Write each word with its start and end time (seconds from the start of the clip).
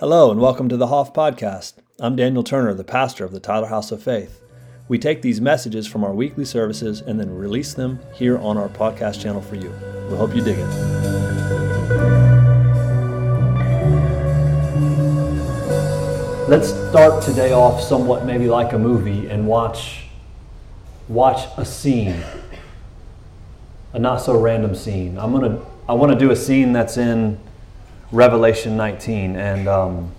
Hello, 0.00 0.30
and 0.30 0.40
welcome 0.40 0.70
to 0.70 0.78
the 0.78 0.86
Hoff 0.86 1.12
Podcast. 1.12 1.74
I'm 1.98 2.16
Daniel 2.16 2.42
Turner, 2.42 2.72
the 2.72 2.82
pastor 2.82 3.22
of 3.26 3.32
the 3.32 3.38
Tyler 3.38 3.66
House 3.66 3.92
of 3.92 4.02
Faith. 4.02 4.40
We 4.88 4.98
take 4.98 5.20
these 5.20 5.42
messages 5.42 5.86
from 5.86 6.04
our 6.04 6.14
weekly 6.14 6.46
services 6.46 7.02
and 7.02 7.20
then 7.20 7.36
release 7.36 7.74
them 7.74 8.00
here 8.14 8.38
on 8.38 8.56
our 8.56 8.70
podcast 8.70 9.20
channel 9.20 9.42
for 9.42 9.56
you. 9.56 9.70
We 10.08 10.16
hope 10.16 10.34
you 10.34 10.42
dig 10.42 10.56
it. 10.58 10.66
Let's 16.48 16.70
start 16.70 17.22
today 17.22 17.52
off 17.52 17.82
somewhat 17.82 18.24
maybe 18.24 18.46
like 18.46 18.72
a 18.72 18.78
movie 18.78 19.28
and 19.28 19.46
watch 19.46 20.04
watch 21.08 21.46
a 21.58 21.64
scene. 21.66 22.24
A 23.92 23.98
not 23.98 24.22
so 24.22 24.40
random 24.40 24.74
scene. 24.74 25.18
I'm 25.18 25.30
going 25.30 25.42
to 25.52 25.66
I 25.86 25.92
want 25.92 26.10
to 26.10 26.18
do 26.18 26.30
a 26.30 26.36
scene 26.36 26.72
that's 26.72 26.96
in 26.96 27.38
Revelation 28.12 28.76
19 28.76 29.36
and 29.36 29.68
um, 29.68 30.12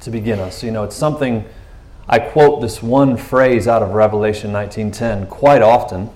to 0.00 0.10
begin 0.10 0.38
us, 0.38 0.62
you 0.62 0.70
know, 0.70 0.84
it's 0.84 0.96
something 0.96 1.44
I 2.08 2.18
quote 2.18 2.60
this 2.60 2.82
one 2.82 3.16
phrase 3.16 3.68
out 3.68 3.82
of 3.82 3.90
Revelation 3.90 4.52
19:10 4.52 5.28
quite 5.28 5.62
often, 5.62 6.10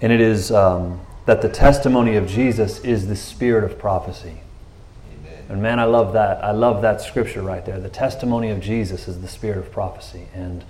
and 0.00 0.12
it 0.12 0.20
is 0.20 0.52
um, 0.52 1.00
that 1.26 1.42
the 1.42 1.48
testimony 1.48 2.16
of 2.16 2.26
Jesus 2.26 2.78
is 2.80 3.08
the 3.08 3.16
spirit 3.16 3.64
of 3.64 3.78
prophecy. 3.78 4.40
Amen. 5.12 5.44
And 5.48 5.62
man, 5.62 5.80
I 5.80 5.84
love 5.84 6.12
that. 6.12 6.42
I 6.44 6.52
love 6.52 6.80
that 6.82 7.00
scripture 7.00 7.42
right 7.42 7.64
there. 7.66 7.80
The 7.80 7.88
testimony 7.88 8.50
of 8.50 8.60
Jesus 8.60 9.08
is 9.08 9.20
the 9.20 9.28
spirit 9.28 9.58
of 9.58 9.72
prophecy, 9.72 10.28
and 10.32 10.64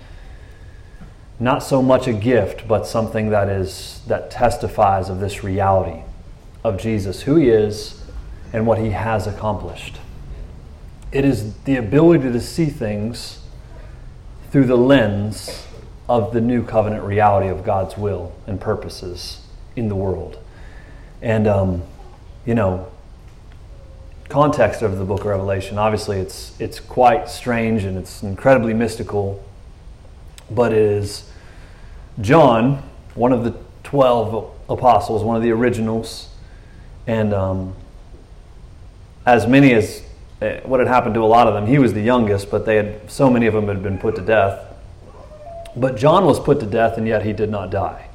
not 1.39 1.61
so 1.61 1.83
much 1.83 2.07
a 2.07 2.13
gift, 2.13 2.67
but 2.67 2.87
something 2.87 3.29
that 3.29 3.47
is 3.47 4.01
that 4.07 4.31
testifies 4.31 5.07
of 5.07 5.19
this 5.19 5.43
reality 5.43 6.01
of 6.63 6.77
Jesus, 6.77 7.21
who 7.21 7.35
He 7.35 7.49
is, 7.49 8.03
and 8.53 8.65
what 8.65 8.77
He 8.77 8.91
has 8.91 9.27
accomplished. 9.27 9.97
It 11.11 11.25
is 11.25 11.53
the 11.63 11.77
ability 11.77 12.31
to 12.31 12.41
see 12.41 12.65
things 12.65 13.39
through 14.51 14.65
the 14.65 14.77
lens 14.77 15.65
of 16.07 16.33
the 16.33 16.41
new 16.41 16.63
covenant 16.63 17.03
reality 17.03 17.47
of 17.49 17.63
God's 17.63 17.97
will 17.97 18.33
and 18.47 18.59
purposes 18.59 19.41
in 19.75 19.89
the 19.89 19.95
world. 19.95 20.37
And, 21.21 21.47
um, 21.47 21.83
you 22.45 22.53
know, 22.53 22.87
context 24.29 24.81
of 24.81 24.97
the 24.97 25.05
book 25.05 25.21
of 25.21 25.25
Revelation, 25.27 25.77
obviously 25.77 26.19
it's, 26.19 26.59
it's 26.59 26.79
quite 26.79 27.29
strange 27.29 27.83
and 27.83 27.97
it's 27.97 28.23
incredibly 28.23 28.73
mystical, 28.73 29.43
but 30.49 30.71
it 30.71 30.79
is 30.79 31.31
John, 32.21 32.83
one 33.13 33.33
of 33.33 33.43
the 33.43 33.55
12 33.83 34.51
apostles, 34.69 35.23
one 35.23 35.35
of 35.35 35.41
the 35.41 35.51
originals, 35.51 36.29
and 37.07 37.33
um, 37.33 37.75
as 39.25 39.47
many 39.47 39.73
as 39.73 40.03
uh, 40.41 40.59
what 40.63 40.79
had 40.79 40.87
happened 40.87 41.15
to 41.15 41.21
a 41.21 41.25
lot 41.25 41.47
of 41.47 41.53
them. 41.53 41.65
He 41.65 41.79
was 41.79 41.93
the 41.93 42.01
youngest, 42.01 42.51
but 42.51 42.65
they 42.65 42.75
had 42.75 43.09
so 43.09 43.29
many 43.29 43.47
of 43.47 43.53
them 43.53 43.67
had 43.67 43.81
been 43.81 43.97
put 43.97 44.15
to 44.15 44.21
death. 44.21 44.73
But 45.75 45.97
John 45.97 46.25
was 46.25 46.39
put 46.39 46.59
to 46.59 46.65
death, 46.65 46.97
and 46.97 47.07
yet 47.07 47.25
he 47.25 47.33
did 47.33 47.49
not 47.49 47.69
die. 47.69 48.09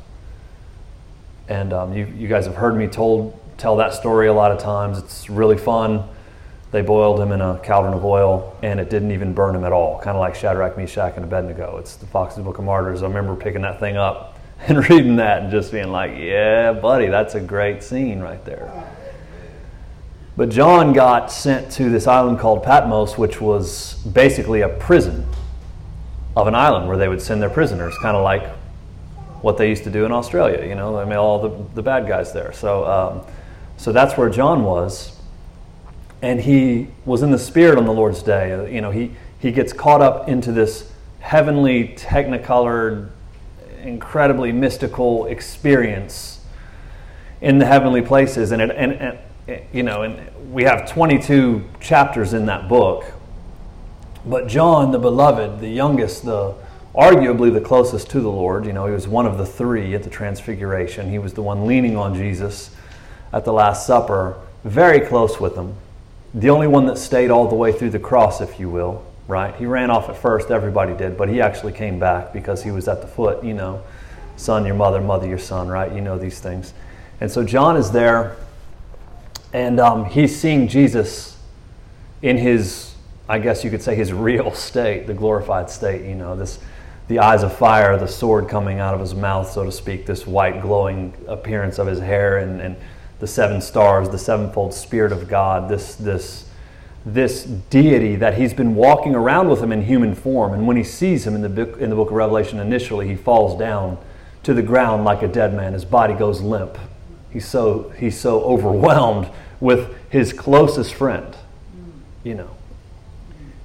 And 1.48 1.72
um, 1.72 1.92
you, 1.92 2.06
you 2.16 2.28
guys 2.28 2.47
have 2.47 2.56
heard 2.56 2.77
me 2.77 2.86
told 2.86 3.38
tell 3.58 3.77
that 3.77 3.92
story 3.92 4.28
a 4.28 4.33
lot 4.33 4.53
of 4.53 4.58
times. 4.58 4.98
It's 4.98 5.28
really 5.28 5.58
fun. 5.58 6.05
They 6.72 6.83
boiled 6.83 7.20
him 7.20 7.33
in 7.33 7.41
a 7.41 7.58
cauldron 7.64 7.94
of 7.94 8.05
oil, 8.05 8.56
and 8.62 8.78
it 8.78 8.88
didn't 8.88 9.11
even 9.11 9.34
burn 9.34 9.56
him 9.56 9.64
at 9.64 9.72
all. 9.72 9.98
Kind 9.98 10.16
of 10.16 10.20
like 10.20 10.34
Shadrach, 10.34 10.77
Meshach, 10.77 11.14
and 11.16 11.25
Abednego. 11.25 11.78
It's 11.78 11.97
the 11.97 12.06
Foxe's 12.06 12.44
Book 12.44 12.58
of 12.58 12.64
Martyrs. 12.64 13.03
I 13.03 13.08
remember 13.08 13.34
picking 13.34 13.62
that 13.62 13.81
thing 13.81 13.97
up 13.97 14.38
and 14.61 14.88
reading 14.88 15.16
that 15.16 15.42
and 15.42 15.50
just 15.50 15.72
being 15.72 15.91
like, 15.91 16.12
"Yeah, 16.16 16.72
buddy, 16.72 17.08
that's 17.08 17.34
a 17.34 17.41
great 17.41 17.83
scene 17.83 18.20
right 18.20 18.44
there." 18.44 18.70
But 20.36 20.48
John 20.48 20.92
got 20.92 21.31
sent 21.31 21.70
to 21.73 21.91
this 21.91 22.06
island 22.06 22.39
called 22.39 22.62
Patmos, 22.62 23.19
which 23.19 23.41
was 23.41 23.95
basically 23.95 24.61
a 24.62 24.69
prison 24.69 25.27
of 26.37 26.47
an 26.47 26.55
island 26.55 26.89
where 26.89 26.97
they 26.97 27.09
would 27.09 27.20
send 27.20 27.42
their 27.42 27.50
prisoners, 27.50 27.95
kind 28.00 28.17
of 28.17 28.22
like 28.22 28.47
what 29.42 29.59
they 29.59 29.69
used 29.69 29.84
to 29.84 29.91
do 29.91 30.05
in 30.05 30.12
Australia. 30.12 30.66
You 30.66 30.75
know, 30.75 30.99
I 30.99 31.04
mean, 31.04 31.16
all 31.16 31.41
the, 31.41 31.65
the 31.75 31.82
bad 31.82 32.06
guys 32.06 32.32
there. 32.32 32.53
So, 32.53 32.84
um, 32.87 33.22
so 33.77 33.93
that's 33.93 34.16
where 34.16 34.31
John 34.31 34.65
was. 34.65 35.19
And 36.22 36.41
he 36.41 36.88
was 37.04 37.22
in 37.22 37.31
the 37.31 37.38
Spirit 37.38 37.78
on 37.78 37.87
the 37.87 37.93
Lord's 37.93 38.22
day. 38.22 38.53
Uh, 38.53 38.65
you 38.65 38.81
know, 38.81 38.91
he, 38.91 39.12
he 39.38 39.50
gets 39.50 39.72
caught 39.72 40.03
up 40.03 40.28
into 40.28 40.53
this 40.53 40.93
heavenly, 41.21 41.88
technicolored, 41.97 43.10
incredibly 43.83 44.53
mystical 44.53 45.27
experience 45.27 46.44
in 47.41 47.59
the 47.59 47.65
heavenly 47.65 48.03
places. 48.03 48.53
And, 48.53 48.60
it, 48.60 48.71
and, 48.71 48.93
and 48.93 49.19
you 49.72 49.83
know, 49.83 50.03
and 50.03 50.53
we 50.53 50.65
have 50.65 50.91
22 50.91 51.65
chapters 51.81 52.33
in 52.33 52.47
that 52.47 52.69
book. 52.69 53.05
But 54.27 54.49
John, 54.49 54.93
the 54.93 54.99
beloved, 54.99 55.61
the 55.61 55.69
youngest, 55.69 56.25
the 56.25 56.55
arguably 56.94 57.53
the 57.53 57.60
closest 57.60 58.10
to 58.10 58.21
the 58.21 58.31
Lord, 58.31 58.66
you 58.66 58.72
know, 58.72 58.87
he 58.87 58.93
was 58.93 59.06
one 59.06 59.27
of 59.27 59.39
the 59.39 59.47
three 59.47 59.94
at 59.94 60.03
the 60.03 60.10
Transfiguration. 60.10 61.10
He 61.10 61.19
was 61.19 61.34
the 61.34 61.43
one 61.43 61.66
leaning 61.66 61.97
on 61.97 62.15
Jesus 62.15 62.75
at 63.33 63.44
the 63.44 63.53
Last 63.53 63.87
Supper, 63.87 64.37
very 64.65 65.00
close 65.00 65.41
with 65.41 65.55
him. 65.55 65.75
The 66.34 66.50
only 66.50 66.66
one 66.66 66.87
that 66.87 66.99
stayed 66.99 67.31
all 67.31 67.49
the 67.49 67.55
way 67.55 67.72
through 67.72 67.91
the 67.91 67.99
cross, 67.99 68.41
if 68.41 68.60
you 68.60 68.69
will, 68.69 69.05
right? 69.27 69.55
He 69.56 69.66
ran 69.66 69.91
off 69.91 70.09
at 70.09 70.16
first, 70.16 70.50
everybody 70.50 70.94
did, 70.94 71.16
but 71.16 71.28
he 71.28 71.41
actually 71.41 71.72
came 71.72 71.99
back 71.99 72.33
because 72.33 72.62
he 72.62 72.71
was 72.71 72.89
at 72.89 73.00
the 73.00 73.09
foot, 73.09 73.43
you 73.44 73.55
know, 73.55 73.83
son, 74.37 74.66
your 74.66 74.75
mother, 74.75 75.00
mother, 75.00 75.27
your 75.27 75.39
son, 75.39 75.69
right? 75.69 75.93
You 75.93 76.00
know 76.00 76.19
these 76.19 76.41
things. 76.41 76.72
And 77.21 77.31
so 77.31 77.44
John 77.44 77.77
is 77.77 77.91
there 77.91 78.37
and 79.53 79.81
um, 79.81 80.05
he's 80.05 80.38
seeing 80.38 80.69
Jesus 80.69 81.38
in 82.22 82.37
his, 82.37 82.94
I 83.28 83.38
guess 83.38 83.65
you 83.65 83.71
could 83.71 83.83
say, 83.83 83.94
his 83.94 84.12
real 84.12 84.53
state, 84.55 85.06
the 85.06 85.15
glorified 85.15 85.71
state. 85.71 86.09
You 86.09 86.15
know, 86.15 86.37
this, 86.37 86.59
the 87.09 87.19
eyes 87.19 87.43
of 87.43 87.56
fire, 87.56 87.97
the 87.99 88.09
sword 88.09 88.49
coming 88.49 88.78
out 88.78 88.94
of 88.94 89.00
his 89.00 89.15
mouth, 89.15 89.50
so 89.50 89.65
to 89.65 89.72
speak, 89.72 90.06
this 90.06 90.27
white 90.27 90.62
glowing 90.62 91.15
appearance 91.27 91.78
of 91.78 91.87
his 91.87 91.99
hair, 91.99 92.39
and, 92.39 92.60
and 92.60 92.77
the 93.19 93.27
seven 93.27 93.60
stars, 93.60 94.09
the 94.09 94.19
sevenfold 94.19 94.72
Spirit 94.72 95.12
of 95.12 95.28
God, 95.28 95.69
this, 95.69 95.97
this, 95.97 96.49
this 97.05 97.44
deity 97.44 98.16
that 98.16 98.39
he's 98.39 98.55
been 98.55 98.75
walking 98.75 99.15
around 99.15 99.49
with 99.49 99.60
him 99.60 99.72
in 99.72 99.83
human 99.83 100.15
form. 100.15 100.55
And 100.55 100.66
when 100.66 100.77
he 100.77 100.84
sees 100.84 101.27
him 101.27 101.34
in 101.34 101.43
the, 101.43 101.49
book, 101.49 101.81
in 101.81 101.91
the 101.91 101.97
book 101.97 102.10
of 102.10 102.16
Revelation 102.16 102.60
initially, 102.60 103.09
he 103.09 103.16
falls 103.16 103.59
down 103.59 103.99
to 104.43 104.55
the 104.55 104.62
ground 104.62 105.05
like 105.05 105.22
a 105.22 105.28
dead 105.28 105.55
man. 105.55 105.72
His 105.72 105.84
body 105.84 106.15
goes 106.15 106.41
limp. 106.41 106.78
He's 107.30 107.46
so, 107.46 107.92
he's 107.96 108.18
so 108.18 108.42
overwhelmed 108.42 109.30
with 109.60 109.94
his 110.10 110.32
closest 110.32 110.94
friend, 110.94 111.36
you 112.24 112.34
know. 112.34 112.50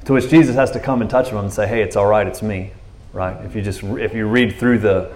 To 0.06 0.14
which 0.14 0.30
Jesus 0.30 0.56
has 0.56 0.70
to 0.72 0.80
come 0.80 1.02
and 1.02 1.10
touch 1.10 1.30
him 1.30 1.38
and 1.38 1.52
say, 1.52 1.68
"Hey, 1.68 1.82
it's 1.82 1.96
all 1.96 2.06
right, 2.06 2.28
it's 2.28 2.44
me." 2.44 2.72
Right? 3.12 3.44
If 3.46 3.56
you 3.56 3.62
just 3.62 3.82
if 3.82 4.14
you 4.14 4.28
read 4.28 4.58
through 4.58 4.80
the 4.80 5.12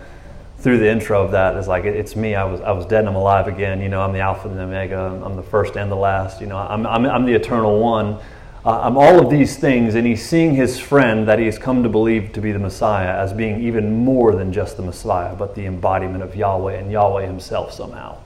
through 0.59 0.79
the 0.79 0.89
intro 0.89 1.23
of 1.23 1.31
that, 1.31 1.55
it's 1.55 1.67
like 1.67 1.85
it's 1.85 2.15
me. 2.15 2.33
I 2.33 2.43
was 2.43 2.59
I 2.61 2.71
was 2.71 2.85
dead 2.87 3.01
and 3.01 3.09
I'm 3.09 3.15
alive 3.15 3.47
again. 3.47 3.81
You 3.81 3.89
know, 3.89 4.01
I'm 4.01 4.13
the 4.13 4.19
Alpha 4.19 4.47
and 4.47 4.57
the 4.57 4.63
Omega. 4.63 5.21
I'm 5.23 5.35
the 5.35 5.43
first 5.43 5.75
and 5.75 5.91
the 5.91 5.95
last. 5.95 6.41
You 6.41 6.47
know, 6.47 6.57
I'm 6.57 6.87
I'm, 6.87 7.05
I'm 7.05 7.25
the 7.25 7.33
eternal 7.33 7.79
one. 7.79 8.17
Uh, 8.66 8.81
I'm 8.81 8.97
all 8.97 9.19
of 9.19 9.29
these 9.29 9.57
things, 9.57 9.95
and 9.95 10.05
he's 10.05 10.27
seeing 10.27 10.55
his 10.55 10.79
friend 10.79 11.27
that 11.27 11.39
he 11.39 11.45
has 11.45 11.57
come 11.57 11.83
to 11.83 11.89
believe 11.89 12.33
to 12.33 12.41
be 12.41 12.51
the 12.51 12.59
Messiah 12.59 13.16
as 13.16 13.31
being 13.31 13.61
even 13.61 14.03
more 14.03 14.35
than 14.35 14.51
just 14.51 14.75
the 14.75 14.83
Messiah, 14.83 15.33
but 15.35 15.55
the 15.55 15.66
embodiment 15.66 16.23
of 16.23 16.35
Yahweh 16.35 16.73
and 16.73 16.91
Yahweh 16.91 17.25
himself 17.25 17.71
somehow 17.71 18.17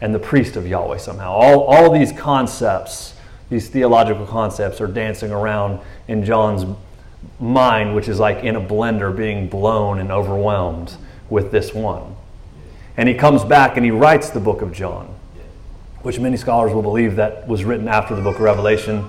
and 0.00 0.14
the 0.14 0.18
priest 0.18 0.56
of 0.56 0.66
Yahweh 0.66 0.98
somehow. 0.98 1.32
All, 1.32 1.60
all 1.64 1.92
these 1.92 2.12
concepts, 2.12 3.14
these 3.48 3.68
theological 3.68 4.26
concepts, 4.26 4.80
are 4.80 4.86
dancing 4.86 5.30
around 5.30 5.80
in 6.08 6.24
John's 6.24 6.64
mind, 7.38 7.94
which 7.94 8.08
is 8.08 8.18
like 8.18 8.44
in 8.44 8.56
a 8.56 8.60
blender 8.60 9.14
being 9.14 9.48
blown 9.48 9.98
and 9.98 10.10
overwhelmed 10.10 10.94
with 11.28 11.50
this 11.50 11.74
one. 11.74 12.16
And 12.96 13.08
he 13.08 13.14
comes 13.14 13.44
back 13.44 13.76
and 13.76 13.84
he 13.84 13.90
writes 13.90 14.30
the 14.30 14.40
book 14.40 14.62
of 14.62 14.72
John, 14.72 15.14
which 16.02 16.18
many 16.18 16.36
scholars 16.36 16.72
will 16.72 16.82
believe 16.82 17.16
that 17.16 17.46
was 17.46 17.64
written 17.64 17.88
after 17.88 18.14
the 18.14 18.22
book 18.22 18.36
of 18.36 18.42
Revelation. 18.42 19.08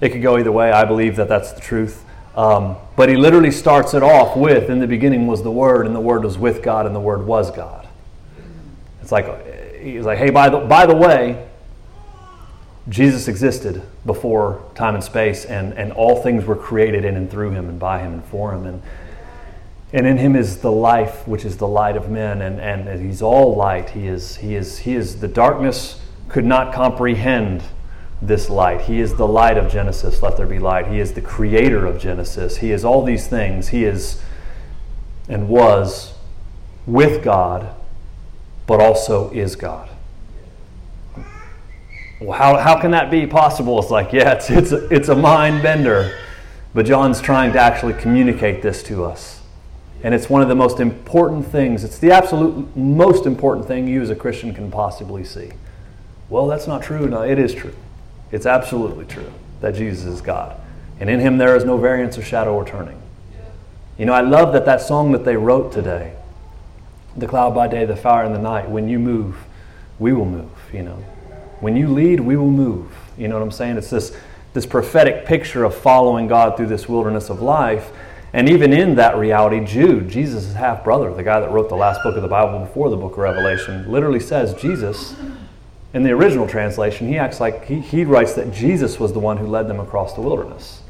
It 0.00 0.10
could 0.10 0.22
go 0.22 0.38
either 0.38 0.52
way. 0.52 0.70
I 0.70 0.84
believe 0.84 1.16
that 1.16 1.28
that's 1.28 1.52
the 1.52 1.60
truth. 1.60 2.04
Um, 2.36 2.76
but 2.94 3.08
he 3.08 3.16
literally 3.16 3.50
starts 3.50 3.94
it 3.94 4.02
off 4.02 4.36
with, 4.36 4.70
in 4.70 4.78
the 4.78 4.86
beginning 4.86 5.26
was 5.26 5.42
the 5.42 5.50
Word, 5.50 5.86
and 5.86 5.94
the 5.94 6.00
Word 6.00 6.22
was 6.22 6.38
with 6.38 6.62
God, 6.62 6.86
and 6.86 6.94
the 6.94 7.00
Word 7.00 7.26
was 7.26 7.50
God. 7.50 7.88
It's 9.02 9.10
like 9.10 9.26
he's 9.80 10.04
like, 10.04 10.18
hey, 10.18 10.30
by 10.30 10.48
the, 10.48 10.58
by 10.58 10.86
the 10.86 10.94
way, 10.94 11.48
Jesus 12.88 13.28
existed 13.28 13.82
before 14.06 14.64
time 14.74 14.94
and 14.94 15.04
space, 15.04 15.44
and, 15.44 15.74
and 15.74 15.92
all 15.92 16.22
things 16.22 16.44
were 16.44 16.56
created 16.56 17.04
in 17.04 17.16
and 17.16 17.30
through 17.30 17.50
him 17.50 17.68
and 17.68 17.78
by 17.78 18.00
him 18.00 18.14
and 18.14 18.24
for 18.24 18.54
him. 18.54 18.66
And, 18.66 18.82
and 19.92 20.06
in 20.06 20.16
him 20.16 20.36
is 20.36 20.58
the 20.58 20.72
life, 20.72 21.26
which 21.26 21.44
is 21.44 21.58
the 21.58 21.68
light 21.68 21.96
of 21.96 22.10
men, 22.10 22.40
and, 22.40 22.60
and 22.60 23.02
he's 23.02 23.22
all 23.22 23.54
light. 23.54 23.90
He 23.90 24.06
is, 24.06 24.36
he 24.36 24.54
is, 24.54 24.78
he 24.78 24.94
is 24.94 25.20
the 25.20 25.28
darkness 25.28 26.00
could 26.28 26.44
not 26.44 26.74
comprehend 26.74 27.62
this 28.20 28.50
light. 28.50 28.82
He 28.82 29.00
is 29.00 29.14
the 29.14 29.26
light 29.26 29.56
of 29.56 29.70
Genesis, 29.70 30.22
let 30.22 30.36
there 30.36 30.46
be 30.46 30.58
light. 30.58 30.88
He 30.88 30.98
is 30.98 31.12
the 31.12 31.20
creator 31.20 31.86
of 31.86 31.98
Genesis. 32.00 32.58
He 32.58 32.72
is 32.72 32.84
all 32.84 33.04
these 33.04 33.26
things. 33.28 33.68
He 33.68 33.84
is 33.84 34.22
and 35.28 35.48
was 35.48 36.14
with 36.86 37.22
God 37.22 37.74
but 38.68 38.80
also 38.80 39.30
is 39.30 39.56
God. 39.56 39.88
well, 42.20 42.38
how, 42.38 42.58
how 42.58 42.78
can 42.78 42.92
that 42.92 43.10
be 43.10 43.26
possible? 43.26 43.80
It's 43.80 43.90
like, 43.90 44.12
yeah, 44.12 44.34
it's, 44.34 44.50
it's, 44.50 44.70
a, 44.70 44.86
it's 44.94 45.08
a 45.08 45.16
mind 45.16 45.62
bender. 45.62 46.16
But 46.74 46.84
John's 46.84 47.20
trying 47.20 47.52
to 47.54 47.58
actually 47.58 47.94
communicate 47.94 48.62
this 48.62 48.82
to 48.84 49.04
us. 49.04 49.40
And 50.04 50.14
it's 50.14 50.28
one 50.28 50.42
of 50.42 50.48
the 50.48 50.54
most 50.54 50.78
important 50.78 51.46
things. 51.46 51.82
It's 51.82 51.98
the 51.98 52.12
absolute 52.12 52.76
most 52.76 53.24
important 53.24 53.66
thing 53.66 53.88
you 53.88 54.02
as 54.02 54.10
a 54.10 54.14
Christian 54.14 54.54
can 54.54 54.70
possibly 54.70 55.24
see. 55.24 55.50
Well, 56.28 56.46
that's 56.46 56.66
not 56.66 56.82
true. 56.82 57.08
No, 57.08 57.22
it 57.22 57.38
is 57.38 57.54
true. 57.54 57.74
It's 58.30 58.44
absolutely 58.44 59.06
true 59.06 59.32
that 59.62 59.74
Jesus 59.74 60.04
is 60.04 60.20
God. 60.20 60.60
And 61.00 61.08
in 61.08 61.20
him 61.20 61.38
there 61.38 61.56
is 61.56 61.64
no 61.64 61.78
variance 61.78 62.18
or 62.18 62.22
shadow 62.22 62.54
or 62.54 62.66
turning. 62.66 63.00
You 63.96 64.04
know, 64.04 64.12
I 64.12 64.20
love 64.20 64.52
that 64.52 64.66
that 64.66 64.82
song 64.82 65.10
that 65.12 65.24
they 65.24 65.36
wrote 65.36 65.72
today, 65.72 66.14
the 67.20 67.26
cloud 67.26 67.54
by 67.54 67.68
day, 67.68 67.84
the 67.84 67.96
fire 67.96 68.24
in 68.24 68.32
the 68.32 68.38
night, 68.38 68.68
when 68.68 68.88
you 68.88 68.98
move, 68.98 69.36
we 69.98 70.12
will 70.12 70.24
move, 70.24 70.50
you 70.72 70.82
know. 70.82 70.96
When 71.60 71.76
you 71.76 71.88
lead, 71.88 72.20
we 72.20 72.36
will 72.36 72.50
move. 72.50 72.92
You 73.16 73.28
know 73.28 73.34
what 73.34 73.42
I'm 73.42 73.50
saying? 73.50 73.76
It's 73.76 73.90
this, 73.90 74.16
this 74.54 74.66
prophetic 74.66 75.26
picture 75.26 75.64
of 75.64 75.74
following 75.74 76.28
God 76.28 76.56
through 76.56 76.68
this 76.68 76.88
wilderness 76.88 77.30
of 77.30 77.42
life. 77.42 77.90
And 78.32 78.48
even 78.48 78.72
in 78.72 78.94
that 78.96 79.16
reality, 79.16 79.64
Jude, 79.64 80.08
Jesus' 80.08 80.52
half 80.54 80.84
brother, 80.84 81.12
the 81.12 81.22
guy 81.22 81.40
that 81.40 81.50
wrote 81.50 81.68
the 81.68 81.76
last 81.76 82.02
book 82.02 82.14
of 82.16 82.22
the 82.22 82.28
Bible 82.28 82.60
before 82.60 82.90
the 82.90 82.96
book 82.96 83.12
of 83.12 83.18
Revelation, 83.18 83.90
literally 83.90 84.20
says 84.20 84.54
Jesus, 84.54 85.16
in 85.94 86.02
the 86.02 86.10
original 86.10 86.46
translation, 86.46 87.08
he 87.08 87.16
acts 87.16 87.40
like 87.40 87.64
he, 87.64 87.80
he 87.80 88.04
writes 88.04 88.34
that 88.34 88.52
Jesus 88.52 89.00
was 89.00 89.12
the 89.12 89.18
one 89.18 89.38
who 89.38 89.46
led 89.46 89.66
them 89.66 89.80
across 89.80 90.12
the 90.12 90.20
wilderness. 90.20 90.82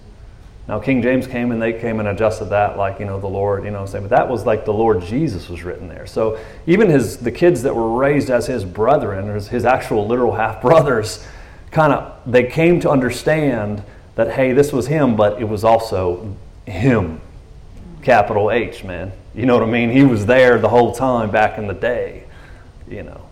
Now, 0.68 0.78
King 0.78 1.00
James 1.00 1.26
came 1.26 1.50
and 1.50 1.62
they 1.62 1.72
came 1.72 1.98
and 1.98 2.08
adjusted 2.08 2.46
that, 2.46 2.76
like, 2.76 3.00
you 3.00 3.06
know, 3.06 3.18
the 3.18 3.26
Lord, 3.26 3.64
you 3.64 3.70
know 3.70 3.78
what 3.78 3.86
I'm 3.86 3.86
saying? 3.86 4.04
But 4.04 4.10
that 4.10 4.28
was 4.28 4.44
like 4.44 4.66
the 4.66 4.72
Lord 4.72 5.00
Jesus 5.02 5.48
was 5.48 5.64
written 5.64 5.88
there. 5.88 6.06
So 6.06 6.38
even 6.66 6.90
his, 6.90 7.16
the 7.16 7.32
kids 7.32 7.62
that 7.62 7.74
were 7.74 7.96
raised 7.96 8.28
as 8.28 8.46
his 8.46 8.66
brethren, 8.66 9.30
or 9.30 9.40
his, 9.40 9.64
actual 9.64 10.06
literal 10.06 10.34
half 10.34 10.60
brothers, 10.60 11.26
kind 11.70 11.94
of, 11.94 12.20
they 12.30 12.44
came 12.44 12.80
to 12.80 12.90
understand 12.90 13.82
that, 14.14 14.32
hey, 14.32 14.52
this 14.52 14.70
was 14.70 14.86
him, 14.86 15.16
but 15.16 15.40
it 15.40 15.48
was 15.48 15.64
also 15.64 16.36
him. 16.66 17.22
Capital 18.02 18.50
H, 18.50 18.84
man. 18.84 19.10
You 19.34 19.46
know 19.46 19.54
what 19.54 19.66
I 19.66 19.72
mean? 19.72 19.88
He 19.88 20.04
was 20.04 20.26
there 20.26 20.58
the 20.58 20.68
whole 20.68 20.94
time 20.94 21.30
back 21.30 21.56
in 21.56 21.66
the 21.66 21.74
day, 21.74 22.24
you 22.86 23.04
know. 23.04 23.22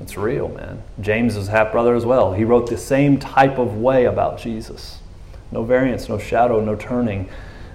It's 0.00 0.16
real, 0.16 0.48
man. 0.48 0.84
James 1.00 1.34
half 1.48 1.72
brother 1.72 1.96
as 1.96 2.06
well. 2.06 2.32
He 2.32 2.44
wrote 2.44 2.68
the 2.68 2.78
same 2.78 3.18
type 3.18 3.58
of 3.58 3.76
way 3.76 4.04
about 4.04 4.38
Jesus 4.38 4.99
no 5.52 5.64
variance, 5.64 6.08
no 6.08 6.18
shadow, 6.18 6.60
no 6.60 6.76
turning, 6.76 7.28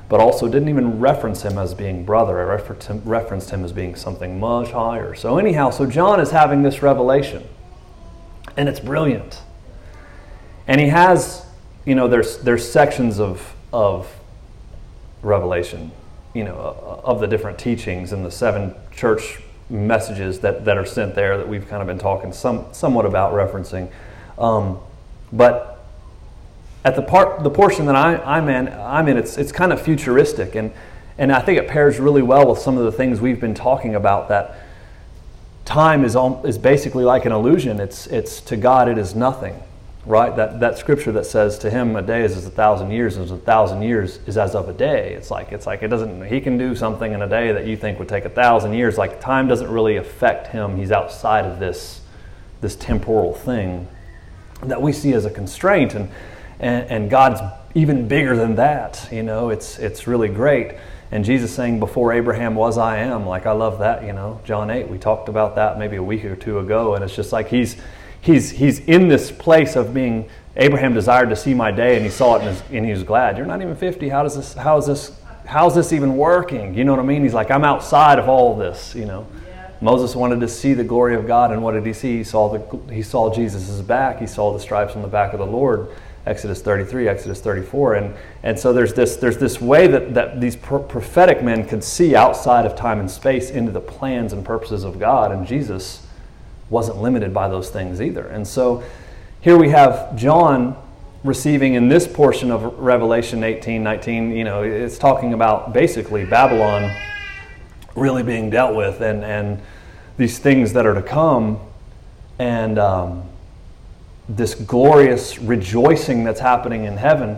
but 0.07 0.19
also 0.19 0.47
didn't 0.47 0.69
even 0.69 0.99
reference 0.99 1.43
him 1.43 1.57
as 1.57 1.73
being 1.73 2.05
brother. 2.05 2.39
I 2.39 2.55
referenced 3.03 3.49
him 3.49 3.63
as 3.63 3.71
being 3.71 3.95
something 3.95 4.39
much 4.39 4.71
higher. 4.71 5.15
So, 5.15 5.37
anyhow, 5.37 5.71
so 5.71 5.85
John 5.85 6.19
is 6.19 6.31
having 6.31 6.61
this 6.61 6.81
revelation, 6.81 7.43
and 8.55 8.69
it's 8.69 8.79
brilliant. 8.79 9.41
And 10.67 10.79
he 10.79 10.87
has, 10.87 11.45
you 11.85 11.95
know, 11.95 12.07
there's, 12.07 12.37
there's 12.39 12.69
sections 12.69 13.19
of, 13.19 13.55
of 13.73 14.11
revelation, 15.21 15.91
you 16.33 16.43
know, 16.43 16.55
of 17.03 17.19
the 17.19 17.27
different 17.27 17.57
teachings 17.57 18.11
and 18.11 18.25
the 18.25 18.31
seven 18.31 18.75
church 18.91 19.39
messages 19.69 20.39
that, 20.41 20.65
that 20.65 20.77
are 20.77 20.85
sent 20.85 21.15
there 21.15 21.37
that 21.37 21.47
we've 21.47 21.67
kind 21.67 21.81
of 21.81 21.87
been 21.87 21.97
talking 21.97 22.31
some, 22.31 22.65
somewhat 22.71 23.05
about 23.05 23.33
referencing. 23.33 23.91
Um, 24.37 24.79
but 25.31 25.74
at 26.85 26.95
the 26.95 27.01
part 27.01 27.43
the 27.43 27.49
portion 27.49 27.87
that 27.87 27.95
I, 27.95 28.37
am 28.37 28.47
in, 28.47 28.69
I'm 28.69 29.07
in, 29.07 29.17
it's 29.17 29.37
it's 29.37 29.51
kind 29.51 29.73
of 29.73 29.81
futuristic, 29.81 30.53
and 30.53 30.71
and 31.17 31.31
I 31.31 31.41
think 31.41 31.57
it 31.57 31.67
pairs 31.67 31.99
really 31.99 32.21
well 32.21 32.47
with 32.47 32.59
some 32.59 32.77
of 32.77 32.85
the 32.85 32.91
things 32.91 33.19
we've 33.19 33.41
been 33.41 33.55
talking 33.55 33.95
about. 33.95 34.29
That 34.29 34.59
time 35.65 36.05
is 36.05 36.15
all, 36.15 36.45
is 36.45 36.59
basically 36.59 37.03
like 37.03 37.25
an 37.25 37.31
illusion. 37.31 37.79
It's 37.79 38.05
it's 38.07 38.39
to 38.41 38.55
God 38.55 38.87
it 38.87 38.99
is 38.99 39.15
nothing, 39.15 39.59
right? 40.05 40.35
That 40.35 40.59
that 40.59 40.77
scripture 40.77 41.11
that 41.13 41.25
says 41.25 41.57
to 41.59 41.71
him 41.71 41.95
a 41.95 42.03
day 42.03 42.23
is 42.23 42.37
as 42.37 42.45
a 42.45 42.51
thousand 42.51 42.91
years, 42.91 43.17
as 43.17 43.31
a 43.31 43.37
thousand 43.37 43.81
years 43.81 44.19
is 44.27 44.37
as 44.37 44.53
of 44.53 44.69
a 44.69 44.73
day. 44.73 45.15
It's 45.15 45.31
like 45.31 45.51
it's 45.51 45.65
like 45.65 45.81
it 45.81 45.87
doesn't. 45.87 46.27
He 46.27 46.39
can 46.39 46.55
do 46.55 46.75
something 46.75 47.13
in 47.13 47.23
a 47.23 47.27
day 47.27 47.51
that 47.51 47.65
you 47.65 47.75
think 47.75 47.97
would 47.97 48.09
take 48.09 48.25
a 48.25 48.29
thousand 48.29 48.73
years. 48.73 48.95
Like 48.95 49.19
time 49.19 49.47
doesn't 49.47 49.71
really 49.71 49.95
affect 49.95 50.47
him. 50.47 50.77
He's 50.77 50.91
outside 50.91 51.45
of 51.45 51.57
this 51.57 52.01
this 52.61 52.75
temporal 52.75 53.33
thing 53.33 53.87
that 54.61 54.79
we 54.79 54.91
see 54.91 55.13
as 55.13 55.25
a 55.25 55.31
constraint 55.31 55.95
and 55.95 56.09
and, 56.59 56.89
and 56.89 57.09
God's 57.09 57.41
even 57.73 58.07
bigger 58.07 58.35
than 58.35 58.55
that. 58.55 59.07
You 59.11 59.23
know, 59.23 59.49
it's 59.49 59.79
it's 59.79 60.07
really 60.07 60.29
great. 60.29 60.75
And 61.11 61.23
Jesus 61.23 61.53
saying, 61.53 61.79
"Before 61.79 62.13
Abraham 62.13 62.55
was, 62.55 62.77
I 62.77 62.97
am." 62.97 63.25
Like 63.25 63.45
I 63.45 63.51
love 63.51 63.79
that. 63.79 64.03
You 64.03 64.13
know, 64.13 64.41
John 64.43 64.69
eight. 64.69 64.89
We 64.89 64.97
talked 64.97 65.29
about 65.29 65.55
that 65.55 65.77
maybe 65.77 65.97
a 65.97 66.03
week 66.03 66.25
or 66.25 66.35
two 66.35 66.59
ago, 66.59 66.95
and 66.95 67.03
it's 67.03 67.15
just 67.15 67.31
like 67.31 67.47
he's 67.47 67.77
he's 68.21 68.51
he's 68.51 68.79
in 68.79 69.07
this 69.07 69.31
place 69.31 69.75
of 69.75 69.93
being. 69.93 70.29
Abraham 70.57 70.93
desired 70.93 71.29
to 71.29 71.35
see 71.35 71.53
my 71.53 71.69
day, 71.69 71.97
and 71.97 72.05
he 72.05 72.09
saw 72.09 72.37
it, 72.37 72.43
and, 72.43 72.63
and 72.71 72.85
he 72.85 72.91
was 72.91 73.03
glad. 73.03 73.37
You're 73.37 73.45
not 73.45 73.61
even 73.61 73.75
fifty. 73.75 74.07
How 74.07 74.23
does 74.23 74.37
this? 74.37 74.53
How 74.53 74.77
is 74.77 74.87
this? 74.87 75.11
How's 75.45 75.75
this 75.75 75.91
even 75.91 76.15
working? 76.15 76.73
You 76.73 76.85
know 76.85 76.93
what 76.93 77.01
I 77.01 77.05
mean? 77.05 77.23
He's 77.23 77.33
like, 77.33 77.51
I'm 77.51 77.65
outside 77.65 78.19
of 78.19 78.29
all 78.29 78.55
this. 78.55 78.95
You 78.95 79.05
know. 79.05 79.27
Moses 79.81 80.15
wanted 80.15 80.39
to 80.39 80.47
see 80.47 80.73
the 80.73 80.85
glory 80.85 81.15
of 81.15 81.27
God, 81.27 81.51
and 81.51 81.61
what 81.61 81.73
did 81.73 81.85
he 81.85 81.91
see? 81.91 82.17
He 82.17 82.23
saw 82.23 82.57
the 82.57 82.93
he 82.93 83.01
saw 83.01 83.33
Jesus' 83.33 83.81
back. 83.81 84.19
He 84.19 84.27
saw 84.27 84.53
the 84.53 84.59
stripes 84.59 84.95
on 84.95 85.01
the 85.01 85.07
back 85.07 85.33
of 85.33 85.39
the 85.39 85.45
Lord. 85.45 85.89
Exodus 86.25 86.61
33, 86.61 87.07
Exodus 87.07 87.39
34. 87.39 87.95
And, 87.95 88.15
and 88.41 88.57
so 88.57 88.73
there's 88.73 88.93
this, 88.93 89.15
there's 89.15 89.37
this 89.37 89.61
way 89.61 89.87
that, 89.87 90.13
that 90.15 90.41
these 90.41 90.55
pro- 90.55 90.81
prophetic 90.81 91.43
men 91.43 91.67
could 91.67 91.83
see 91.83 92.15
outside 92.15 92.65
of 92.65 92.75
time 92.75 92.99
and 92.99 93.09
space 93.09 93.51
into 93.51 93.71
the 93.71 93.81
plans 93.81 94.33
and 94.33 94.43
purposes 94.43 94.83
of 94.83 94.99
God. 94.99 95.31
And 95.31 95.45
Jesus 95.45 96.05
wasn't 96.69 97.01
limited 97.01 97.33
by 97.33 97.47
those 97.47 97.69
things 97.69 98.01
either. 98.01 98.27
And 98.27 98.47
so 98.47 98.83
here 99.41 99.57
we 99.57 99.69
have 99.69 100.15
John 100.15 100.75
receiving 101.23 101.75
in 101.75 101.89
this 101.89 102.07
portion 102.07 102.51
of 102.51 102.79
Revelation 102.79 103.43
18, 103.43 103.83
19, 103.83 104.31
you 104.31 104.43
know, 104.43 104.63
it's 104.63 104.97
talking 104.97 105.33
about 105.33 105.73
basically 105.73 106.25
Babylon 106.25 106.95
really 107.95 108.23
being 108.23 108.49
dealt 108.49 108.75
with 108.75 109.01
and, 109.01 109.23
and 109.23 109.61
these 110.17 110.39
things 110.39 110.73
that 110.73 110.85
are 110.87 110.95
to 110.95 111.03
come. 111.03 111.59
And, 112.39 112.79
um, 112.79 113.29
this 114.27 114.55
glorious 114.55 115.37
rejoicing 115.39 116.23
that's 116.23 116.39
happening 116.39 116.85
in 116.85 116.97
heaven 116.97 117.37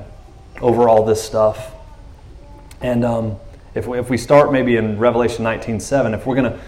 over 0.61 0.87
all 0.87 1.03
this 1.03 1.21
stuff. 1.21 1.73
And 2.81 3.03
um, 3.03 3.37
if, 3.75 3.87
we, 3.87 3.99
if 3.99 4.09
we 4.09 4.17
start 4.17 4.51
maybe 4.51 4.77
in 4.77 4.97
Revelation 4.97 5.43
19:7, 5.43 6.13
if 6.13 6.25
we're 6.25 6.35
going 6.35 6.51
to 6.51 6.59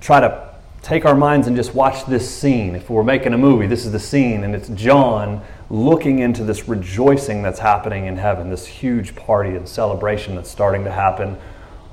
try 0.00 0.20
to 0.20 0.48
take 0.82 1.04
our 1.04 1.14
minds 1.14 1.46
and 1.46 1.56
just 1.56 1.74
watch 1.74 2.06
this 2.06 2.28
scene, 2.28 2.74
if 2.74 2.90
we're 2.90 3.02
making 3.02 3.34
a 3.34 3.38
movie, 3.38 3.66
this 3.66 3.84
is 3.84 3.92
the 3.92 3.98
scene, 3.98 4.44
and 4.44 4.54
it's 4.54 4.68
John 4.68 5.42
looking 5.70 6.20
into 6.20 6.44
this 6.44 6.68
rejoicing 6.68 7.42
that's 7.42 7.58
happening 7.58 8.06
in 8.06 8.16
heaven, 8.16 8.48
this 8.50 8.66
huge 8.66 9.14
party 9.14 9.50
and 9.50 9.68
celebration 9.68 10.34
that's 10.34 10.50
starting 10.50 10.84
to 10.84 10.90
happen. 10.90 11.36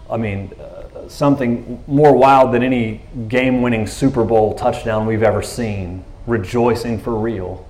I 0.09 0.17
mean, 0.17 0.53
uh, 0.59 1.09
something 1.09 1.83
more 1.87 2.15
wild 2.15 2.53
than 2.53 2.63
any 2.63 3.01
game 3.27 3.61
winning 3.61 3.85
Super 3.87 4.23
Bowl 4.23 4.53
touchdown 4.53 5.05
we've 5.05 5.23
ever 5.23 5.41
seen, 5.41 6.05
rejoicing 6.25 6.99
for 6.99 7.15
real. 7.15 7.67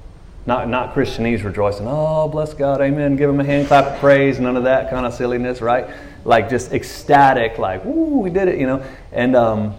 Not, 0.48 0.70
not 0.70 0.94
Christianese 0.94 1.44
rejoicing, 1.44 1.88
oh, 1.88 2.28
bless 2.28 2.54
God, 2.54 2.80
amen, 2.80 3.16
give 3.16 3.30
him 3.30 3.40
a 3.40 3.44
hand 3.44 3.68
clap 3.68 3.86
of 3.86 4.00
praise, 4.00 4.40
none 4.40 4.56
of 4.56 4.66
that 4.66 4.92
kind 4.92 5.04
of 5.04 5.14
silliness, 5.14 5.60
right? 5.60 5.90
Like 6.24 6.50
just 6.52 6.72
ecstatic, 6.72 7.58
like, 7.58 7.84
woo, 7.84 8.20
we 8.20 8.30
did 8.30 8.48
it, 8.48 8.60
you 8.60 8.68
know? 8.68 8.86
And 9.12 9.36
um, 9.36 9.74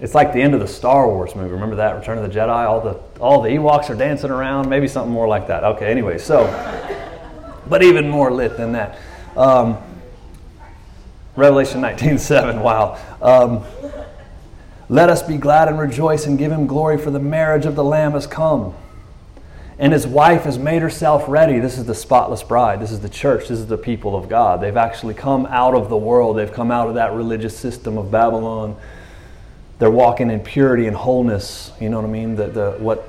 it's 0.00 0.14
like 0.14 0.32
the 0.32 0.40
end 0.40 0.54
of 0.54 0.60
the 0.60 0.68
Star 0.68 1.08
Wars 1.08 1.34
movie. 1.34 1.50
Remember 1.50 1.74
that, 1.76 1.96
Return 1.96 2.18
of 2.18 2.32
the 2.32 2.38
Jedi? 2.38 2.48
All 2.48 2.80
the, 2.80 3.00
all 3.20 3.42
the 3.42 3.48
Ewoks 3.48 3.90
are 3.90 3.96
dancing 3.96 4.30
around, 4.30 4.68
maybe 4.68 4.86
something 4.86 5.12
more 5.12 5.26
like 5.26 5.48
that. 5.48 5.64
Okay, 5.64 5.90
anyway, 5.90 6.18
so, 6.18 6.46
but 7.68 7.82
even 7.82 8.08
more 8.08 8.30
lit 8.30 8.56
than 8.56 8.72
that. 8.72 8.98
Um, 9.36 9.76
Revelation 11.34 11.80
19.7, 11.80 12.62
wow. 12.62 12.96
Um, 13.20 13.64
Let 14.88 15.08
us 15.08 15.22
be 15.22 15.36
glad 15.36 15.66
and 15.66 15.80
rejoice 15.80 16.26
and 16.26 16.38
give 16.38 16.52
him 16.52 16.68
glory, 16.68 16.98
for 16.98 17.10
the 17.10 17.18
marriage 17.18 17.66
of 17.66 17.74
the 17.74 17.82
Lamb 17.82 18.12
has 18.12 18.26
come 18.26 18.74
and 19.78 19.92
his 19.92 20.06
wife 20.06 20.42
has 20.42 20.58
made 20.58 20.82
herself 20.82 21.24
ready. 21.28 21.58
This 21.58 21.78
is 21.78 21.84
the 21.84 21.94
spotless 21.94 22.42
bride. 22.42 22.80
This 22.80 22.90
is 22.90 23.00
the 23.00 23.08
church. 23.08 23.48
This 23.48 23.58
is 23.58 23.66
the 23.66 23.78
people 23.78 24.14
of 24.14 24.28
God. 24.28 24.60
They've 24.60 24.76
actually 24.76 25.14
come 25.14 25.46
out 25.46 25.74
of 25.74 25.88
the 25.88 25.96
world. 25.96 26.36
They've 26.36 26.52
come 26.52 26.70
out 26.70 26.88
of 26.88 26.94
that 26.94 27.12
religious 27.12 27.56
system 27.56 27.96
of 27.96 28.10
Babylon. 28.10 28.76
They're 29.78 29.90
walking 29.90 30.30
in 30.30 30.40
purity 30.40 30.86
and 30.86 30.96
wholeness. 30.96 31.72
You 31.80 31.88
know 31.88 32.00
what 32.00 32.06
I 32.06 32.12
mean? 32.12 32.36
The, 32.36 32.46
the, 32.48 32.70
what, 32.78 33.08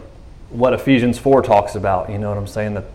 what 0.50 0.74
Ephesians 0.74 1.20
4 1.20 1.41
talks 1.41 1.75
about. 1.75 2.10
You 2.10 2.17
know 2.17 2.29
what 2.29 2.38
I'm 2.38 2.48
saying? 2.48 2.75
The, 2.75 2.86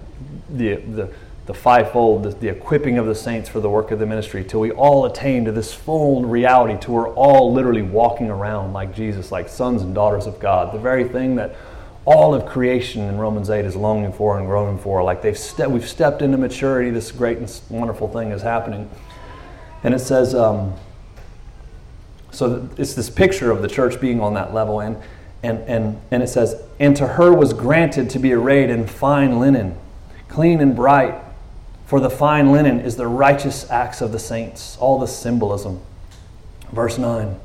the, 0.51 0.75
the, 0.77 1.13
the 1.47 1.55
fivefold, 1.55 2.25
the, 2.25 2.31
the 2.31 2.49
equipping 2.49 2.99
of 2.99 3.07
the 3.07 3.15
saints 3.15 3.49
for 3.49 3.61
the 3.61 3.71
work 3.71 3.91
of 3.91 3.99
the 3.99 4.07
ministry, 4.07 4.45
till 4.45 4.61
we 4.61 4.71
all 4.71 5.05
attain 5.05 5.45
to 5.45 5.53
this 5.53 5.73
full 5.73 6.25
reality, 6.25 6.77
till 6.81 6.95
we're 6.95 7.15
all 7.15 7.53
literally 7.53 7.83
walking 7.83 8.31
around 8.31 8.73
like 8.73 8.95
Jesus, 8.95 9.31
like 9.31 9.49
sons 9.49 9.83
and 9.83 9.95
daughters 9.95 10.27
of 10.27 10.41
God. 10.41 10.75
The 10.75 10.79
very 10.79 11.09
thing 11.09 11.37
that 11.37 11.55
all 12.09 12.35
of 12.35 12.47
creation 12.47 13.03
in 13.03 13.19
Romans 13.19 13.51
8 13.51 13.67
is 13.67 13.77
longing 13.77 14.15
for 14.15 14.39
and 14.39 14.47
groaning 14.47 14.79
for. 14.79 15.03
Like 15.03 15.21
they've 15.21 15.37
ste- 15.37 15.69
we've 15.69 15.87
stepped 15.87 16.23
into 16.23 16.39
maturity, 16.39 16.89
this 16.89 17.13
great 17.13 17.37
and 17.37 17.61
wonderful 17.69 18.09
thing 18.09 18.31
is 18.31 18.41
happening. 18.41 18.91
And 19.85 19.93
it 19.93 19.99
says, 19.99 20.35
um, 20.35 20.73
so 22.31 22.67
it's 22.79 22.95
this 22.95 23.11
picture 23.11 23.51
of 23.51 23.61
the 23.61 23.69
church 23.69 24.01
being 24.01 24.23
on 24.23 24.33
that 24.35 24.55
level. 24.55 24.81
And, 24.81 24.97
And, 25.43 25.59
and, 25.69 26.01
and 26.11 26.23
it 26.23 26.29
says, 26.29 26.61
And 26.81 26.97
to 26.97 27.07
her 27.07 27.31
was 27.31 27.53
granted 27.53 28.09
to 28.11 28.19
be 28.19 28.33
arrayed 28.33 28.71
in 28.71 28.87
fine 28.87 29.39
linen, 29.39 29.77
clean 30.29 30.61
and 30.61 30.75
bright. 30.75 31.15
For 31.85 32.01
the 32.01 32.11
fine 32.11 32.53
linen 32.53 32.81
is 32.81 32.97
the 32.97 33.07
righteous 33.07 33.71
acts 33.71 34.01
of 34.01 34.13
the 34.13 34.19
saints. 34.19 34.79
All 34.81 34.99
the 34.99 35.07
symbolism. 35.07 35.83
Verse 36.73 36.97
9. 36.97 37.39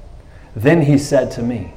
Then 0.56 0.84
he 0.84 0.98
said 0.98 1.32
to 1.32 1.42
me, 1.42 1.74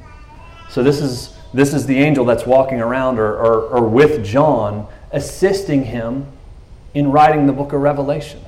So 0.69 0.83
this 0.83 1.01
is, 1.01 1.36
this 1.53 1.73
is 1.73 1.85
the 1.85 1.97
angel 1.97 2.25
that's 2.25 2.45
walking 2.45 2.81
around 2.81 3.19
or, 3.19 3.33
or, 3.33 3.61
or 3.61 3.87
with 3.87 4.25
John, 4.25 4.87
assisting 5.11 5.85
him 5.85 6.27
in 6.93 7.11
writing 7.11 7.47
the 7.47 7.53
book 7.53 7.73
of 7.73 7.81
Revelation 7.81 8.41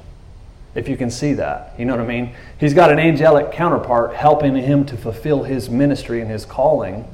if 0.75 0.87
you 0.87 0.97
can 0.97 1.09
see 1.09 1.33
that. 1.33 1.73
You 1.77 1.85
know 1.85 1.95
what 1.95 2.03
I 2.03 2.07
mean? 2.07 2.35
He's 2.59 2.73
got 2.73 2.91
an 2.91 2.99
angelic 2.99 3.51
counterpart 3.51 4.13
helping 4.13 4.55
him 4.55 4.85
to 4.85 4.97
fulfill 4.97 5.43
his 5.43 5.69
ministry 5.69 6.21
and 6.21 6.29
his 6.29 6.45
calling. 6.45 7.05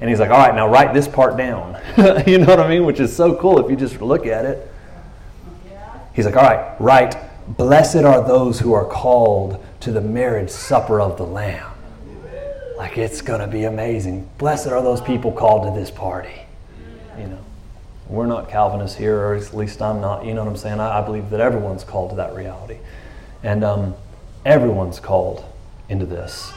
And 0.00 0.10
he's 0.10 0.20
like, 0.20 0.30
all 0.30 0.38
right, 0.38 0.54
now 0.54 0.68
write 0.68 0.94
this 0.94 1.08
part 1.08 1.36
down. 1.36 1.80
you 2.26 2.38
know 2.38 2.46
what 2.46 2.60
I 2.60 2.68
mean? 2.68 2.84
Which 2.84 3.00
is 3.00 3.14
so 3.14 3.36
cool 3.36 3.64
if 3.64 3.70
you 3.70 3.76
just 3.76 4.00
look 4.00 4.26
at 4.26 4.44
it. 4.44 4.70
He's 6.14 6.26
like, 6.26 6.36
all 6.36 6.42
right, 6.42 6.80
write, 6.80 7.16
blessed 7.56 7.96
are 7.96 8.26
those 8.26 8.60
who 8.60 8.72
are 8.72 8.84
called 8.84 9.64
to 9.80 9.90
the 9.90 10.00
marriage 10.00 10.50
supper 10.50 11.00
of 11.00 11.16
the 11.16 11.26
Lamb. 11.26 11.73
Like, 12.76 12.98
it's 12.98 13.20
going 13.20 13.40
to 13.40 13.46
be 13.46 13.64
amazing. 13.64 14.28
Blessed 14.38 14.68
are 14.68 14.82
those 14.82 15.00
people 15.00 15.30
called 15.30 15.72
to 15.72 15.80
this 15.80 15.90
party. 15.90 16.42
You 17.18 17.28
know, 17.28 17.44
we're 18.08 18.26
not 18.26 18.48
Calvinists 18.48 18.96
here, 18.96 19.16
or 19.16 19.34
at 19.34 19.54
least 19.54 19.80
I'm 19.80 20.00
not. 20.00 20.24
You 20.24 20.34
know 20.34 20.42
what 20.42 20.50
I'm 20.50 20.56
saying? 20.56 20.80
I, 20.80 20.98
I 20.98 21.00
believe 21.00 21.30
that 21.30 21.40
everyone's 21.40 21.84
called 21.84 22.10
to 22.10 22.16
that 22.16 22.34
reality. 22.34 22.78
And 23.42 23.62
um, 23.62 23.94
everyone's 24.44 24.98
called 24.98 25.44
into 25.88 26.06
this. 26.06 26.52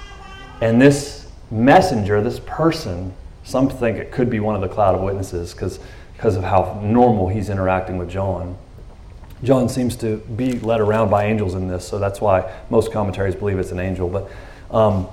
And 0.62 0.82
this 0.82 1.28
messenger, 1.52 2.22
this 2.22 2.40
person, 2.40 3.14
some 3.44 3.70
think 3.70 3.98
it 3.98 4.12
could 4.12 4.30
be 4.30 4.40
one 4.40 4.56
of 4.56 4.62
the 4.62 4.68
cloud 4.68 4.96
of 4.96 5.02
witnesses 5.02 5.54
because 5.54 6.36
of 6.36 6.44
how 6.44 6.80
normal 6.84 7.30
he's 7.30 7.50
interacting 7.50 7.98
with 7.98 8.10
John. 8.10 8.58
John 9.44 9.70
seems 9.70 9.96
to 9.98 10.18
be 10.18 10.54
led 10.60 10.82
around 10.82 11.10
by 11.10 11.26
angels 11.26 11.54
in 11.54 11.68
this, 11.68 11.88
so 11.88 12.00
that's 12.00 12.20
why 12.20 12.52
most 12.72 12.92
commentaries 12.92 13.36
believe 13.36 13.60
it's 13.60 13.72
an 13.72 13.80
angel. 13.80 14.10
But 14.10 14.32
um, 14.76 15.08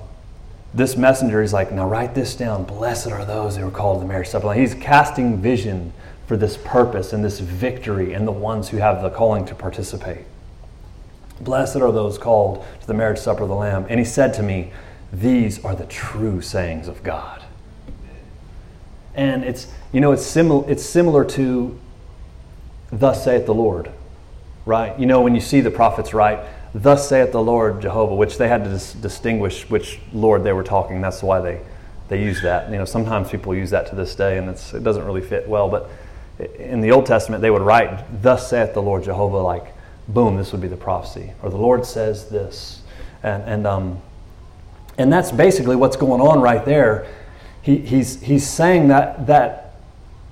this 0.75 0.97
messenger 0.97 1.41
is 1.41 1.53
like, 1.53 1.71
now 1.71 1.87
write 1.87 2.13
this 2.13 2.35
down. 2.35 2.65
Blessed 2.65 3.07
are 3.07 3.23
those 3.23 3.55
who 3.55 3.65
are 3.65 3.71
called 3.71 3.97
to 3.97 4.01
the 4.01 4.07
marriage 4.07 4.27
supper. 4.27 4.53
He's 4.53 4.73
casting 4.73 5.41
vision 5.41 5.93
for 6.27 6.35
this 6.35 6.57
purpose 6.57 7.13
and 7.13 7.23
this 7.23 7.39
victory 7.39 8.11
and 8.11 8.27
the 8.27 8.33
ones 8.33 8.67
who 8.69 8.77
have 8.77 9.01
the 9.01 9.09
calling 9.09 9.45
to 9.45 9.55
participate. 9.55 10.25
Blessed 11.39 11.77
are 11.77 11.93
those 11.93 12.17
called 12.17 12.65
to 12.81 12.87
the 12.87 12.93
marriage 12.93 13.19
supper 13.19 13.43
of 13.43 13.49
the 13.49 13.55
Lamb. 13.55 13.85
And 13.89 13.99
he 13.99 14.05
said 14.05 14.33
to 14.33 14.43
me, 14.43 14.73
These 15.13 15.63
are 15.63 15.75
the 15.75 15.85
true 15.85 16.41
sayings 16.41 16.89
of 16.89 17.03
God. 17.03 17.41
And 19.13 19.45
it's, 19.45 19.67
you 19.93 20.01
know, 20.01 20.11
it's, 20.11 20.25
simil- 20.25 20.67
it's 20.67 20.83
similar 20.83 21.23
to, 21.23 21.79
Thus 22.91 23.23
saith 23.23 23.45
the 23.45 23.53
Lord, 23.53 23.91
right? 24.65 24.97
You 24.99 25.05
know, 25.05 25.21
when 25.21 25.35
you 25.35 25.41
see 25.41 25.61
the 25.61 25.71
prophets 25.71 26.13
write, 26.13 26.39
Thus 26.75 27.07
saith 27.07 27.31
the 27.31 27.41
Lord 27.41 27.81
Jehovah, 27.81 28.15
which 28.15 28.37
they 28.37 28.49
had 28.49 28.65
to 28.65 28.69
dis- 28.69 28.91
distinguish 28.91 29.69
which 29.69 29.97
Lord 30.11 30.43
they 30.43 30.51
were 30.51 30.63
talking. 30.63 30.99
That's 30.99 31.23
why 31.23 31.39
they, 31.39 31.61
they 32.09 32.21
use 32.21 32.41
that. 32.41 32.69
You 32.69 32.77
know, 32.77 32.83
sometimes 32.83 33.29
people 33.29 33.55
use 33.55 33.69
that 33.69 33.87
to 33.87 33.95
this 33.95 34.13
day, 34.13 34.37
and 34.37 34.49
it 34.49 34.83
doesn't 34.83 35.05
really 35.05 35.21
fit 35.21 35.47
well. 35.47 35.69
But 35.69 35.89
in 36.59 36.81
the 36.81 36.91
Old 36.91 37.05
Testament, 37.05 37.41
they 37.41 37.49
would 37.49 37.61
write, 37.61 38.21
Thus 38.21 38.49
saith 38.49 38.73
the 38.73 38.81
Lord 38.81 39.05
Jehovah, 39.05 39.37
like, 39.37 39.73
boom, 40.09 40.35
this 40.35 40.51
would 40.51 40.59
be 40.59 40.67
the 40.67 40.75
prophecy. 40.75 41.31
Or 41.41 41.49
the 41.49 41.55
Lord 41.55 41.85
says 41.85 42.29
this. 42.29 42.81
And, 43.23 43.41
and, 43.43 43.65
um, 43.65 44.01
and 44.97 45.13
that's 45.13 45.31
basically 45.31 45.77
what's 45.77 45.95
going 45.95 46.19
on 46.19 46.41
right 46.41 46.65
there. 46.65 47.07
He, 47.61 47.77
he's, 47.77 48.21
he's 48.21 48.45
saying 48.45 48.89
that, 48.89 49.27
that, 49.27 49.75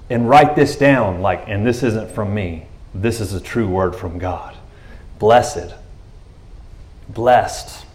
and 0.10 0.28
write 0.28 0.58
this 0.58 0.76
down, 0.76 1.22
like, 1.22 1.46
and 1.48 1.66
this 1.66 1.84
isn't 1.84 2.12
from 2.12 2.34
me. 2.34 2.68
This 2.94 3.22
is 3.22 3.34
a 3.34 3.40
true 3.40 3.70
word 3.70 3.96
from 3.96 4.20
God. 4.20 4.58
Blessed. 5.20 5.74
Blessed. 7.14 7.86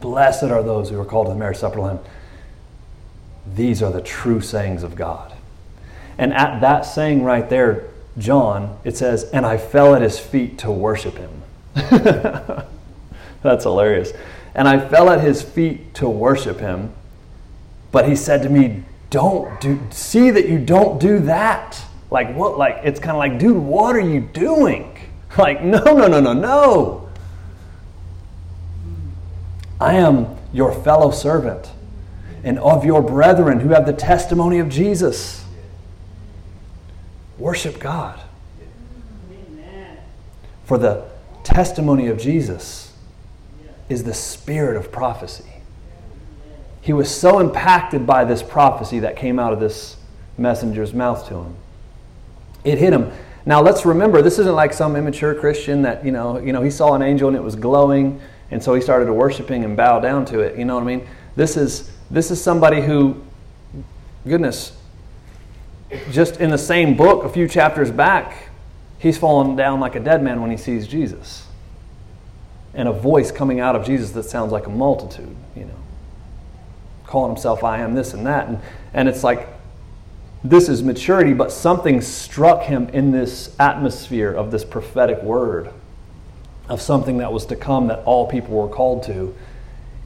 Blessed 0.00 0.44
are 0.44 0.62
those 0.62 0.90
who 0.90 1.00
are 1.00 1.04
called 1.04 1.26
to 1.26 1.32
the 1.32 1.38
marriage 1.38 1.58
supper 1.58 1.80
Lamb. 1.80 2.00
These 3.54 3.82
are 3.82 3.92
the 3.92 4.00
true 4.00 4.40
sayings 4.40 4.82
of 4.82 4.96
God. 4.96 5.32
And 6.18 6.32
at 6.32 6.60
that 6.60 6.82
saying 6.82 7.22
right 7.22 7.48
there, 7.48 7.88
John, 8.18 8.78
it 8.84 8.96
says, 8.96 9.24
and 9.24 9.44
I 9.44 9.56
fell 9.56 9.94
at 9.94 10.02
his 10.02 10.18
feet 10.18 10.58
to 10.58 10.70
worship 10.70 11.16
him. 11.16 11.42
That's 11.74 13.64
hilarious. 13.64 14.12
And 14.54 14.68
I 14.68 14.88
fell 14.88 15.10
at 15.10 15.20
his 15.20 15.42
feet 15.42 15.94
to 15.94 16.08
worship 16.08 16.60
him. 16.60 16.92
But 17.90 18.08
he 18.08 18.16
said 18.16 18.42
to 18.42 18.48
me, 18.48 18.84
Don't 19.10 19.60
do, 19.60 19.80
see 19.90 20.30
that 20.30 20.48
you 20.48 20.58
don't 20.58 21.00
do 21.00 21.18
that. 21.20 21.80
Like, 22.10 22.34
what? 22.34 22.58
Like, 22.58 22.80
it's 22.84 23.00
kind 23.00 23.12
of 23.12 23.18
like, 23.18 23.38
dude, 23.38 23.56
what 23.56 23.96
are 23.96 24.00
you 24.00 24.20
doing? 24.20 24.90
Like, 25.36 25.64
no, 25.64 25.80
no, 25.80 26.06
no, 26.06 26.20
no, 26.20 26.32
no. 26.32 27.03
I 29.84 29.96
am 29.96 30.34
your 30.50 30.72
fellow 30.72 31.10
servant 31.10 31.70
and 32.42 32.58
of 32.58 32.86
your 32.86 33.02
brethren 33.02 33.60
who 33.60 33.68
have 33.68 33.84
the 33.84 33.92
testimony 33.92 34.58
of 34.58 34.70
Jesus. 34.70 35.44
Worship 37.36 37.78
God. 37.78 38.18
For 40.64 40.78
the 40.78 41.04
testimony 41.42 42.06
of 42.06 42.18
Jesus 42.18 42.94
is 43.90 44.04
the 44.04 44.14
spirit 44.14 44.78
of 44.78 44.90
prophecy. 44.90 45.52
He 46.80 46.94
was 46.94 47.14
so 47.14 47.38
impacted 47.38 48.06
by 48.06 48.24
this 48.24 48.42
prophecy 48.42 49.00
that 49.00 49.16
came 49.16 49.38
out 49.38 49.52
of 49.52 49.60
this 49.60 49.98
messenger's 50.38 50.94
mouth 50.94 51.28
to 51.28 51.34
him. 51.42 51.56
It 52.64 52.78
hit 52.78 52.94
him. 52.94 53.12
Now 53.44 53.60
let's 53.60 53.84
remember, 53.84 54.22
this 54.22 54.38
isn't 54.38 54.54
like 54.54 54.72
some 54.72 54.96
immature 54.96 55.34
Christian 55.34 55.82
that, 55.82 56.06
you 56.06 56.10
know, 56.10 56.38
you 56.38 56.54
know, 56.54 56.62
he 56.62 56.70
saw 56.70 56.94
an 56.94 57.02
angel 57.02 57.28
and 57.28 57.36
it 57.36 57.42
was 57.42 57.54
glowing, 57.54 58.22
and 58.50 58.62
so 58.62 58.74
he 58.74 58.80
started 58.80 59.06
to 59.06 59.12
worshiping 59.12 59.64
and 59.64 59.76
bow 59.76 60.00
down 60.00 60.24
to 60.26 60.40
it. 60.40 60.58
You 60.58 60.64
know 60.64 60.74
what 60.74 60.84
I 60.84 60.86
mean? 60.86 61.06
This 61.36 61.56
is 61.56 61.90
this 62.10 62.30
is 62.30 62.42
somebody 62.42 62.80
who, 62.80 63.22
goodness, 64.26 64.76
just 66.10 66.40
in 66.40 66.50
the 66.50 66.58
same 66.58 66.96
book, 66.96 67.24
a 67.24 67.28
few 67.28 67.48
chapters 67.48 67.90
back, 67.90 68.50
he's 68.98 69.18
fallen 69.18 69.56
down 69.56 69.80
like 69.80 69.94
a 69.94 70.00
dead 70.00 70.22
man 70.22 70.40
when 70.40 70.50
he 70.50 70.56
sees 70.56 70.86
Jesus. 70.86 71.46
And 72.74 72.88
a 72.88 72.92
voice 72.92 73.30
coming 73.30 73.60
out 73.60 73.76
of 73.76 73.86
Jesus 73.86 74.10
that 74.12 74.24
sounds 74.24 74.52
like 74.52 74.66
a 74.66 74.70
multitude, 74.70 75.34
you 75.54 75.64
know, 75.64 75.78
calling 77.06 77.32
himself, 77.32 77.62
I 77.62 77.78
am 77.78 77.94
this 77.94 78.14
and 78.14 78.26
that. 78.26 78.48
And, 78.48 78.60
and 78.92 79.08
it's 79.08 79.22
like, 79.22 79.48
this 80.42 80.68
is 80.68 80.82
maturity, 80.82 81.32
but 81.32 81.52
something 81.52 82.00
struck 82.00 82.62
him 82.62 82.88
in 82.90 83.12
this 83.12 83.54
atmosphere 83.58 84.32
of 84.32 84.50
this 84.50 84.64
prophetic 84.64 85.22
word, 85.22 85.72
of 86.68 86.80
something 86.80 87.18
that 87.18 87.32
was 87.32 87.46
to 87.46 87.56
come 87.56 87.88
that 87.88 88.02
all 88.04 88.26
people 88.26 88.54
were 88.54 88.68
called 88.68 89.02
to. 89.04 89.34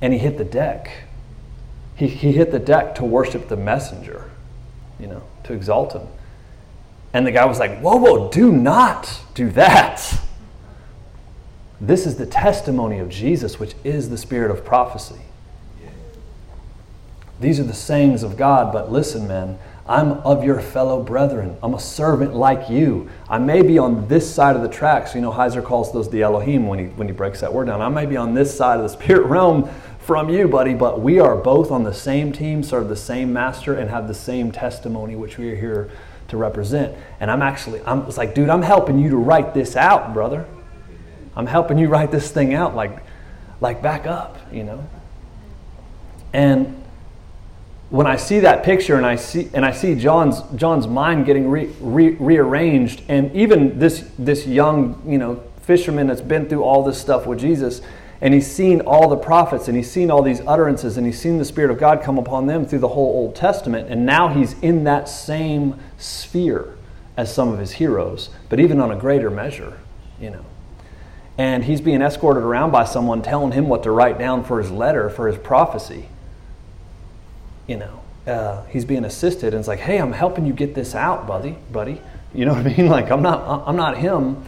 And 0.00 0.12
he 0.12 0.18
hit 0.18 0.38
the 0.38 0.44
deck. 0.44 1.04
He, 1.96 2.08
he 2.08 2.32
hit 2.32 2.52
the 2.52 2.58
deck 2.58 2.94
to 2.96 3.04
worship 3.04 3.48
the 3.48 3.56
messenger, 3.56 4.30
you 5.00 5.06
know 5.08 5.22
to 5.48 5.54
exalt 5.54 5.94
him. 5.94 6.06
And 7.12 7.26
the 7.26 7.32
guy 7.32 7.44
was 7.46 7.58
like, 7.58 7.80
Whoa, 7.80 7.96
whoa, 7.96 8.30
do 8.30 8.52
not 8.52 9.20
do 9.34 9.50
that. 9.50 10.20
This 11.80 12.06
is 12.06 12.16
the 12.16 12.26
testimony 12.26 12.98
of 12.98 13.08
Jesus, 13.08 13.58
which 13.58 13.74
is 13.82 14.10
the 14.10 14.18
spirit 14.18 14.50
of 14.50 14.64
prophecy. 14.64 15.20
These 17.40 17.60
are 17.60 17.64
the 17.64 17.74
sayings 17.74 18.22
of 18.24 18.36
God, 18.36 18.72
but 18.72 18.90
listen, 18.90 19.28
man, 19.28 19.58
I'm 19.88 20.12
of 20.18 20.44
your 20.44 20.60
fellow 20.60 21.02
brethren. 21.02 21.56
I'm 21.62 21.74
a 21.74 21.80
servant 21.80 22.34
like 22.34 22.68
you. 22.68 23.08
I 23.28 23.38
may 23.38 23.62
be 23.62 23.78
on 23.78 24.06
this 24.06 24.32
side 24.32 24.54
of 24.54 24.62
the 24.62 24.68
tracks. 24.68 25.14
You 25.14 25.20
know, 25.20 25.32
Heiser 25.32 25.64
calls 25.64 25.92
those 25.92 26.10
the 26.10 26.22
Elohim 26.22 26.66
when 26.66 26.78
he, 26.78 26.84
when 26.86 27.08
he 27.08 27.14
breaks 27.14 27.40
that 27.40 27.52
word 27.52 27.66
down. 27.66 27.80
I 27.80 27.88
may 27.88 28.04
be 28.04 28.16
on 28.16 28.34
this 28.34 28.54
side 28.54 28.76
of 28.76 28.82
the 28.82 28.88
spirit 29.02 29.26
realm, 29.26 29.70
from 30.08 30.30
you, 30.30 30.48
buddy, 30.48 30.72
but 30.72 31.02
we 31.02 31.20
are 31.20 31.36
both 31.36 31.70
on 31.70 31.84
the 31.84 31.92
same 31.92 32.32
team, 32.32 32.62
serve 32.62 32.88
the 32.88 32.96
same 32.96 33.30
master, 33.30 33.74
and 33.74 33.90
have 33.90 34.08
the 34.08 34.14
same 34.14 34.50
testimony, 34.50 35.14
which 35.14 35.36
we 35.36 35.50
are 35.50 35.54
here 35.54 35.90
to 36.28 36.38
represent. 36.38 36.96
And 37.20 37.30
I'm 37.30 37.42
actually, 37.42 37.82
I'm 37.84 38.06
it's 38.06 38.16
like, 38.16 38.34
dude, 38.34 38.48
I'm 38.48 38.62
helping 38.62 38.98
you 38.98 39.10
to 39.10 39.18
write 39.18 39.52
this 39.52 39.76
out, 39.76 40.14
brother. 40.14 40.46
I'm 41.36 41.46
helping 41.46 41.76
you 41.76 41.88
write 41.88 42.10
this 42.10 42.30
thing 42.30 42.54
out, 42.54 42.74
like, 42.74 43.02
like 43.60 43.82
back 43.82 44.06
up, 44.06 44.38
you 44.50 44.64
know. 44.64 44.88
And 46.32 46.77
when 47.90 48.06
I 48.06 48.16
see 48.16 48.40
that 48.40 48.64
picture 48.64 48.96
and 48.96 49.06
I 49.06 49.16
see 49.16 49.48
and 49.54 49.64
I 49.64 49.72
see 49.72 49.94
John's 49.94 50.42
John's 50.54 50.86
mind 50.86 51.26
getting 51.26 51.48
re, 51.48 51.66
re, 51.80 52.10
rearranged, 52.10 53.02
and 53.08 53.34
even 53.34 53.78
this 53.78 54.10
this 54.18 54.46
young 54.46 55.02
you 55.06 55.18
know 55.18 55.42
fisherman 55.62 56.06
that's 56.06 56.20
been 56.20 56.48
through 56.48 56.62
all 56.62 56.82
this 56.82 57.00
stuff 57.00 57.26
with 57.26 57.38
Jesus 57.38 57.82
and 58.20 58.34
he's 58.34 58.50
seen 58.50 58.80
all 58.80 59.08
the 59.08 59.16
prophets 59.16 59.68
and 59.68 59.76
he's 59.76 59.90
seen 59.90 60.10
all 60.10 60.22
these 60.22 60.40
utterances 60.40 60.96
and 60.96 61.06
he's 61.06 61.20
seen 61.20 61.38
the 61.38 61.44
Spirit 61.44 61.70
of 61.70 61.78
God 61.78 62.02
come 62.02 62.18
upon 62.18 62.46
them 62.46 62.66
through 62.66 62.80
the 62.80 62.88
whole 62.88 63.06
Old 63.06 63.36
Testament. 63.36 63.88
And 63.90 64.04
now 64.04 64.28
he's 64.28 64.58
in 64.60 64.84
that 64.84 65.08
same 65.08 65.78
sphere 65.98 66.76
as 67.16 67.32
some 67.32 67.48
of 67.48 67.58
his 67.58 67.72
heroes, 67.72 68.30
but 68.48 68.58
even 68.58 68.80
on 68.80 68.90
a 68.90 68.96
greater 68.96 69.30
measure, 69.30 69.78
you 70.20 70.30
know. 70.30 70.44
And 71.36 71.64
he's 71.64 71.80
being 71.80 72.02
escorted 72.02 72.42
around 72.42 72.72
by 72.72 72.84
someone 72.84 73.22
telling 73.22 73.52
him 73.52 73.68
what 73.68 73.84
to 73.84 73.92
write 73.92 74.18
down 74.18 74.42
for 74.42 74.60
his 74.60 74.72
letter, 74.72 75.08
for 75.08 75.28
his 75.28 75.38
prophecy, 75.38 76.08
you 77.68 77.76
know. 77.76 78.00
uh, 78.26 78.64
he's 78.66 78.84
being 78.84 79.04
assisted, 79.04 79.54
and 79.54 79.60
it's 79.60 79.68
like, 79.68 79.78
hey, 79.78 79.96
I'm 79.98 80.12
helping 80.12 80.44
you 80.44 80.52
get 80.52 80.74
this 80.74 80.94
out, 80.94 81.26
buddy, 81.26 81.56
buddy. 81.72 82.00
You 82.34 82.44
know 82.44 82.52
what 82.54 82.66
I 82.66 82.76
mean? 82.76 82.88
Like 82.90 83.10
I'm 83.10 83.22
not, 83.22 83.66
I'm 83.66 83.76
not 83.76 83.96
him. 83.98 84.44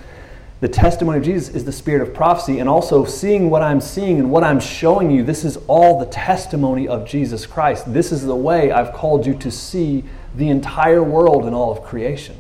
The 0.61 0.69
testimony 0.69 1.17
of 1.19 1.25
Jesus 1.25 1.55
is 1.55 1.65
the 1.65 1.73
spirit 1.73 2.03
of 2.07 2.13
prophecy, 2.13 2.59
and 2.59 2.69
also 2.69 3.07
seeing 3.07 3.49
what 3.49 3.63
I'm 3.63 3.81
seeing 3.81 4.19
and 4.19 4.31
what 4.31 4.45
I'm 4.45 4.61
showing 4.61 5.11
you. 5.11 5.23
This 5.23 5.45
is 5.45 5.57
all 5.69 5.99
the 5.99 6.05
testimony 6.07 6.87
of 6.87 7.09
Jesus 7.09 7.47
Christ. 7.47 7.91
This 7.95 8.13
is 8.13 8.27
the 8.27 8.37
way 8.37 8.71
I've 8.71 8.93
called 8.93 9.25
you 9.25 9.35
to 9.39 9.51
see 9.51 10.05
the 10.35 10.51
entire 10.51 11.03
world 11.03 11.47
and 11.47 11.55
all 11.55 11.73
of 11.73 11.83
creation 11.83 12.37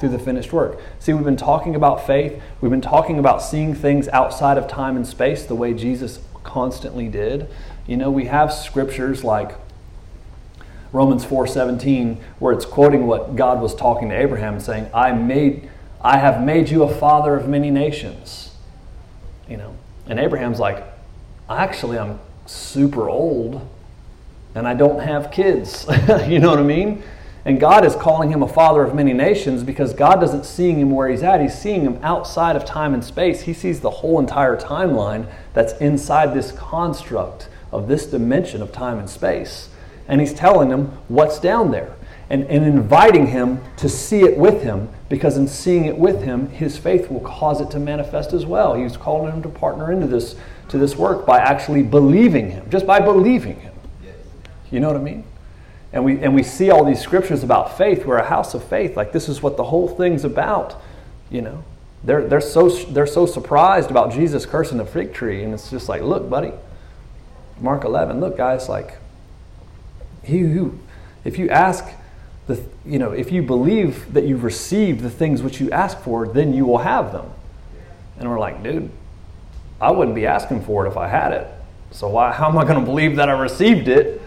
through 0.00 0.08
the 0.08 0.18
finished 0.18 0.52
work. 0.52 0.80
See, 0.98 1.12
we've 1.12 1.24
been 1.24 1.36
talking 1.36 1.76
about 1.76 2.04
faith. 2.04 2.42
We've 2.60 2.72
been 2.72 2.80
talking 2.80 3.20
about 3.20 3.40
seeing 3.40 3.72
things 3.72 4.08
outside 4.08 4.58
of 4.58 4.66
time 4.66 4.96
and 4.96 5.06
space 5.06 5.44
the 5.44 5.54
way 5.54 5.72
Jesus 5.72 6.18
constantly 6.42 7.06
did. 7.06 7.48
You 7.86 7.96
know, 7.96 8.10
we 8.10 8.24
have 8.24 8.52
scriptures 8.52 9.22
like 9.22 9.54
Romans 10.92 11.24
4:17 11.24 12.18
where 12.38 12.52
it's 12.52 12.64
quoting 12.64 13.06
what 13.06 13.34
God 13.34 13.60
was 13.60 13.74
talking 13.74 14.10
to 14.10 14.14
Abraham 14.14 14.60
saying, 14.60 14.86
"I 14.92 15.12
made 15.12 15.68
I 16.04 16.18
have 16.18 16.42
made 16.42 16.68
you 16.68 16.82
a 16.82 16.88
father 16.88 17.34
of 17.36 17.48
many 17.48 17.70
nations." 17.70 18.50
You 19.48 19.56
know, 19.56 19.70
and 20.06 20.18
Abraham's 20.18 20.60
like, 20.60 20.84
"Actually, 21.48 21.98
I'm 21.98 22.20
super 22.46 23.08
old 23.08 23.60
and 24.54 24.68
I 24.68 24.74
don't 24.74 25.00
have 25.00 25.30
kids." 25.30 25.86
you 26.28 26.38
know 26.38 26.50
what 26.50 26.58
I 26.58 26.62
mean? 26.62 27.02
And 27.44 27.58
God 27.58 27.84
is 27.84 27.96
calling 27.96 28.30
him 28.30 28.42
a 28.42 28.48
father 28.48 28.84
of 28.84 28.94
many 28.94 29.12
nations 29.12 29.64
because 29.64 29.94
God 29.94 30.20
doesn't 30.20 30.44
see 30.44 30.72
him 30.72 30.92
where 30.92 31.08
he's 31.08 31.24
at. 31.24 31.40
He's 31.40 31.58
seeing 31.58 31.82
him 31.82 31.98
outside 32.02 32.54
of 32.54 32.64
time 32.64 32.94
and 32.94 33.02
space. 33.02 33.42
He 33.42 33.52
sees 33.52 33.80
the 33.80 33.90
whole 33.90 34.20
entire 34.20 34.56
timeline 34.56 35.26
that's 35.52 35.72
inside 35.80 36.34
this 36.34 36.52
construct 36.52 37.48
of 37.72 37.88
this 37.88 38.06
dimension 38.06 38.62
of 38.62 38.70
time 38.70 38.98
and 38.98 39.10
space. 39.10 39.70
And 40.12 40.20
he's 40.20 40.34
telling 40.34 40.68
him 40.68 40.88
what's 41.08 41.40
down 41.40 41.70
there 41.70 41.96
and, 42.28 42.44
and 42.44 42.66
inviting 42.66 43.28
him 43.28 43.62
to 43.78 43.88
see 43.88 44.20
it 44.20 44.36
with 44.36 44.62
him 44.62 44.90
because 45.08 45.38
in 45.38 45.48
seeing 45.48 45.86
it 45.86 45.96
with 45.96 46.22
him, 46.22 46.50
his 46.50 46.76
faith 46.76 47.10
will 47.10 47.20
cause 47.20 47.62
it 47.62 47.70
to 47.70 47.78
manifest 47.78 48.34
as 48.34 48.44
well. 48.44 48.74
He's 48.74 48.94
calling 48.94 49.32
him 49.32 49.42
to 49.42 49.48
partner 49.48 49.90
into 49.90 50.06
this, 50.06 50.36
to 50.68 50.76
this 50.76 50.96
work 50.96 51.24
by 51.24 51.38
actually 51.38 51.82
believing 51.82 52.50
him, 52.50 52.68
just 52.68 52.86
by 52.86 53.00
believing 53.00 53.58
him. 53.60 53.72
You 54.70 54.80
know 54.80 54.88
what 54.88 54.98
I 54.98 55.02
mean? 55.02 55.24
And 55.94 56.04
we, 56.04 56.20
and 56.20 56.34
we 56.34 56.42
see 56.42 56.70
all 56.70 56.84
these 56.84 57.00
scriptures 57.00 57.42
about 57.42 57.78
faith. 57.78 58.04
We're 58.04 58.18
a 58.18 58.28
house 58.28 58.52
of 58.52 58.62
faith. 58.62 58.98
Like, 58.98 59.12
this 59.12 59.30
is 59.30 59.40
what 59.40 59.56
the 59.56 59.64
whole 59.64 59.88
thing's 59.88 60.26
about. 60.26 60.78
You 61.30 61.40
know, 61.40 61.64
they're, 62.04 62.28
they're, 62.28 62.42
so, 62.42 62.68
they're 62.68 63.06
so 63.06 63.24
surprised 63.24 63.90
about 63.90 64.12
Jesus 64.12 64.44
cursing 64.44 64.76
the 64.76 64.84
fig 64.84 65.14
tree. 65.14 65.42
And 65.42 65.54
it's 65.54 65.70
just 65.70 65.88
like, 65.88 66.02
look, 66.02 66.28
buddy, 66.28 66.52
Mark 67.62 67.84
11, 67.84 68.20
look, 68.20 68.36
guys, 68.36 68.68
like, 68.68 68.98
he 70.24 70.38
who, 70.38 70.78
if 71.24 71.38
you 71.38 71.48
ask, 71.50 71.84
the, 72.46 72.62
you 72.84 72.98
know, 72.98 73.12
if 73.12 73.30
you 73.30 73.42
believe 73.42 74.12
that 74.14 74.24
you've 74.24 74.44
received 74.44 75.00
the 75.00 75.10
things 75.10 75.42
which 75.42 75.60
you 75.60 75.70
ask 75.70 75.98
for, 76.00 76.26
then 76.26 76.52
you 76.52 76.64
will 76.64 76.78
have 76.78 77.12
them. 77.12 77.30
And 78.18 78.28
we're 78.28 78.38
like, 78.38 78.62
dude, 78.62 78.90
I 79.80 79.90
wouldn't 79.90 80.14
be 80.14 80.26
asking 80.26 80.64
for 80.64 80.86
it 80.86 80.90
if 80.90 80.96
I 80.96 81.08
had 81.08 81.32
it. 81.32 81.46
So 81.90 82.08
why, 82.08 82.32
how 82.32 82.48
am 82.48 82.58
I 82.58 82.64
going 82.64 82.78
to 82.78 82.84
believe 82.84 83.16
that 83.16 83.28
I 83.28 83.32
received 83.32 83.88
it 83.88 84.22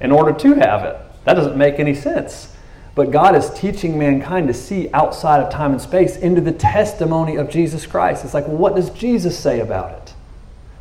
in 0.00 0.10
order 0.10 0.32
to 0.32 0.54
have 0.54 0.84
it? 0.84 0.96
That 1.24 1.34
doesn't 1.34 1.56
make 1.56 1.78
any 1.78 1.94
sense. 1.94 2.54
But 2.94 3.10
God 3.10 3.36
is 3.36 3.50
teaching 3.50 3.98
mankind 3.98 4.48
to 4.48 4.54
see 4.54 4.88
outside 4.92 5.40
of 5.40 5.52
time 5.52 5.72
and 5.72 5.80
space 5.80 6.16
into 6.16 6.40
the 6.40 6.52
testimony 6.52 7.36
of 7.36 7.48
Jesus 7.48 7.86
Christ. 7.86 8.24
It's 8.24 8.34
like, 8.34 8.46
well, 8.46 8.56
what 8.56 8.74
does 8.74 8.90
Jesus 8.90 9.38
say 9.38 9.60
about 9.60 9.92
it? 9.92 10.14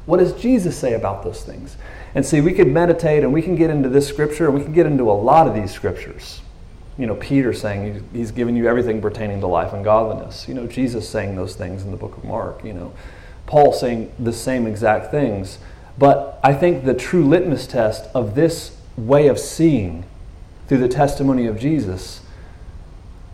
What 0.09 0.17
does 0.19 0.33
Jesus 0.33 0.75
say 0.75 0.95
about 0.95 1.23
those 1.23 1.43
things? 1.43 1.77
And 2.15 2.25
see, 2.25 2.41
we 2.41 2.53
can 2.53 2.73
meditate 2.73 3.23
and 3.23 3.31
we 3.31 3.43
can 3.43 3.55
get 3.55 3.69
into 3.69 3.89
this 3.89 4.07
scripture 4.07 4.47
and 4.47 4.55
we 4.57 4.63
can 4.63 4.73
get 4.73 4.87
into 4.87 5.03
a 5.03 5.13
lot 5.13 5.47
of 5.47 5.53
these 5.53 5.71
scriptures. 5.71 6.41
You 6.97 7.05
know, 7.05 7.13
Peter 7.13 7.53
saying 7.53 8.03
he's 8.11 8.31
given 8.31 8.55
you 8.55 8.67
everything 8.67 9.01
pertaining 9.01 9.39
to 9.41 9.45
life 9.45 9.71
and 9.71 9.83
godliness. 9.83 10.47
You 10.47 10.55
know, 10.55 10.65
Jesus 10.65 11.07
saying 11.07 11.35
those 11.35 11.55
things 11.55 11.83
in 11.83 11.91
the 11.91 11.97
book 11.97 12.17
of 12.17 12.23
Mark. 12.23 12.65
You 12.65 12.73
know, 12.73 12.93
Paul 13.45 13.71
saying 13.71 14.11
the 14.17 14.33
same 14.33 14.65
exact 14.65 15.11
things. 15.11 15.59
But 15.95 16.39
I 16.43 16.55
think 16.55 16.85
the 16.85 16.95
true 16.95 17.27
litmus 17.27 17.67
test 17.67 18.09
of 18.15 18.33
this 18.33 18.75
way 18.97 19.27
of 19.27 19.37
seeing 19.37 20.05
through 20.67 20.79
the 20.79 20.87
testimony 20.87 21.45
of 21.45 21.59
Jesus 21.59 22.21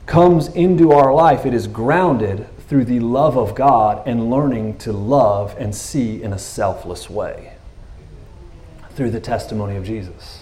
comes 0.07 0.49
into 0.49 0.91
our 0.91 1.13
life. 1.13 1.45
It 1.45 1.53
is 1.53 1.67
grounded 1.67 2.49
through 2.67 2.85
the 2.85 2.99
love 2.99 3.37
of 3.37 3.55
God 3.55 4.07
and 4.07 4.29
learning 4.29 4.77
to 4.79 4.91
love 4.91 5.55
and 5.57 5.75
see 5.75 6.21
in 6.21 6.33
a 6.33 6.39
selfless 6.39 7.09
way 7.09 7.53
through 8.91 9.11
the 9.11 9.19
testimony 9.19 9.75
of 9.75 9.83
Jesus. 9.83 10.41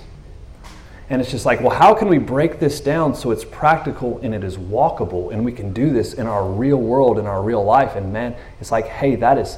And 1.10 1.22
it's 1.22 1.30
just 1.30 1.46
like, 1.46 1.60
well, 1.60 1.70
how 1.70 1.94
can 1.94 2.08
we 2.08 2.18
break 2.18 2.60
this 2.60 2.80
down 2.80 3.14
so 3.14 3.32
it's 3.32 3.44
practical 3.44 4.20
and 4.24 4.34
it 4.34 4.44
is 4.44 4.58
walkable 4.58 5.32
and 5.34 5.44
we 5.44 5.52
can 5.52 5.74
do 5.74 5.92
this 5.92 6.14
in 6.14 6.28
our 6.28 6.48
real 6.48 6.78
world, 6.78 7.20
in 7.20 7.26
our 7.26 7.44
real 7.44 7.64
life? 7.64 7.96
And 7.96 8.14
man, 8.14 8.36
it's 8.62 8.72
like, 8.72 8.88
hey, 8.88 9.16
that 9.18 9.38
is 9.38 9.58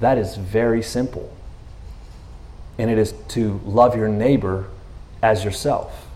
that 0.00 0.18
is 0.18 0.36
very 0.36 0.82
simple. 0.82 1.34
And 2.78 2.90
it 2.90 2.98
is 2.98 3.14
to 3.28 3.60
love 3.64 3.96
your 3.96 4.08
neighbor 4.08 4.68
as 5.22 5.44
yourself. 5.44 6.06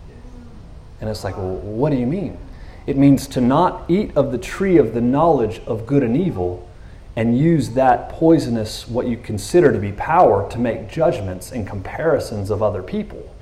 And 1.01 1.09
it's 1.09 1.25
like, 1.25 1.37
well, 1.37 1.57
what 1.57 1.91
do 1.91 1.97
you 1.97 2.07
mean? 2.07 2.37
It 2.87 2.97
means 2.97 3.27
to 3.29 3.41
not 3.41 3.85
eat 3.89 4.17
of 4.17 4.33
the 4.33 4.39
tree 4.39 4.77
of 4.77 4.95
the 4.95 5.01
knowledge 5.01 5.61
of 5.67 5.87
good 5.87 6.03
and 6.03 6.17
evil 6.17 6.69
and 7.17 7.37
use 7.37 7.71
that 7.71 8.09
poisonous, 8.09 8.89
what 8.89 9.07
you 9.07 9.17
consider 9.17 9.73
to 9.73 9.79
be 9.79 9.93
power, 9.93 10.49
to 10.51 10.59
make 10.59 10.89
judgments 10.89 11.53
and 11.53 11.67
comparisons 11.67 12.51
of 12.51 12.63
other 12.63 12.83
people. 12.83 13.35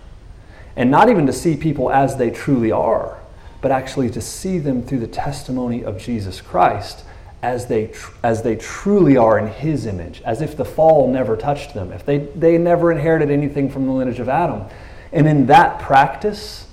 And 0.74 0.90
not 0.90 1.08
even 1.08 1.26
to 1.26 1.32
see 1.32 1.56
people 1.56 1.90
as 1.90 2.16
they 2.16 2.30
truly 2.30 2.72
are, 2.72 3.18
but 3.60 3.70
actually 3.70 4.10
to 4.10 4.20
see 4.20 4.58
them 4.58 4.82
through 4.82 5.00
the 5.00 5.06
testimony 5.06 5.84
of 5.84 5.98
Jesus 5.98 6.40
Christ 6.40 7.04
as 7.42 7.66
they, 7.66 7.88
tr- 7.88 8.12
as 8.22 8.42
they 8.42 8.56
truly 8.56 9.16
are 9.16 9.38
in 9.38 9.48
His 9.48 9.86
image, 9.86 10.22
as 10.22 10.40
if 10.40 10.56
the 10.56 10.64
fall 10.64 11.10
never 11.10 11.36
touched 11.36 11.74
them, 11.74 11.92
if 11.92 12.04
they, 12.04 12.18
they 12.18 12.58
never 12.58 12.90
inherited 12.90 13.30
anything 13.30 13.70
from 13.70 13.86
the 13.86 13.92
lineage 13.92 14.18
of 14.18 14.28
Adam. 14.28 14.64
And 15.12 15.26
in 15.26 15.46
that 15.46 15.80
practice, 15.80 16.66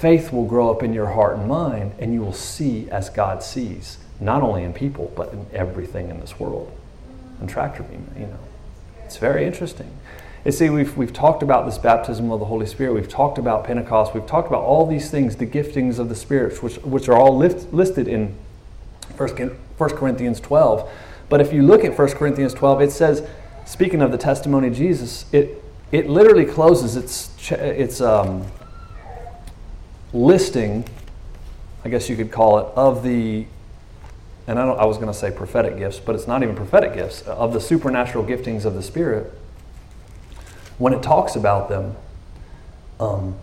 faith 0.00 0.32
will 0.32 0.44
grow 0.44 0.70
up 0.70 0.82
in 0.82 0.92
your 0.92 1.08
heart 1.08 1.38
and 1.38 1.48
mind, 1.48 1.92
and 1.98 2.12
you 2.12 2.20
will 2.20 2.32
see 2.32 2.88
as 2.90 3.10
God 3.10 3.42
sees, 3.42 3.98
not 4.20 4.42
only 4.42 4.62
in 4.62 4.72
people, 4.72 5.12
but 5.16 5.32
in 5.32 5.46
everything 5.52 6.08
in 6.08 6.20
this 6.20 6.38
world. 6.38 6.72
And 7.40 7.48
tractor 7.48 7.82
beam, 7.82 8.08
you 8.16 8.26
know. 8.26 8.38
It's 9.04 9.16
very 9.16 9.44
interesting. 9.44 9.90
You 10.44 10.52
see, 10.52 10.70
we've, 10.70 10.96
we've 10.96 11.12
talked 11.12 11.42
about 11.42 11.66
this 11.66 11.78
baptism 11.78 12.30
of 12.30 12.38
the 12.38 12.46
Holy 12.46 12.66
Spirit. 12.66 12.94
We've 12.94 13.08
talked 13.08 13.38
about 13.38 13.64
Pentecost. 13.64 14.14
We've 14.14 14.26
talked 14.26 14.48
about 14.48 14.62
all 14.62 14.86
these 14.86 15.10
things, 15.10 15.36
the 15.36 15.46
giftings 15.46 15.98
of 15.98 16.08
the 16.08 16.14
Spirit, 16.14 16.62
which, 16.62 16.76
which 16.78 17.08
are 17.08 17.16
all 17.16 17.36
listed 17.36 18.06
in 18.06 18.34
1 19.16 19.36
Corinthians 19.76 20.40
12. 20.40 20.90
But 21.28 21.40
if 21.40 21.52
you 21.52 21.62
look 21.62 21.84
at 21.84 21.98
1 21.98 22.08
Corinthians 22.12 22.54
12, 22.54 22.82
it 22.82 22.92
says, 22.92 23.26
speaking 23.66 24.00
of 24.00 24.12
the 24.12 24.18
testimony 24.18 24.68
of 24.68 24.74
Jesus, 24.74 25.26
it, 25.32 25.62
it 25.90 26.08
literally 26.08 26.44
closes 26.44 26.96
its, 26.96 27.50
its 27.50 28.00
um, 28.00 28.46
listing, 30.12 30.84
I 31.84 31.88
guess 31.88 32.08
you 32.08 32.16
could 32.16 32.30
call 32.30 32.58
it, 32.58 32.66
of 32.74 33.02
the, 33.02 33.46
and 34.46 34.58
I, 34.58 34.66
I 34.66 34.84
was 34.84 34.96
going 34.96 35.08
to 35.08 35.14
say 35.14 35.30
prophetic 35.30 35.78
gifts, 35.78 36.00
but 36.00 36.14
it's 36.14 36.26
not 36.26 36.42
even 36.42 36.54
prophetic 36.54 36.94
gifts, 36.94 37.22
of 37.22 37.52
the 37.52 37.60
supernatural 37.60 38.24
giftings 38.24 38.64
of 38.64 38.74
the 38.74 38.82
Spirit. 38.82 39.32
When 40.78 40.92
it 40.92 41.02
talks 41.02 41.36
about 41.36 41.68
them, 41.68 41.96
um, 43.00 43.36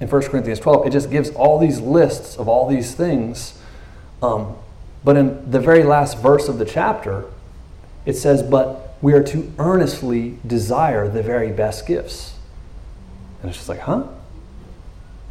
in 0.00 0.08
1 0.08 0.22
Corinthians 0.24 0.60
12, 0.60 0.86
it 0.86 0.90
just 0.90 1.10
gives 1.10 1.30
all 1.30 1.58
these 1.58 1.80
lists 1.80 2.36
of 2.36 2.48
all 2.48 2.68
these 2.68 2.94
things. 2.94 3.58
Um, 4.22 4.56
but 5.04 5.16
in 5.16 5.50
the 5.50 5.60
very 5.60 5.82
last 5.82 6.18
verse 6.18 6.48
of 6.48 6.58
the 6.58 6.64
chapter, 6.64 7.24
it 8.04 8.14
says, 8.14 8.42
But 8.42 8.96
we 9.00 9.14
are 9.14 9.22
to 9.22 9.52
earnestly 9.58 10.38
desire 10.46 11.08
the 11.08 11.22
very 11.22 11.50
best 11.50 11.86
gifts. 11.86 12.34
And 13.40 13.48
it's 13.48 13.58
just 13.58 13.68
like, 13.68 13.80
huh? 13.80 14.04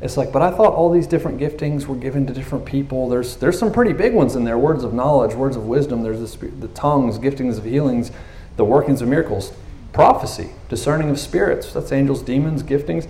It's 0.06 0.18
like, 0.18 0.32
but 0.32 0.44
I 0.44 0.52
thought 0.52 0.74
all 0.74 0.92
these 0.92 1.08
different 1.08 1.40
giftings 1.40 1.88
were 1.88 1.96
given 1.96 2.28
to 2.28 2.34
different 2.34 2.64
people. 2.64 3.10
There's 3.10 3.38
there's 3.38 3.58
some 3.58 3.74
pretty 3.74 3.92
big 3.92 4.14
ones 4.14 4.36
in 4.36 4.44
there: 4.44 4.56
words 4.56 4.84
of 4.84 4.94
knowledge, 4.94 5.34
words 5.34 5.56
of 5.56 5.66
wisdom. 5.66 6.04
There's 6.04 6.38
the, 6.38 6.48
the 6.48 6.68
tongues, 6.70 7.18
giftings 7.18 7.58
of 7.58 7.64
healings, 7.64 8.12
the 8.56 8.64
workings 8.64 9.02
of 9.02 9.08
miracles, 9.08 9.52
prophecy, 9.94 10.52
discerning 10.70 11.10
of 11.10 11.20
spirits. 11.20 11.74
That's 11.74 11.92
angels, 11.92 12.22
demons, 12.22 12.62
giftings, 12.62 13.08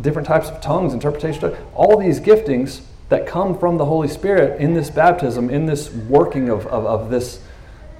different 0.00 0.26
types 0.26 0.48
of 0.48 0.62
tongues, 0.62 0.94
interpretation. 0.94 1.54
All 1.74 1.98
these 1.98 2.18
giftings 2.18 2.80
that 3.10 3.26
come 3.26 3.58
from 3.58 3.76
the 3.76 3.84
Holy 3.84 4.08
Spirit 4.08 4.58
in 4.58 4.72
this 4.72 4.88
baptism, 4.88 5.50
in 5.50 5.66
this 5.66 5.92
working 5.92 6.48
of, 6.48 6.66
of, 6.68 6.86
of 6.86 7.10
this 7.10 7.42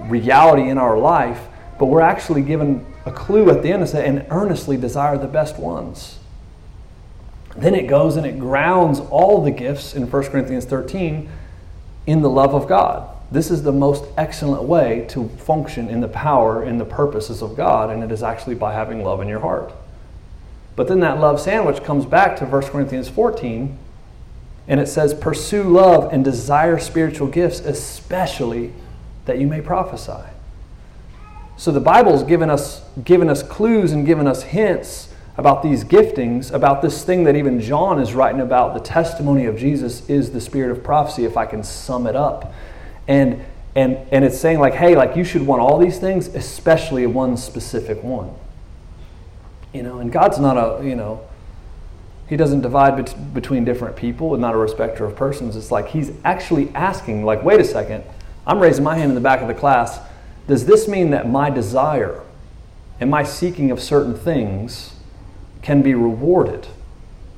reality 0.01 0.71
in 0.71 0.79
our 0.79 0.97
life. 0.97 1.49
But 1.79 1.87
we're 1.87 2.01
actually 2.01 2.40
given 2.40 2.87
a 3.05 3.12
clue 3.12 3.51
at 3.51 3.62
the 3.62 3.71
end 3.71 3.83
to 3.83 3.87
say, 3.87 4.07
and 4.07 4.25
earnestly 4.31 4.79
desire 4.79 5.18
the 5.18 5.29
best 5.29 5.59
ones. 5.59 6.18
Then 7.57 7.75
it 7.75 7.87
goes 7.87 8.17
and 8.17 8.27
it 8.27 8.38
grounds 8.38 9.01
all 9.01 9.43
the 9.43 9.51
gifts 9.51 9.95
in 9.95 10.11
1 10.11 10.23
Corinthians 10.25 10.65
13 10.65 11.29
in 12.07 12.23
the 12.23 12.31
love 12.31 12.55
of 12.55 12.67
God. 12.67 13.09
This 13.31 13.51
is 13.51 13.62
the 13.62 13.73
most 13.73 14.05
excellent 14.17 14.65
way 14.65 15.07
to 15.11 15.29
function 15.29 15.88
in 15.88 16.01
the 16.01 16.09
power 16.09 16.62
and 16.62 16.81
the 16.81 16.85
purposes 16.85 17.43
of 17.43 17.57
God, 17.57 17.91
and 17.91 18.03
it 18.03 18.12
is 18.12 18.23
actually 18.23 18.55
by 18.55 18.75
having 18.75 19.03
love 19.03 19.21
in 19.21 19.29
your 19.29 19.41
heart. 19.41 19.73
But 20.77 20.88
then 20.88 21.01
that 21.01 21.19
love 21.19 21.41
sandwich 21.41 21.83
comes 21.83 22.05
back 22.05 22.37
to 22.38 22.47
1 22.47 22.62
Corinthians 22.65 23.09
14, 23.09 23.79
and 24.69 24.81
it 24.81 24.87
says, 24.87 25.15
Pursue 25.15 25.62
love 25.62 26.12
and 26.12 26.25
desire 26.25 26.79
spiritual 26.79 27.27
gifts, 27.27 27.61
especially 27.61 28.73
that 29.25 29.38
you 29.38 29.47
may 29.47 29.61
prophesy. 29.61 30.29
So 31.57 31.71
the 31.71 31.81
Bible's 31.81 32.23
given 32.23 32.51
us, 32.51 32.83
given 33.05 33.29
us 33.29 33.43
clues 33.43 33.93
and 33.93 34.05
given 34.05 34.27
us 34.27 34.43
hints 34.43 35.12
about 35.37 35.62
these 35.62 35.83
giftings, 35.85 36.53
about 36.53 36.83
this 36.83 37.05
thing 37.05 37.25
that 37.25 37.37
even 37.37 37.61
John 37.61 38.01
is 38.01 38.14
writing 38.14 38.40
about. 38.40 38.75
The 38.75 38.81
testimony 38.81 39.47
of 39.47 39.57
Jesus 39.57 40.09
is 40.09 40.33
the 40.33 40.40
spirit 40.40 40.71
of 40.71 40.85
prophecy, 40.85 41.25
if 41.25 41.37
I 41.37 41.47
can 41.47 41.62
sum 41.62 42.07
it 42.07 42.16
up. 42.16 42.53
And 43.09 43.45
and 43.75 43.97
and 44.12 44.25
it's 44.25 44.38
saying 44.38 44.61
like, 44.61 44.75
hey, 44.75 44.95
like 44.95 45.16
you 45.16 45.25
should 45.25 45.47
want 45.47 45.62
all 45.62 45.79
these 45.79 45.99
things, 45.99 46.29
especially 46.29 47.07
one 47.07 47.37
specific 47.37 48.03
one. 48.03 48.35
You 49.73 49.83
know, 49.83 49.99
and 50.01 50.12
God's 50.12 50.38
not 50.38 50.59
a, 50.59 50.87
you 50.87 50.95
know, 50.95 51.27
he 52.29 52.37
doesn't 52.37 52.61
divide 52.61 52.97
bet- 52.97 53.35
between 53.35 53.64
different 53.64 53.97
people 53.97 54.35
and 54.35 54.42
not 54.42 54.55
a 54.55 54.59
respecter 54.59 55.07
of 55.07 55.16
persons. 55.16 55.57
It's 55.57 55.71
like 55.71 55.88
he's 55.88 56.12
actually 56.25 56.71
asking, 56.75 57.25
like, 57.25 57.42
wait 57.42 57.59
a 57.59 57.64
second, 57.64 58.05
I'm 58.47 58.59
raising 58.59 58.85
my 58.85 58.97
hand 58.97 59.11
in 59.11 59.14
the 59.14 59.23
back 59.23 59.40
of 59.40 59.49
the 59.49 59.55
class. 59.55 59.99
Does 60.47 60.66
this 60.66 60.87
mean 60.87 61.11
that 61.11 61.29
my 61.29 61.49
desire 61.49 62.21
and 63.01 63.11
my 63.11 63.23
seeking 63.23 63.71
of 63.71 63.81
certain 63.81 64.14
things 64.14 64.92
can 65.62 65.83
be 65.83 65.94
rewarded? 65.94 66.66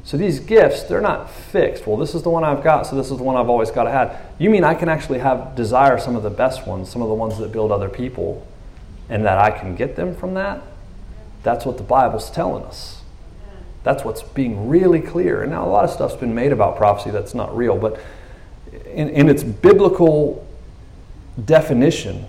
So 0.04 0.18
these 0.18 0.38
gifts, 0.38 0.82
they're 0.82 1.00
not 1.00 1.30
fixed. 1.30 1.86
Well, 1.86 1.96
this 1.96 2.14
is 2.14 2.22
the 2.22 2.30
one 2.30 2.44
I've 2.44 2.62
got, 2.62 2.86
so 2.86 2.94
this 2.94 3.10
is 3.10 3.16
the 3.16 3.22
one 3.22 3.36
I've 3.36 3.48
always 3.48 3.70
got 3.70 3.84
to 3.84 3.90
have. 3.90 4.20
You 4.38 4.50
mean 4.50 4.62
I 4.62 4.74
can 4.74 4.88
actually 4.88 5.20
have 5.20 5.54
desire 5.56 5.98
some 5.98 6.14
of 6.14 6.22
the 6.22 6.30
best 6.30 6.66
ones, 6.66 6.90
some 6.90 7.00
of 7.00 7.08
the 7.08 7.14
ones 7.14 7.38
that 7.38 7.52
build 7.52 7.72
other 7.72 7.88
people, 7.88 8.46
and 9.08 9.24
that 9.24 9.38
I 9.38 9.50
can 9.50 9.74
get 9.74 9.96
them 9.96 10.14
from 10.14 10.34
that? 10.34 10.62
That's 11.42 11.64
what 11.64 11.78
the 11.78 11.82
Bible's 11.82 12.30
telling 12.30 12.64
us. 12.64 13.02
That's 13.82 14.04
what's 14.04 14.22
being 14.22 14.68
really 14.68 15.00
clear. 15.00 15.42
And 15.42 15.52
now 15.52 15.66
a 15.66 15.68
lot 15.68 15.84
of 15.84 15.90
stuff's 15.90 16.16
been 16.16 16.34
made 16.34 16.52
about 16.52 16.76
prophecy 16.76 17.10
that's 17.10 17.34
not 17.34 17.54
real, 17.56 17.78
but 17.78 18.00
in, 18.86 19.08
in 19.10 19.28
its 19.28 19.42
biblical 19.42 20.46
definition 21.42 22.26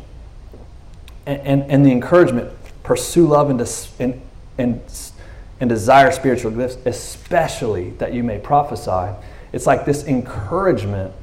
and, 1.25 1.41
and, 1.41 1.71
and, 1.71 1.85
the 1.85 1.91
encouragement, 1.91 2.51
pursue 2.83 3.25
love 3.27 3.49
and, 3.49 3.59
and, 3.99 4.21
and, 4.57 4.81
and 5.59 5.69
desire 5.69 6.11
spiritual 6.11 6.51
gifts, 6.51 6.77
especially 6.85 7.91
that 7.91 8.13
you 8.13 8.23
may 8.23 8.37
prophesy. 8.37 9.15
It's 9.53 9.65
like 9.65 9.85
this 9.85 10.05
encouragement, 10.05 11.13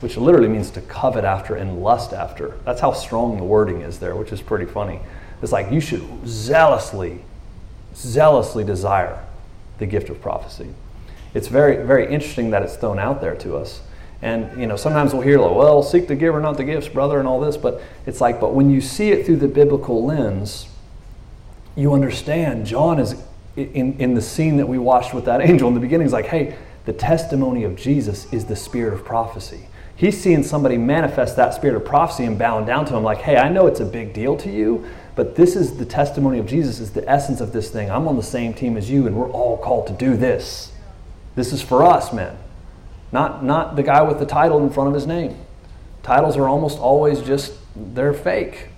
which 0.00 0.16
literally 0.16 0.48
means 0.48 0.70
to 0.72 0.80
covet 0.80 1.24
after 1.24 1.54
and 1.54 1.82
lust 1.82 2.12
after. 2.12 2.54
That's 2.64 2.80
how 2.80 2.92
strong 2.92 3.36
the 3.36 3.44
wording 3.44 3.82
is 3.82 3.98
there, 4.00 4.16
which 4.16 4.32
is 4.32 4.42
pretty 4.42 4.66
funny. 4.66 5.00
It's 5.42 5.52
like 5.52 5.70
you 5.70 5.80
should 5.80 6.02
zealously, 6.26 7.20
zealously 7.94 8.64
desire 8.64 9.24
the 9.78 9.86
gift 9.86 10.08
of 10.08 10.20
prophecy. 10.20 10.68
It's 11.34 11.48
very, 11.48 11.84
very 11.84 12.12
interesting 12.12 12.50
that 12.50 12.62
it's 12.62 12.76
thrown 12.76 12.98
out 12.98 13.20
there 13.20 13.36
to 13.36 13.56
us. 13.56 13.80
And 14.22 14.60
you 14.60 14.66
know, 14.66 14.76
sometimes 14.76 15.12
we'll 15.12 15.22
hear 15.22 15.40
like, 15.40 15.56
"Well, 15.56 15.82
seek 15.82 16.06
the 16.06 16.14
giver, 16.14 16.40
not 16.40 16.56
the 16.56 16.64
gifts, 16.64 16.88
brother," 16.88 17.18
and 17.18 17.26
all 17.26 17.40
this. 17.40 17.56
But 17.56 17.80
it's 18.06 18.20
like, 18.20 18.40
but 18.40 18.54
when 18.54 18.70
you 18.70 18.80
see 18.80 19.10
it 19.10 19.26
through 19.26 19.36
the 19.36 19.48
biblical 19.48 20.04
lens, 20.04 20.68
you 21.74 21.92
understand. 21.92 22.66
John 22.66 23.00
is 23.00 23.16
in 23.56 23.98
in 23.98 24.14
the 24.14 24.22
scene 24.22 24.56
that 24.56 24.66
we 24.66 24.78
watched 24.78 25.14
with 25.14 25.24
that 25.26 25.40
angel 25.48 25.68
in 25.68 25.74
the 25.74 25.80
beginning. 25.80 26.06
He's 26.06 26.12
like, 26.12 26.26
"Hey, 26.26 26.56
the 26.84 26.92
testimony 26.92 27.64
of 27.64 27.76
Jesus 27.76 28.32
is 28.32 28.44
the 28.46 28.56
spirit 28.56 28.92
of 28.94 29.04
prophecy." 29.04 29.66
He's 29.94 30.20
seeing 30.20 30.42
somebody 30.42 30.78
manifest 30.78 31.36
that 31.36 31.54
spirit 31.54 31.76
of 31.76 31.84
prophecy 31.84 32.24
and 32.24 32.38
bowing 32.38 32.64
down 32.64 32.86
to 32.86 32.96
him, 32.96 33.04
like, 33.04 33.18
"Hey, 33.18 33.36
I 33.36 33.48
know 33.48 33.66
it's 33.66 33.80
a 33.80 33.84
big 33.84 34.12
deal 34.12 34.36
to 34.38 34.50
you, 34.50 34.84
but 35.14 35.36
this 35.36 35.56
is 35.56 35.76
the 35.76 35.84
testimony 35.84 36.38
of 36.38 36.46
Jesus, 36.46 36.80
is 36.80 36.90
the 36.90 37.08
essence 37.08 37.40
of 37.40 37.52
this 37.52 37.70
thing. 37.70 37.90
I'm 37.90 38.08
on 38.08 38.16
the 38.16 38.22
same 38.22 38.54
team 38.54 38.76
as 38.76 38.90
you, 38.90 39.06
and 39.06 39.14
we're 39.14 39.30
all 39.30 39.58
called 39.58 39.86
to 39.88 39.92
do 39.92 40.16
this. 40.16 40.72
This 41.34 41.52
is 41.52 41.60
for 41.60 41.82
us, 41.82 42.12
men. 42.12 42.36
Not, 43.10 43.44
not 43.44 43.76
the 43.76 43.82
guy 43.82 44.02
with 44.02 44.18
the 44.18 44.26
title 44.26 44.62
in 44.62 44.70
front 44.70 44.88
of 44.88 44.94
his 44.94 45.06
name. 45.06 45.36
Titles 46.02 46.36
are 46.36 46.48
almost 46.48 46.78
always 46.78 47.20
just, 47.20 47.52
they're 47.76 48.14
fake. 48.14 48.68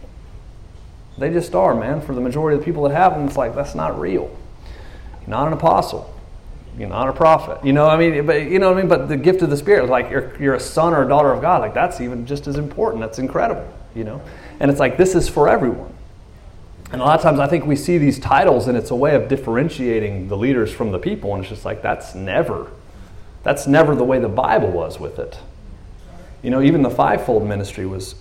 They 1.19 1.31
just 1.31 1.55
are, 1.55 1.75
man. 1.75 2.01
For 2.01 2.15
the 2.15 2.21
majority 2.21 2.57
of 2.57 2.61
the 2.61 2.65
people 2.65 2.83
that 2.89 2.95
have 2.95 3.15
them, 3.15 3.27
it's 3.29 3.37
like, 3.37 3.55
that's 3.55 3.77
not 3.77 3.99
real. 3.99 4.37
You're 5.27 5.31
not 5.31 5.47
an 5.47 5.53
apostle. 5.55 6.13
You're 6.79 6.89
not 6.89 7.09
a 7.09 7.13
prophet. 7.13 7.65
You 7.65 7.73
know, 7.73 7.87
I 7.87 7.97
mean, 7.97 8.27
but 8.27 8.43
you 8.43 8.59
know 8.59 8.69
what 8.69 8.79
I 8.79 8.81
mean? 8.81 8.89
But 8.89 9.09
the 9.09 9.17
gift 9.17 9.43
of 9.43 9.51
the 9.51 9.57
Spirit, 9.57 9.89
like 9.89 10.11
you're, 10.11 10.37
you're 10.41 10.55
a 10.55 10.61
son 10.61 10.93
or 10.93 11.05
a 11.05 11.09
daughter 11.09 11.33
of 11.33 11.41
God, 11.41 11.61
like 11.61 11.73
that's 11.73 12.01
even 12.01 12.27
just 12.27 12.47
as 12.47 12.57
important. 12.57 13.01
That's 13.01 13.19
incredible, 13.19 13.67
you 13.95 14.05
know? 14.05 14.21
And 14.61 14.71
it's 14.71 14.81
like, 14.81 14.97
this 14.97 15.15
is 15.15 15.29
for 15.29 15.49
everyone. 15.49 15.93
And 16.91 17.01
a 17.01 17.05
lot 17.05 17.17
of 17.17 17.23
times 17.23 17.39
I 17.39 17.47
think 17.47 17.65
we 17.65 17.77
see 17.77 17.99
these 17.99 18.19
titles 18.19 18.69
and 18.69 18.77
it's 18.77 18.91
a 18.91 18.95
way 18.97 19.15
of 19.15 19.29
differentiating 19.29 20.29
the 20.29 20.37
leaders 20.37 20.73
from 20.73 20.91
the 20.93 20.99
people. 20.99 21.35
And 21.35 21.43
it's 21.43 21.51
just 21.51 21.65
like, 21.65 21.81
that's 21.81 22.15
never, 22.15 22.71
that's 23.43 23.67
never 23.67 23.95
the 23.95 24.05
way 24.05 24.19
the 24.19 24.29
Bible 24.29 24.71
was 24.71 24.99
with 24.99 25.19
it. 25.19 25.39
You 26.43 26.51
know, 26.51 26.61
even 26.61 26.83
the 26.83 26.91
fivefold 26.91 27.47
ministry 27.49 27.87
was, 27.87 28.17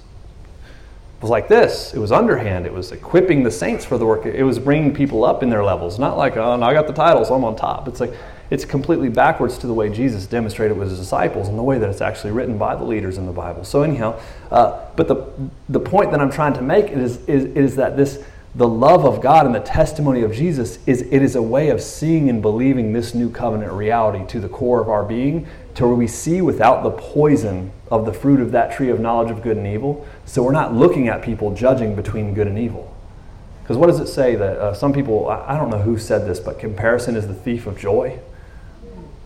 was 1.23 1.31
like 1.31 1.47
this. 1.47 1.93
It 1.93 1.99
was 1.99 2.12
underhand. 2.12 2.65
It 2.65 2.73
was 2.73 2.91
equipping 2.91 3.43
the 3.43 3.49
saints 3.49 3.86
for 3.86 3.97
the 3.97 4.05
work. 4.05 4.25
It 4.25 4.43
was 4.43 4.59
bringing 4.59 4.93
people 4.93 5.23
up 5.23 5.41
in 5.41 5.49
their 5.49 5.63
levels. 5.63 5.97
Not 5.97 6.17
like, 6.17 6.36
oh, 6.36 6.62
I 6.62 6.73
got 6.73 6.86
the 6.86 6.93
title, 6.93 7.23
so 7.23 7.33
I'm 7.33 7.45
on 7.45 7.55
top. 7.55 7.88
It's 7.88 8.01
like, 8.01 8.13
it's 8.49 8.65
completely 8.65 9.07
backwards 9.07 9.57
to 9.59 9.67
the 9.67 9.73
way 9.73 9.89
Jesus 9.89 10.27
demonstrated 10.27 10.77
with 10.77 10.89
his 10.89 10.99
disciples 10.99 11.47
and 11.47 11.57
the 11.57 11.63
way 11.63 11.79
that 11.79 11.89
it's 11.89 12.01
actually 12.01 12.31
written 12.31 12.57
by 12.57 12.75
the 12.75 12.83
leaders 12.83 13.17
in 13.17 13.25
the 13.25 13.31
Bible. 13.31 13.63
So 13.63 13.83
anyhow, 13.83 14.19
uh, 14.51 14.86
but 14.97 15.07
the, 15.07 15.25
the 15.69 15.79
point 15.79 16.12
that 16.12 16.19
I'm 16.19 16.29
trying 16.29 16.53
to 16.55 16.62
make 16.62 16.89
is, 16.89 17.17
is, 17.25 17.45
is 17.45 17.77
that 17.77 17.95
this, 17.95 18.21
the 18.55 18.67
love 18.67 19.03
of 19.03 19.19
God 19.19 19.47
and 19.47 19.55
the 19.55 19.59
testimony 19.59 20.21
of 20.21 20.31
Jesus 20.31 20.77
is 20.85 21.01
it 21.01 21.23
is 21.23 21.35
a 21.35 21.41
way 21.41 21.69
of 21.69 21.81
seeing 21.81 22.29
and 22.29 22.41
believing 22.41 22.93
this 22.93 23.15
new 23.15 23.29
covenant 23.29 23.71
reality 23.71 24.25
to 24.27 24.39
the 24.39 24.49
core 24.49 24.79
of 24.79 24.89
our 24.89 25.03
being 25.03 25.47
to 25.73 25.87
where 25.87 25.95
we 25.95 26.05
see 26.05 26.39
without 26.39 26.83
the 26.83 26.91
poison 26.91 27.71
of 27.89 28.05
the 28.05 28.13
fruit 28.13 28.39
of 28.39 28.51
that 28.51 28.71
tree 28.71 28.89
of 28.89 28.99
knowledge 28.99 29.31
of 29.31 29.41
good 29.41 29.57
and 29.57 29.65
evil. 29.65 30.07
So 30.25 30.43
we're 30.43 30.51
not 30.51 30.73
looking 30.73 31.07
at 31.07 31.23
people 31.23 31.55
judging 31.55 31.95
between 31.95 32.35
good 32.35 32.45
and 32.45 32.59
evil. 32.59 32.95
Because 33.63 33.77
what 33.77 33.87
does 33.87 33.99
it 33.99 34.07
say 34.07 34.35
that 34.35 34.57
uh, 34.57 34.73
some 34.75 34.93
people 34.93 35.29
I, 35.29 35.57
don't 35.57 35.71
know 35.71 35.81
who 35.81 35.97
said 35.97 36.27
this 36.27 36.39
but 36.39 36.59
comparison 36.59 37.15
is 37.15 37.27
the 37.27 37.33
thief 37.33 37.65
of 37.65 37.79
joy? 37.79 38.19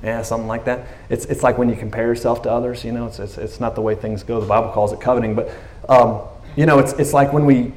Yeah 0.02 0.22
something 0.22 0.48
like 0.48 0.64
that. 0.66 0.88
It's, 1.10 1.26
it's 1.26 1.44
like 1.44 1.58
when 1.58 1.70
you 1.70 1.76
compare 1.76 2.08
yourself 2.08 2.44
to 2.44 2.52
others 2.52 2.86
you 2.86 2.94
know 2.94 3.08
it's, 3.08 3.20
it's, 3.20 3.38
it's 3.38 3.60
not 3.60 3.76
the 3.76 3.82
way 3.82 3.94
things 3.94 4.24
go. 4.24 4.40
The 4.40 4.48
bible 4.48 4.70
calls 4.70 4.94
it 4.94 5.02
coveting 5.02 5.36
but 5.36 5.52
um, 5.90 6.22
you 6.56 6.66
know 6.66 6.80
it's, 6.80 6.94
it's 6.94 7.12
like 7.12 7.34
when 7.34 7.46
we 7.46 7.74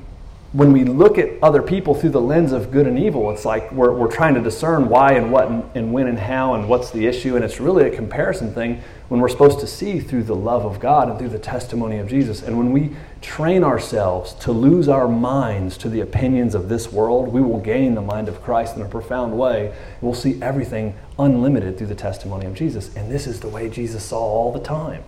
when 0.53 0.73
we 0.73 0.83
look 0.83 1.17
at 1.17 1.31
other 1.45 1.63
people 1.63 1.95
through 1.95 2.11
the 2.11 2.21
lens 2.21 2.51
of 2.51 2.73
good 2.73 2.89
and 2.89 2.99
evil, 2.99 3.31
it's 3.31 3.45
like 3.45 3.71
we're, 3.71 3.93
we're 3.93 4.11
trying 4.11 4.35
to 4.35 4.41
discern 4.41 4.89
why 4.89 5.13
and 5.13 5.31
what 5.31 5.47
and, 5.47 5.65
and, 5.77 5.93
when 5.93 6.09
and 6.09 6.19
how 6.19 6.55
and 6.55 6.69
what's 6.69 6.91
the 6.91 7.07
issue. 7.07 7.37
And 7.37 7.45
it's 7.45 7.61
really 7.61 7.87
a 7.87 7.95
comparison 7.95 8.53
thing 8.53 8.83
when 9.09 9.21
we're 9.21 9.29
supposed 9.29 9.61
to 9.61 9.69
see 9.69 10.01
through 10.01 10.25
the 10.25 10.35
love 10.35 10.65
of 10.65 10.81
God 10.81 11.09
and 11.09 11.17
through 11.21 11.29
the 11.29 11.39
testimony 11.39 11.99
of 11.99 12.09
Jesus. 12.09 12.43
And 12.43 12.59
when 12.59 12.73
we 12.73 12.97
train 13.23 13.63
ourselves 13.63 14.35
to 14.35 14.51
lose 14.51 14.89
our 14.89 15.07
minds 15.07 15.79
to 15.79 15.89
the 15.89 16.01
opinions 16.01 16.57
of 16.57 16.69
this 16.69 16.93
world, 16.93 17.29
we 17.29 17.41
will 17.41 17.61
gain 17.61 17.95
the 17.95 18.03
mind 18.03 18.29
of 18.29 18.43
Christ 18.43 18.75
in 18.75 18.83
a 18.83 18.89
profound 18.89 19.39
way. 19.39 19.73
We'll 20.01 20.15
see 20.15 20.43
everything 20.43 20.97
unlimited 21.17 21.79
through 21.79 21.89
the 21.89 21.95
testimony 21.95 22.47
of 22.47 22.55
Jesus. 22.55 22.97
And 22.97 23.09
this 23.09 23.29
is 23.29 23.39
the 23.39 23.49
way 23.49 23.71
Jesus 23.71 24.03
saw 24.03 24.19
all 24.19 24.53
the 24.53 24.59
time. 24.59 25.05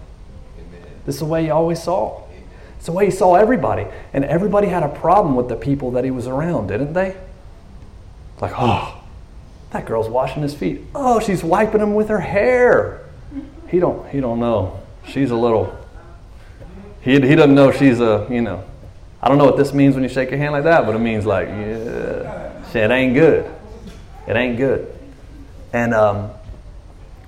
Amen. 0.57 0.83
This 1.05 1.17
is 1.17 1.21
the 1.21 1.27
way 1.27 1.43
he 1.45 1.51
always 1.51 1.83
saw. 1.83 2.22
It's 2.83 2.87
the 2.87 2.93
way 2.93 3.05
he 3.05 3.13
saw 3.13 3.37
everybody. 3.37 3.87
And 4.13 4.25
everybody 4.25 4.67
had 4.67 4.83
a 4.83 4.89
problem 4.89 5.37
with 5.37 5.49
the 5.49 5.55
people 5.55 5.93
that 5.93 6.03
he 6.03 6.11
was 6.11 6.27
around, 6.27 6.67
didn't 6.67 6.95
they? 6.95 7.17
Like, 8.41 8.55
oh, 8.59 9.01
that 9.71 9.87
girl's 9.87 10.09
washing 10.09 10.43
his 10.43 10.53
feet. 10.53 10.81
Oh, 10.93 11.21
she's 11.21 11.45
wiping 11.45 11.81
him 11.81 11.95
with 11.95 12.09
her 12.09 12.19
hair. 12.19 13.09
He 13.69 13.79
don't 13.79 14.11
he 14.11 14.19
don't 14.19 14.41
know. 14.41 14.81
She's 15.07 15.31
a 15.31 15.37
little 15.37 15.79
he, 17.03 17.13
he 17.21 17.37
doesn't 17.37 17.55
know 17.55 17.71
she's 17.71 18.01
a, 18.01 18.27
you 18.29 18.43
know. 18.43 18.65
I 19.23 19.29
don't 19.29 19.39
know 19.39 19.45
what 19.45 19.57
this 19.57 19.73
means 19.73 19.95
when 19.95 20.03
you 20.03 20.09
shake 20.09 20.31
your 20.31 20.41
hand 20.41 20.51
like 20.51 20.65
that, 20.65 20.85
but 20.85 20.97
it 20.97 20.99
means 20.99 21.25
like, 21.25 21.47
yeah, 21.47 22.53
it 22.75 22.91
ain't 22.91 23.15
good. 23.15 23.49
It 24.27 24.35
ain't 24.35 24.57
good. 24.57 24.93
And 25.73 25.95
um, 25.95 26.33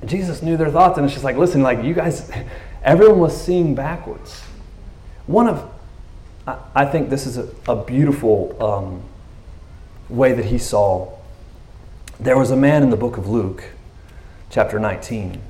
Jesus 0.04 0.42
knew 0.42 0.56
their 0.56 0.72
thoughts, 0.72 0.98
and 0.98 1.04
it's 1.04 1.14
just 1.14 1.24
like, 1.24 1.36
listen, 1.36 1.62
like 1.62 1.84
you 1.84 1.94
guys, 1.94 2.28
everyone 2.82 3.20
was 3.20 3.40
seeing 3.40 3.76
backwards. 3.76 4.42
One 5.26 5.48
of, 5.48 5.70
I 6.74 6.84
think 6.84 7.08
this 7.08 7.26
is 7.26 7.38
a, 7.38 7.48
a 7.66 7.76
beautiful 7.82 8.62
um, 8.62 9.02
way 10.08 10.32
that 10.32 10.44
he 10.44 10.58
saw. 10.58 11.10
There 12.20 12.38
was 12.38 12.50
a 12.50 12.56
man 12.56 12.82
in 12.82 12.90
the 12.90 12.96
book 12.96 13.16
of 13.16 13.26
Luke, 13.26 13.64
chapter 14.50 14.78
19, 14.78 15.40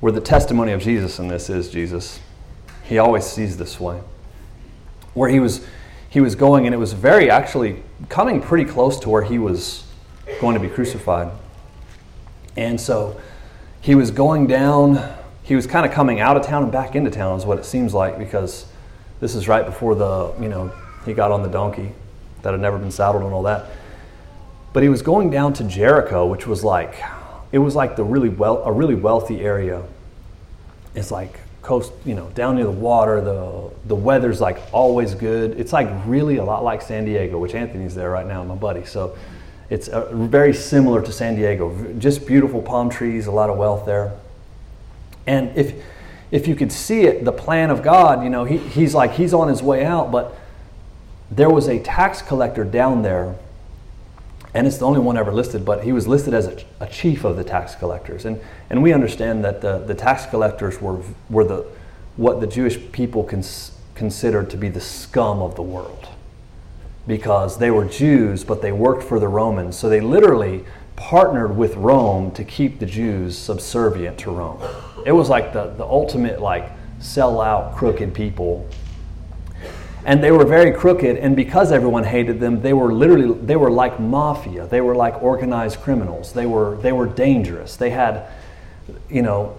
where 0.00 0.12
the 0.12 0.20
testimony 0.20 0.72
of 0.72 0.82
Jesus 0.82 1.18
in 1.18 1.28
this 1.28 1.48
is 1.48 1.70
Jesus. 1.70 2.20
He 2.84 2.98
always 2.98 3.24
sees 3.24 3.56
this 3.56 3.80
way. 3.80 4.00
Where 5.14 5.30
he 5.30 5.40
was, 5.40 5.66
he 6.10 6.20
was 6.20 6.34
going, 6.34 6.66
and 6.66 6.74
it 6.74 6.78
was 6.78 6.92
very 6.92 7.30
actually 7.30 7.82
coming 8.10 8.42
pretty 8.42 8.64
close 8.64 9.00
to 9.00 9.08
where 9.08 9.22
he 9.22 9.38
was 9.38 9.84
going 10.40 10.54
to 10.54 10.60
be 10.60 10.68
crucified. 10.68 11.32
And 12.56 12.78
so 12.78 13.18
he 13.80 13.94
was 13.94 14.10
going 14.10 14.46
down 14.46 15.16
he 15.48 15.56
was 15.56 15.66
kind 15.66 15.84
of 15.86 15.92
coming 15.92 16.20
out 16.20 16.36
of 16.36 16.46
town 16.46 16.62
and 16.62 16.70
back 16.70 16.94
into 16.94 17.10
town 17.10 17.38
is 17.38 17.46
what 17.46 17.58
it 17.58 17.64
seems 17.64 17.94
like 17.94 18.18
because 18.18 18.66
this 19.18 19.34
is 19.34 19.48
right 19.48 19.64
before 19.64 19.94
the 19.94 20.32
you 20.40 20.48
know 20.48 20.70
he 21.06 21.14
got 21.14 21.32
on 21.32 21.42
the 21.42 21.48
donkey 21.48 21.90
that 22.42 22.52
had 22.52 22.60
never 22.60 22.78
been 22.78 22.90
saddled 22.90 23.24
and 23.24 23.32
all 23.32 23.42
that 23.42 23.66
But 24.72 24.82
he 24.82 24.88
was 24.88 25.02
going 25.02 25.30
down 25.30 25.54
to 25.54 25.64
Jericho, 25.64 26.26
which 26.26 26.46
was 26.46 26.62
like, 26.62 26.94
it 27.50 27.58
was 27.58 27.74
like 27.74 27.96
the 27.96 28.04
really 28.04 28.28
well, 28.28 28.62
a 28.64 28.70
really 28.72 28.94
wealthy 28.94 29.40
area. 29.40 29.82
It's 30.94 31.10
like 31.10 31.40
coast, 31.62 31.92
you 32.04 32.14
know, 32.14 32.28
down 32.30 32.56
near 32.56 32.64
the 32.64 32.70
water. 32.70 33.20
The 33.20 33.70
the 33.86 33.94
weather's 33.94 34.40
like 34.40 34.58
always 34.72 35.14
good. 35.14 35.58
It's 35.58 35.72
like 35.72 35.88
really 36.06 36.36
a 36.36 36.44
lot 36.44 36.62
like 36.62 36.82
San 36.82 37.06
Diego, 37.06 37.38
which 37.38 37.54
Anthony's 37.54 37.94
there 37.94 38.10
right 38.10 38.26
now, 38.26 38.44
my 38.44 38.54
buddy. 38.54 38.84
So 38.84 39.16
it's 39.70 39.88
uh, 39.88 40.12
very 40.14 40.52
similar 40.52 41.02
to 41.02 41.12
San 41.12 41.34
Diego. 41.36 41.74
Just 41.98 42.26
beautiful 42.26 42.60
palm 42.62 42.90
trees, 42.90 43.26
a 43.26 43.32
lot 43.32 43.50
of 43.50 43.56
wealth 43.56 43.86
there. 43.86 44.12
And 45.28 45.56
if 45.56 45.80
if 46.30 46.46
you 46.48 46.54
could 46.54 46.72
see 46.72 47.02
it, 47.02 47.24
the 47.24 47.32
plan 47.32 47.70
of 47.70 47.82
God, 47.82 48.22
you 48.22 48.30
know, 48.30 48.44
he, 48.44 48.58
he's 48.58 48.94
like 48.94 49.12
he's 49.12 49.32
on 49.32 49.48
his 49.48 49.62
way 49.62 49.84
out, 49.84 50.10
but 50.10 50.34
there 51.30 51.50
was 51.50 51.68
a 51.68 51.78
tax 51.78 52.20
collector 52.20 52.64
down 52.64 53.02
there 53.02 53.36
and 54.54 54.66
it's 54.66 54.78
the 54.78 54.86
only 54.86 55.00
one 55.00 55.16
ever 55.16 55.32
listed, 55.32 55.64
but 55.64 55.84
he 55.84 55.92
was 55.92 56.08
listed 56.08 56.32
as 56.32 56.46
a, 56.46 56.64
a, 56.80 56.86
chief 56.86 57.24
of 57.24 57.36
the 57.36 57.44
tax 57.44 57.74
collectors. 57.74 58.24
And, 58.24 58.40
and 58.70 58.82
we 58.82 58.92
understand 58.92 59.44
that 59.44 59.60
the, 59.60 59.78
the 59.78 59.94
tax 59.94 60.24
collectors 60.26 60.80
were, 60.80 61.00
were 61.28 61.44
the, 61.44 61.66
what 62.16 62.40
the 62.40 62.46
Jewish 62.46 62.78
people 62.90 63.24
cons, 63.24 63.72
considered 63.94 64.48
to 64.50 64.56
be 64.56 64.68
the 64.68 64.80
scum 64.80 65.42
of 65.42 65.54
the 65.54 65.62
world 65.62 66.08
because 67.06 67.58
they 67.58 67.70
were 67.70 67.84
Jews, 67.84 68.42
but 68.42 68.62
they 68.62 68.72
worked 68.72 69.02
for 69.02 69.20
the 69.20 69.28
Romans. 69.28 69.78
So 69.78 69.88
they 69.88 70.00
literally 70.00 70.64
partnered 70.98 71.56
with 71.56 71.76
Rome 71.76 72.32
to 72.32 72.44
keep 72.44 72.80
the 72.80 72.86
Jews 72.86 73.38
subservient 73.38 74.18
to 74.18 74.32
Rome. 74.32 74.60
It 75.06 75.12
was 75.12 75.28
like 75.28 75.52
the, 75.52 75.68
the 75.68 75.84
ultimate, 75.84 76.40
like, 76.40 76.70
sell 76.98 77.40
out, 77.40 77.76
crooked 77.76 78.12
people. 78.12 78.68
And 80.04 80.22
they 80.22 80.32
were 80.32 80.44
very 80.44 80.72
crooked 80.72 81.16
and 81.16 81.36
because 81.36 81.70
everyone 81.70 82.02
hated 82.02 82.40
them 82.40 82.62
they 82.62 82.72
were 82.72 82.92
literally 82.92 83.38
they 83.40 83.56
were 83.56 83.70
like 83.70 84.00
mafia. 84.00 84.66
They 84.66 84.80
were 84.80 84.94
like 84.94 85.22
organized 85.22 85.80
criminals. 85.80 86.32
They 86.32 86.46
were 86.46 86.76
they 86.76 86.92
were 86.92 87.06
dangerous. 87.06 87.76
They 87.76 87.90
had 87.90 88.26
you 89.10 89.20
know 89.20 89.58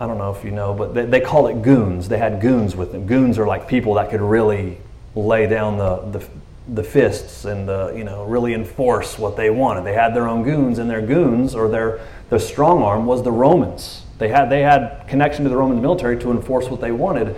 i 0.00 0.06
don't 0.06 0.16
know 0.16 0.34
if 0.34 0.42
you 0.44 0.50
know 0.50 0.72
but 0.72 0.94
they, 0.94 1.04
they 1.04 1.20
call 1.20 1.46
it 1.48 1.60
goons. 1.62 2.08
They 2.08 2.16
had 2.16 2.40
goons 2.40 2.74
with 2.74 2.92
them. 2.92 3.06
Goons 3.06 3.38
are 3.38 3.46
like 3.46 3.68
people 3.68 3.94
that 3.94 4.08
could 4.08 4.22
really 4.22 4.78
lay 5.14 5.46
down 5.46 5.76
the, 5.76 6.18
the 6.18 6.26
the 6.68 6.84
fists 6.84 7.44
and 7.44 7.68
the 7.68 7.92
you 7.96 8.04
know 8.04 8.24
really 8.24 8.54
enforce 8.54 9.18
what 9.18 9.36
they 9.36 9.50
wanted 9.50 9.84
they 9.84 9.94
had 9.94 10.14
their 10.14 10.28
own 10.28 10.44
goons 10.44 10.78
and 10.78 10.88
their 10.88 11.02
goons 11.02 11.54
or 11.54 11.68
their 11.68 12.00
their 12.30 12.38
strong 12.38 12.82
arm 12.82 13.04
was 13.04 13.24
the 13.24 13.32
romans 13.32 14.04
they 14.18 14.28
had 14.28 14.48
they 14.48 14.60
had 14.60 15.04
connection 15.08 15.42
to 15.42 15.50
the 15.50 15.56
roman 15.56 15.82
military 15.82 16.16
to 16.16 16.30
enforce 16.30 16.68
what 16.68 16.80
they 16.80 16.92
wanted 16.92 17.34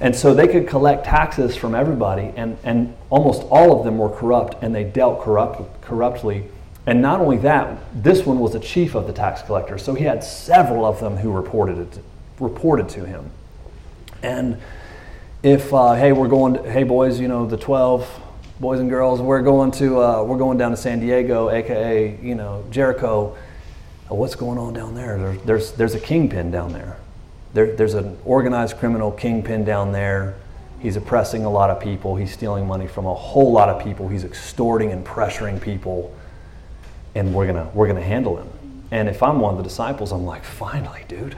and 0.00 0.14
so 0.14 0.32
they 0.32 0.46
could 0.46 0.68
collect 0.68 1.04
taxes 1.04 1.56
from 1.56 1.74
everybody, 1.74 2.32
and, 2.36 2.56
and 2.62 2.94
almost 3.10 3.42
all 3.50 3.78
of 3.78 3.84
them 3.84 3.98
were 3.98 4.08
corrupt, 4.08 4.62
and 4.62 4.74
they 4.74 4.84
dealt 4.84 5.22
corrupt, 5.22 5.80
corruptly. 5.82 6.44
And 6.86 7.02
not 7.02 7.20
only 7.20 7.38
that, 7.38 7.78
this 8.02 8.24
one 8.24 8.38
was 8.38 8.54
a 8.54 8.60
chief 8.60 8.94
of 8.94 9.06
the 9.06 9.12
tax 9.12 9.42
collectors, 9.42 9.82
so 9.82 9.94
he 9.94 10.04
had 10.04 10.22
several 10.22 10.84
of 10.84 11.00
them 11.00 11.16
who 11.16 11.32
reported 11.32 11.78
it, 11.78 12.02
reported 12.38 12.88
to 12.90 13.04
him. 13.04 13.30
And 14.22 14.60
if 15.42 15.74
uh, 15.74 15.94
hey, 15.94 16.12
we're 16.12 16.28
going, 16.28 16.54
to, 16.54 16.70
hey 16.70 16.84
boys, 16.84 17.18
you 17.18 17.28
know 17.28 17.46
the 17.46 17.56
twelve 17.56 18.08
boys 18.60 18.80
and 18.80 18.90
girls, 18.90 19.20
we're 19.20 19.42
going 19.42 19.70
to 19.72 20.00
uh, 20.00 20.22
we're 20.22 20.38
going 20.38 20.58
down 20.58 20.70
to 20.70 20.76
San 20.76 21.00
Diego, 21.00 21.50
aka 21.50 22.18
you 22.22 22.34
know 22.34 22.64
Jericho. 22.70 23.36
what's 24.08 24.34
going 24.34 24.58
on 24.58 24.72
down 24.72 24.94
there? 24.94 25.18
There's 25.18 25.42
there's, 25.42 25.72
there's 25.72 25.94
a 25.94 26.00
kingpin 26.00 26.50
down 26.50 26.72
there 26.72 26.96
there, 27.54 27.74
there's 27.74 27.94
an 27.94 28.16
organized 28.24 28.78
criminal 28.78 29.10
kingpin 29.10 29.64
down 29.64 29.92
there. 29.92 30.36
He's 30.80 30.96
oppressing 30.96 31.44
a 31.44 31.50
lot 31.50 31.70
of 31.70 31.80
people. 31.80 32.14
He's 32.14 32.32
stealing 32.32 32.66
money 32.66 32.86
from 32.86 33.06
a 33.06 33.14
whole 33.14 33.50
lot 33.50 33.68
of 33.68 33.82
people. 33.82 34.08
He's 34.08 34.24
extorting 34.24 34.92
and 34.92 35.04
pressuring 35.04 35.60
people. 35.60 36.14
And 37.14 37.34
we're 37.34 37.46
gonna 37.46 37.68
we're 37.74 37.88
gonna 37.88 38.00
handle 38.00 38.36
him. 38.36 38.48
And 38.90 39.08
if 39.08 39.22
I'm 39.22 39.40
one 39.40 39.52
of 39.52 39.58
the 39.58 39.64
disciples, 39.64 40.12
I'm 40.12 40.24
like, 40.24 40.44
finally, 40.44 41.04
dude. 41.08 41.36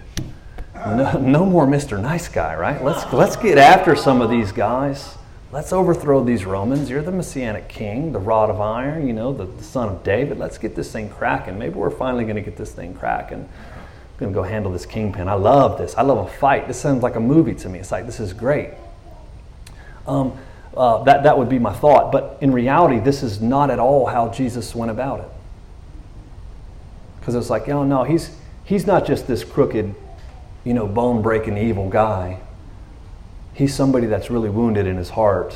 No, 0.75 1.19
no 1.19 1.47
more 1.47 1.67
Mr. 1.67 2.01
Nice 2.01 2.29
Guy, 2.29 2.55
right? 2.55 2.83
Let's, 2.83 3.13
let's 3.13 3.37
get 3.37 3.59
after 3.59 3.97
some 3.97 4.23
of 4.23 4.31
these 4.31 4.53
guys. 4.53 5.17
Let's 5.53 5.73
overthrow 5.73 6.23
these 6.23 6.45
Romans. 6.45 6.89
You're 6.89 7.03
the 7.03 7.11
Messianic 7.11 7.69
king, 7.69 8.13
the 8.13 8.21
rod 8.21 8.51
of 8.51 8.61
iron, 8.61 9.09
you 9.09 9.13
know, 9.13 9.33
the, 9.33 9.47
the 9.47 9.65
son 9.65 9.89
of 9.89 10.05
David. 10.05 10.39
Let's 10.39 10.59
get 10.59 10.77
this 10.77 10.93
thing 10.93 11.11
cracking. 11.11 11.59
Maybe 11.59 11.75
we're 11.75 11.91
finally 11.91 12.23
going 12.23 12.37
to 12.37 12.43
get 12.43 12.57
this 12.57 12.71
thing 12.71 12.95
cracking 12.95 13.49
I'm 14.21 14.27
going 14.27 14.35
to 14.35 14.37
go 14.37 14.43
handle 14.43 14.71
this 14.71 14.85
kingpin. 14.85 15.29
I 15.29 15.35
love 15.35 15.79
this. 15.79 15.95
I 15.97 16.03
love 16.03 16.19
a 16.19 16.31
fight. 16.31 16.69
This 16.69 16.79
sounds 16.79 17.03
like 17.03 17.17
a 17.17 17.21
movie 17.21 17.55
to 17.55 17.69
me. 17.71 17.79
It's 17.79 17.91
like, 17.91 18.05
this 18.05 18.21
is 18.21 18.35
great. 18.35 18.69
Um, 20.07 20.39
uh, 20.77 21.03
that, 21.05 21.23
that 21.23 21.39
would 21.39 21.49
be 21.49 21.59
my 21.59 21.73
thought. 21.73 22.13
But 22.13 22.37
in 22.43 22.53
reality, 22.53 23.01
this 23.01 23.23
is 23.23 23.41
not 23.41 23.71
at 23.71 23.79
all 23.79 24.05
how 24.05 24.29
Jesus 24.29 24.75
went 24.75 24.91
about 24.91 25.21
it. 25.21 25.29
Because 27.19 27.35
it's 27.35 27.49
like, 27.49 27.67
oh, 27.71 27.83
no, 27.83 28.05
he's, 28.05 28.37
he's 28.63 28.87
not 28.87 29.07
just 29.07 29.27
this 29.27 29.43
crooked, 29.43 29.95
you 30.65 30.75
know, 30.75 30.87
bone 30.87 31.23
breaking 31.23 31.57
evil 31.57 31.89
guy. 31.89 32.41
He's 33.61 33.75
somebody 33.75 34.07
that's 34.07 34.31
really 34.31 34.49
wounded 34.49 34.87
in 34.87 34.97
his 34.97 35.11
heart. 35.11 35.55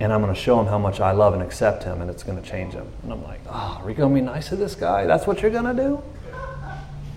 And 0.00 0.12
I'm 0.12 0.20
going 0.20 0.34
to 0.34 0.38
show 0.38 0.60
him 0.60 0.66
how 0.66 0.76
much 0.76 1.00
I 1.00 1.12
love 1.12 1.32
and 1.32 1.42
accept 1.42 1.82
him, 1.82 2.02
and 2.02 2.10
it's 2.10 2.22
going 2.22 2.38
to 2.38 2.46
change 2.46 2.74
him. 2.74 2.86
And 3.02 3.10
I'm 3.10 3.24
like, 3.24 3.40
oh, 3.48 3.80
are 3.82 3.88
you 3.88 3.96
going 3.96 4.14
to 4.14 4.20
be 4.20 4.20
nice 4.20 4.50
to 4.50 4.56
this 4.56 4.74
guy? 4.74 5.06
That's 5.06 5.26
what 5.26 5.40
you're 5.40 5.50
going 5.50 5.74
to 5.74 5.82
do? 5.82 6.02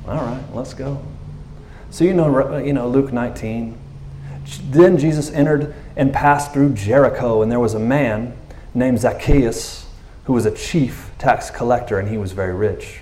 All 0.07 0.23
right, 0.23 0.41
let's 0.53 0.73
go. 0.73 1.05
So 1.89 2.05
you 2.05 2.13
know, 2.13 2.57
you 2.59 2.71
know 2.71 2.87
Luke 2.87 3.11
19. 3.11 3.77
Then 4.69 4.97
Jesus 4.97 5.31
entered 5.31 5.75
and 5.97 6.13
passed 6.13 6.53
through 6.53 6.73
Jericho, 6.73 7.41
and 7.41 7.51
there 7.51 7.59
was 7.59 7.73
a 7.73 7.79
man 7.79 8.37
named 8.73 9.01
Zacchaeus 9.01 9.85
who 10.23 10.31
was 10.31 10.45
a 10.45 10.51
chief 10.51 11.11
tax 11.17 11.49
collector, 11.49 11.99
and 11.99 12.07
he 12.07 12.17
was 12.17 12.31
very 12.31 12.53
rich. 12.53 13.01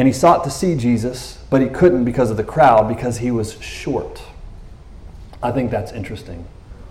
And 0.00 0.06
he 0.06 0.14
sought 0.14 0.44
to 0.44 0.50
see 0.50 0.76
Jesus, 0.76 1.36
but 1.50 1.60
he 1.60 1.68
couldn't 1.68 2.06
because 2.06 2.30
of 2.30 2.38
the 2.38 2.42
crowd, 2.42 2.88
because 2.88 3.18
he 3.18 3.30
was 3.30 3.60
short. 3.60 4.22
I 5.42 5.52
think 5.52 5.70
that's 5.70 5.92
interesting. 5.92 6.46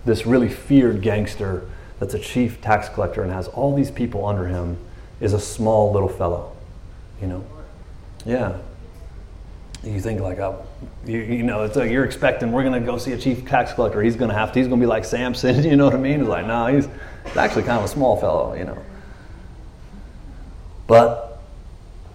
This 0.06 0.28
really 0.28 0.48
feared 0.48 1.02
gangster 1.02 1.67
that's 1.98 2.13
a 2.13 2.19
chief 2.19 2.62
tax 2.62 2.88
collector 2.88 3.24
and 3.24 3.32
has 3.32 3.48
all 3.48 3.76
these 3.76 3.89
people 3.89 4.28
under 4.28 4.45
him 4.45 4.78
is 5.19 5.34
a 5.34 5.39
small 5.39 5.91
little 5.91 6.08
fellow, 6.08 6.56
you 7.19 7.26
know. 7.26 7.43
Yeah. 8.28 8.60
You 9.84 10.00
think 10.00 10.22
like, 10.22 10.38
oh, 10.38 10.63
you, 11.04 11.17
you 11.17 11.41
know, 11.41 11.63
it's 11.63 11.78
like 11.78 11.89
you're 11.89 12.06
expecting 12.06 12.52
we're 12.52 12.62
going 12.62 12.80
to 12.80 12.86
go 12.86 13.00
see 13.00 13.13
a 13.13 13.17
chief 13.17 13.43
tax 13.43 13.74
collector. 13.74 14.04
He's 14.04 14.17
going 14.17 14.30
to 14.30 14.38
have 14.38 14.52
to, 14.52 14.60
he's 14.60 14.67
going 14.67 14.80
to 14.80 14.84
be 14.84 14.88
like 14.88 15.04
Samson. 15.04 15.63
You 15.67 15.78
know 15.78 15.86
what 15.86 15.95
I 15.95 15.98
mean? 15.98 16.19
He's 16.19 16.30
like, 16.30 16.45
no, 16.45 16.67
he's, 16.67 16.88
he's 17.26 17.38
actually 17.38 17.63
kind 17.63 17.80
of 17.80 17.86
a 17.86 17.88
small 17.88 18.17
fellow, 18.17 18.54
you 18.54 18.65
know. 18.65 18.78
But 20.86 21.29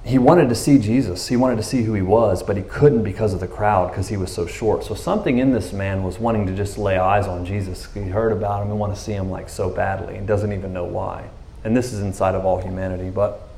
he 0.04 0.18
wanted 0.18 0.50
to 0.50 0.54
see 0.54 0.78
Jesus. 0.78 1.28
He 1.28 1.36
wanted 1.36 1.56
to 1.56 1.62
see 1.62 1.82
who 1.82 1.94
he 1.94 2.02
was, 2.02 2.42
but 2.42 2.58
he 2.58 2.62
couldn't 2.62 3.02
because 3.02 3.32
of 3.32 3.40
the 3.40 3.48
crowd 3.48 3.90
because 3.90 4.08
he 4.08 4.18
was 4.18 4.30
so 4.30 4.46
short. 4.46 4.84
So 4.84 4.94
something 4.94 5.38
in 5.38 5.52
this 5.52 5.72
man 5.72 6.02
was 6.02 6.18
wanting 6.18 6.46
to 6.46 6.54
just 6.54 6.76
lay 6.76 6.98
eyes 6.98 7.26
on 7.26 7.46
Jesus. 7.46 7.88
He 7.94 8.02
heard 8.02 8.30
about 8.30 8.62
him 8.62 8.70
and 8.70 8.78
want 8.78 8.94
to 8.94 9.00
see 9.00 9.12
him 9.12 9.30
like 9.30 9.48
so 9.48 9.70
badly 9.70 10.16
and 10.16 10.26
doesn't 10.26 10.52
even 10.52 10.74
know 10.74 10.84
why. 10.84 11.30
And 11.64 11.74
this 11.74 11.94
is 11.94 12.00
inside 12.00 12.34
of 12.34 12.44
all 12.44 12.60
humanity. 12.60 13.08
But 13.08 13.48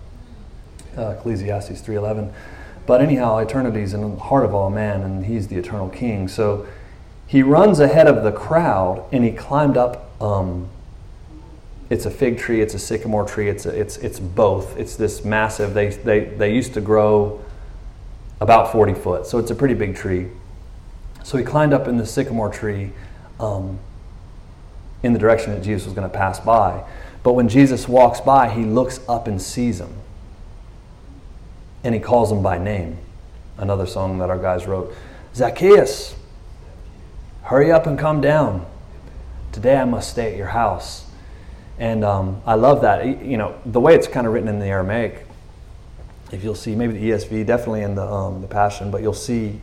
uh, 0.96 1.16
Ecclesiastes 1.18 1.82
3.11. 1.82 2.32
But 2.86 3.00
anyhow, 3.00 3.38
eternity 3.38 3.80
is 3.80 3.92
in 3.92 4.02
the 4.02 4.16
heart 4.16 4.44
of 4.44 4.54
all 4.54 4.70
man, 4.70 5.02
and 5.02 5.26
he's 5.26 5.48
the 5.48 5.56
eternal 5.56 5.88
king. 5.88 6.28
So 6.28 6.64
he 7.26 7.42
runs 7.42 7.80
ahead 7.80 8.06
of 8.06 8.22
the 8.22 8.30
crowd, 8.30 9.04
and 9.10 9.24
he 9.24 9.32
climbed 9.32 9.76
up. 9.76 10.08
Um, 10.22 10.68
it's 11.88 12.06
a 12.06 12.10
fig 12.10 12.38
tree, 12.38 12.60
it's 12.60 12.74
a 12.74 12.78
sycamore 12.78 13.24
tree, 13.24 13.48
it's, 13.48 13.66
a, 13.66 13.78
it's, 13.78 13.96
it's 13.98 14.18
both. 14.18 14.76
It's 14.76 14.96
this 14.96 15.24
massive, 15.24 15.74
they, 15.74 15.88
they, 15.88 16.24
they 16.24 16.54
used 16.54 16.74
to 16.74 16.80
grow 16.80 17.44
about 18.40 18.72
40 18.72 18.94
foot, 18.94 19.26
so 19.26 19.38
it's 19.38 19.50
a 19.50 19.54
pretty 19.54 19.74
big 19.74 19.94
tree. 19.94 20.28
So 21.22 21.38
he 21.38 21.44
climbed 21.44 21.72
up 21.72 21.88
in 21.88 21.96
the 21.96 22.06
sycamore 22.06 22.50
tree 22.50 22.92
um, 23.40 23.78
in 25.02 25.12
the 25.12 25.18
direction 25.18 25.52
that 25.52 25.62
Jesus 25.62 25.86
was 25.86 25.94
going 25.94 26.08
to 26.08 26.14
pass 26.14 26.40
by. 26.40 26.84
But 27.22 27.32
when 27.32 27.48
Jesus 27.48 27.88
walks 27.88 28.20
by, 28.20 28.48
he 28.48 28.64
looks 28.64 29.00
up 29.08 29.26
and 29.26 29.40
sees 29.40 29.80
him 29.80 29.92
and 31.86 31.94
he 31.94 32.00
calls 32.00 32.32
him 32.32 32.42
by 32.42 32.58
name. 32.58 32.98
Another 33.58 33.86
song 33.86 34.18
that 34.18 34.28
our 34.28 34.38
guys 34.38 34.66
wrote 34.66 34.92
Zacchaeus, 35.34 36.16
hurry 37.42 37.70
up 37.70 37.86
and 37.86 37.96
come 37.96 38.20
down. 38.20 38.66
Today 39.52 39.76
I 39.76 39.84
must 39.84 40.10
stay 40.10 40.32
at 40.32 40.36
your 40.36 40.48
house. 40.48 41.05
And 41.78 42.04
um, 42.04 42.40
I 42.46 42.54
love 42.54 42.82
that. 42.82 43.22
You 43.22 43.36
know, 43.36 43.58
the 43.66 43.80
way 43.80 43.94
it's 43.94 44.08
kind 44.08 44.26
of 44.26 44.32
written 44.32 44.48
in 44.48 44.58
the 44.58 44.66
Aramaic, 44.66 45.26
if 46.32 46.42
you'll 46.42 46.54
see, 46.54 46.74
maybe 46.74 46.94
the 46.94 47.10
ESV, 47.10 47.46
definitely 47.46 47.82
in 47.82 47.94
the, 47.94 48.04
um, 48.04 48.40
the 48.40 48.48
Passion, 48.48 48.90
but 48.90 49.02
you'll 49.02 49.12
see 49.12 49.60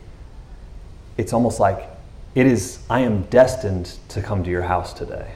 it's 1.16 1.32
almost 1.32 1.60
like 1.60 1.88
it 2.34 2.46
is, 2.46 2.80
I 2.90 3.00
am 3.00 3.22
destined 3.24 3.96
to 4.08 4.20
come 4.20 4.42
to 4.44 4.50
your 4.50 4.62
house 4.62 4.92
today. 4.92 5.32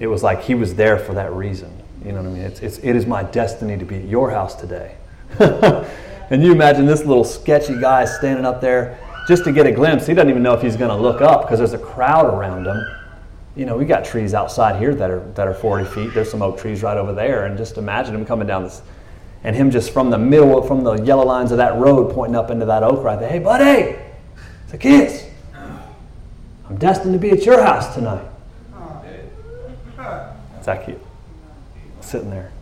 It 0.00 0.06
was 0.06 0.22
like 0.22 0.42
he 0.42 0.54
was 0.54 0.74
there 0.74 0.98
for 0.98 1.12
that 1.14 1.32
reason. 1.32 1.70
You 2.04 2.12
know 2.12 2.22
what 2.22 2.30
I 2.30 2.32
mean? 2.32 2.42
It's, 2.42 2.60
it's, 2.60 2.78
it 2.78 2.94
is 2.96 3.04
my 3.04 3.22
destiny 3.24 3.76
to 3.76 3.84
be 3.84 3.96
at 3.96 4.04
your 4.04 4.30
house 4.30 4.54
today. 4.54 4.94
and 5.38 6.42
you 6.42 6.52
imagine 6.52 6.86
this 6.86 7.04
little 7.04 7.24
sketchy 7.24 7.78
guy 7.78 8.04
standing 8.04 8.46
up 8.46 8.60
there 8.60 8.98
just 9.26 9.44
to 9.44 9.52
get 9.52 9.66
a 9.66 9.72
glimpse. 9.72 10.06
He 10.06 10.14
doesn't 10.14 10.30
even 10.30 10.42
know 10.42 10.54
if 10.54 10.62
he's 10.62 10.76
going 10.76 10.90
to 10.90 10.96
look 10.96 11.20
up 11.20 11.42
because 11.42 11.58
there's 11.58 11.74
a 11.74 11.78
crowd 11.78 12.32
around 12.32 12.66
him. 12.66 12.82
You 13.58 13.66
know, 13.66 13.76
we 13.76 13.86
got 13.86 14.04
trees 14.04 14.34
outside 14.34 14.78
here 14.78 14.94
that 14.94 15.10
are 15.10 15.18
that 15.34 15.48
are 15.48 15.52
40 15.52 15.84
feet. 15.86 16.14
There's 16.14 16.30
some 16.30 16.42
oak 16.42 16.58
trees 16.60 16.84
right 16.84 16.96
over 16.96 17.12
there, 17.12 17.46
and 17.46 17.58
just 17.58 17.76
imagine 17.76 18.14
him 18.14 18.24
coming 18.24 18.46
down 18.46 18.62
this, 18.62 18.82
and 19.42 19.56
him 19.56 19.72
just 19.72 19.90
from 19.90 20.10
the 20.10 20.16
middle, 20.16 20.62
from 20.62 20.84
the 20.84 20.94
yellow 21.02 21.24
lines 21.24 21.50
of 21.50 21.58
that 21.58 21.74
road, 21.74 22.14
pointing 22.14 22.36
up 22.36 22.52
into 22.52 22.66
that 22.66 22.84
oak 22.84 23.02
right 23.02 23.18
there. 23.18 23.28
Hey, 23.28 23.40
buddy, 23.40 23.96
Zacchaeus. 24.70 25.24
I'm 26.68 26.76
destined 26.76 27.14
to 27.14 27.18
be 27.18 27.30
at 27.30 27.44
your 27.44 27.60
house 27.60 27.92
tonight. 27.96 28.28
Zacchaeus, 30.62 31.00
sitting 32.00 32.30
there, 32.30 32.52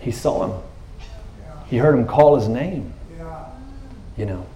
he 0.00 0.10
saw 0.10 0.44
him. 0.44 0.60
He 1.68 1.76
heard 1.76 1.94
him 1.94 2.04
call 2.04 2.34
his 2.34 2.48
name. 2.48 2.92
You 4.16 4.26
know. 4.26 4.46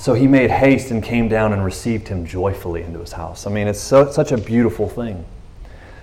So 0.00 0.14
he 0.14 0.26
made 0.26 0.50
haste 0.50 0.90
and 0.90 1.02
came 1.02 1.28
down 1.28 1.52
and 1.52 1.62
received 1.62 2.08
him 2.08 2.24
joyfully 2.24 2.82
into 2.82 3.00
his 3.00 3.12
house. 3.12 3.46
I 3.46 3.50
mean, 3.50 3.68
it's 3.68 3.78
so, 3.78 4.10
such 4.10 4.32
a 4.32 4.38
beautiful 4.38 4.88
thing. 4.88 5.26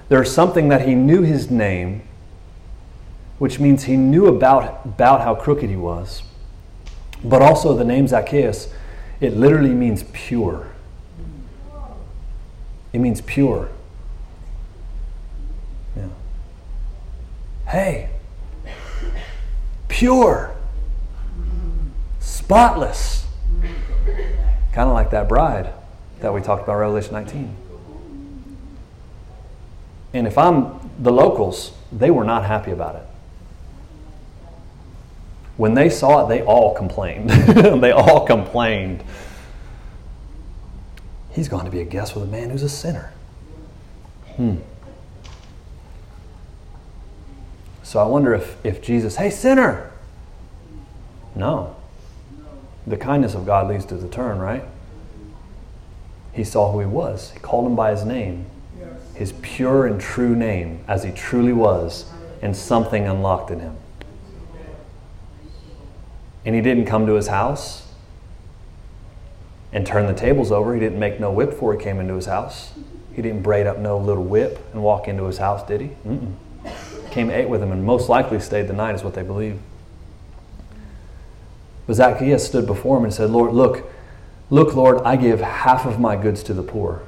There's 0.08 0.32
something 0.32 0.70
that 0.70 0.88
he 0.88 0.94
knew 0.94 1.24
his 1.24 1.50
name, 1.50 2.04
which 3.40 3.60
means 3.60 3.86
he 3.86 3.98
knew 3.98 4.28
about, 4.28 4.86
about 4.86 5.22
how 5.22 5.34
crooked 5.34 5.68
he 5.68 5.76
was. 5.76 6.22
But 7.24 7.42
also, 7.42 7.76
the 7.76 7.84
name 7.84 8.08
Zacchaeus, 8.08 8.72
it 9.20 9.36
literally 9.36 9.74
means 9.74 10.04
pure. 10.14 10.68
It 12.94 13.00
means 13.00 13.22
pure. 13.22 13.70
Yeah. 15.96 16.10
Hey, 17.66 18.10
pure, 19.88 20.56
spotless 22.20 23.27
Kind 24.78 24.90
of 24.90 24.94
like 24.94 25.10
that 25.10 25.28
bride 25.28 25.74
that 26.20 26.32
we 26.32 26.40
talked 26.40 26.62
about 26.62 26.76
Revelation 26.76 27.13
19. 27.13 27.56
And 30.13 30.28
if 30.28 30.38
I'm 30.38 30.92
the 31.00 31.12
locals, 31.12 31.72
they 31.92 32.12
were 32.12 32.24
not 32.24 32.46
happy 32.46 32.70
about 32.70 32.96
it. 32.96 33.02
When 35.58 35.74
they 35.74 35.90
saw 35.90 36.24
it, 36.24 36.30
they 36.30 36.44
all 36.44 36.76
complained. 36.76 37.28
they 37.82 37.90
all 37.90 38.28
complained. 38.28 39.04
He's 41.32 41.48
going 41.48 41.66
to 41.66 41.72
be 41.72 41.82
a 41.82 41.86
guest 41.86 42.13
with 42.13 42.26
a 42.26 42.32
man 42.32 42.52
who's 42.52 42.62
a 42.62 42.70
sinner. 42.70 43.12
Hmm. 44.36 44.58
So 47.82 47.98
I 47.98 48.06
wonder 48.06 48.36
if, 48.36 48.63
if 48.63 48.84
Jesus, 48.84 49.16
hey, 49.16 49.32
sinner! 49.32 49.92
No. 51.34 51.77
The 52.88 52.97
kindness 52.97 53.36
of 53.36 53.45
God 53.45 53.67
leads 53.67 53.86
to 53.86 53.95
the 53.95 54.08
turn, 54.08 54.39
right? 54.39 54.63
He 56.32 56.45
saw 56.45 56.71
who 56.71 56.80
he 56.80 56.86
was. 56.86 57.32
He 57.32 57.39
called 57.39 57.67
him 57.67 57.76
by 57.76 57.91
his 57.91 58.06
name, 58.06 58.45
his 59.13 59.34
pure 59.41 59.86
and 59.86 60.00
true 60.00 60.36
name, 60.36 60.84
as 60.88 61.04
he 61.04 61.12
truly 61.12 61.52
was, 61.52 62.06
and 62.41 62.56
something 62.56 63.06
unlocked 63.06 63.52
in 63.52 63.60
him. 63.60 63.76
And 66.45 66.56
he 66.56 66.62
didn't 66.62 66.86
come 66.86 67.06
to 67.08 67.13
his 67.13 67.28
house 67.28 67.88
and 69.73 69.86
turn 69.86 70.08
the 70.08 70.13
tables 70.13 70.50
over. 70.50 70.73
He 70.73 70.80
didn't 70.80 71.00
make 71.00 71.19
no 71.19 71.30
whip 71.30 71.50
before 71.50 71.73
he 71.76 71.84
came 71.84 72.00
into 72.00 72.13
his 72.13 72.28
house. 72.28 72.71
He 73.13 73.21
didn't 73.21 73.41
braid 73.41 73.67
up 73.67 73.80
no 73.80 73.97
little 73.97 74.23
whip 74.23 74.65
and 74.71 74.82
walk 74.82 75.10
into 75.10 75.26
his 75.26 75.39
house, 75.39 75.67
did 75.67 75.82
he? 75.82 75.89
Mm-mm. 76.06 76.34
Came, 77.12 77.32
ate 77.32 77.50
with 77.50 77.62
him, 77.62 77.71
and 77.71 77.84
most 77.84 78.08
likely 78.08 78.39
stayed 78.39 78.67
the 78.67 78.73
night, 78.73 78.95
is 78.95 79.04
what 79.04 79.13
they 79.13 79.23
believe. 79.23 79.60
But 81.88 81.95
Zacchaeus 81.95 82.45
stood 82.45 82.67
before 82.67 82.97
him 82.97 83.06
and 83.06 83.13
said, 83.13 83.30
Lord, 83.30 83.54
look, 83.54 83.89
look, 84.50 84.76
Lord, 84.76 85.02
I 85.04 85.15
give 85.15 85.39
half 85.39 85.86
of 85.86 86.00
my 86.00 86.17
goods 86.17 86.43
to 86.43 86.54
the 86.54 86.63
poor. 86.63 87.02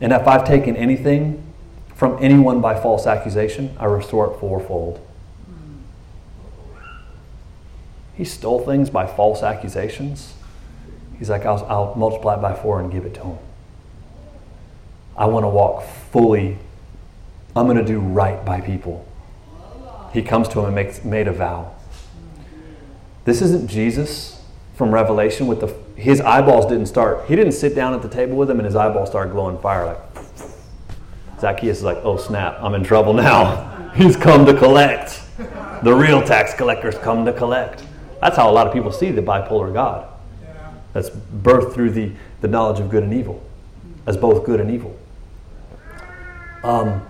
And 0.00 0.12
if 0.12 0.26
I've 0.26 0.46
taken 0.46 0.76
anything 0.76 1.42
from 1.94 2.18
anyone 2.20 2.60
by 2.60 2.78
false 2.78 3.06
accusation, 3.06 3.76
I 3.78 3.84
restore 3.84 4.32
it 4.32 4.40
fourfold. 4.40 5.06
He 8.14 8.24
stole 8.24 8.60
things 8.64 8.90
by 8.90 9.06
false 9.06 9.42
accusations. 9.42 10.34
He's 11.18 11.30
like, 11.30 11.44
I'll, 11.44 11.64
I'll 11.66 11.94
multiply 11.94 12.34
it 12.34 12.42
by 12.42 12.54
four 12.54 12.80
and 12.80 12.90
give 12.90 13.04
it 13.04 13.14
to 13.14 13.20
him. 13.20 13.38
I 15.16 15.26
want 15.26 15.44
to 15.44 15.48
walk 15.48 15.84
fully. 16.12 16.58
I'm 17.54 17.66
going 17.66 17.76
to 17.76 17.84
do 17.84 18.00
right 18.00 18.44
by 18.44 18.60
people. 18.60 19.06
He 20.14 20.22
comes 20.22 20.48
to 20.50 20.60
him 20.60 20.66
and 20.66 20.74
makes, 20.76 21.04
made 21.04 21.26
a 21.26 21.32
vow. 21.32 21.74
This 23.24 23.42
isn't 23.42 23.68
Jesus 23.68 24.42
from 24.76 24.94
Revelation 24.94 25.46
with 25.48 25.60
the 25.60 25.74
his 26.00 26.20
eyeballs 26.20 26.66
didn't 26.66 26.86
start. 26.86 27.26
He 27.26 27.36
didn't 27.36 27.52
sit 27.52 27.74
down 27.74 27.94
at 27.94 28.02
the 28.02 28.08
table 28.08 28.36
with 28.36 28.50
him 28.50 28.58
and 28.58 28.66
his 28.66 28.76
eyeballs 28.76 29.08
started 29.08 29.32
glowing 29.32 29.58
fire 29.58 29.86
like 29.86 29.98
Zacchaeus 31.40 31.78
is 31.78 31.82
like, 31.82 31.98
"Oh 32.02 32.16
snap, 32.16 32.56
I'm 32.60 32.74
in 32.74 32.84
trouble 32.84 33.12
now. 33.12 33.90
He's 33.94 34.16
come 34.16 34.46
to 34.46 34.54
collect. 34.54 35.20
The 35.82 35.92
real 35.92 36.22
tax 36.22 36.54
collectors 36.54 36.96
come 36.98 37.24
to 37.26 37.32
collect." 37.32 37.84
That's 38.20 38.36
how 38.36 38.48
a 38.48 38.52
lot 38.52 38.66
of 38.66 38.72
people 38.72 38.92
see 38.92 39.10
the 39.10 39.22
bipolar 39.22 39.72
God. 39.72 40.08
That's 40.92 41.10
birthed 41.10 41.74
through 41.74 41.90
the, 41.90 42.12
the 42.40 42.48
knowledge 42.48 42.80
of 42.80 42.88
good 42.88 43.02
and 43.02 43.12
evil, 43.12 43.42
as 44.06 44.16
both 44.16 44.44
good 44.46 44.60
and 44.60 44.70
evil. 44.70 44.96
Um, 46.62 47.04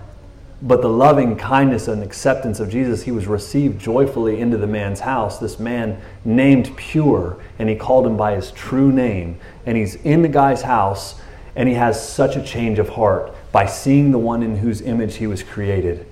but 0.65 0.81
the 0.81 0.89
loving 0.89 1.35
kindness 1.35 1.87
and 1.87 2.01
acceptance 2.01 2.59
of 2.59 2.71
Jesus, 2.71 3.03
he 3.03 3.11
was 3.11 3.27
received 3.27 3.79
joyfully 3.79 4.39
into 4.39 4.57
the 4.57 4.65
man's 4.65 4.99
house. 4.99 5.37
This 5.37 5.59
man 5.59 6.01
named 6.25 6.75
Pure, 6.75 7.37
and 7.59 7.69
he 7.69 7.75
called 7.75 8.07
him 8.07 8.17
by 8.17 8.35
his 8.35 8.49
true 8.49 8.91
name. 8.91 9.39
And 9.67 9.77
he's 9.77 9.93
in 9.93 10.23
the 10.23 10.27
guy's 10.27 10.63
house, 10.63 11.21
and 11.55 11.69
he 11.69 11.75
has 11.75 12.09
such 12.09 12.35
a 12.35 12.43
change 12.43 12.79
of 12.79 12.89
heart 12.89 13.31
by 13.51 13.67
seeing 13.67 14.09
the 14.09 14.17
one 14.17 14.41
in 14.41 14.57
whose 14.57 14.81
image 14.81 15.17
he 15.17 15.27
was 15.27 15.43
created. 15.43 16.07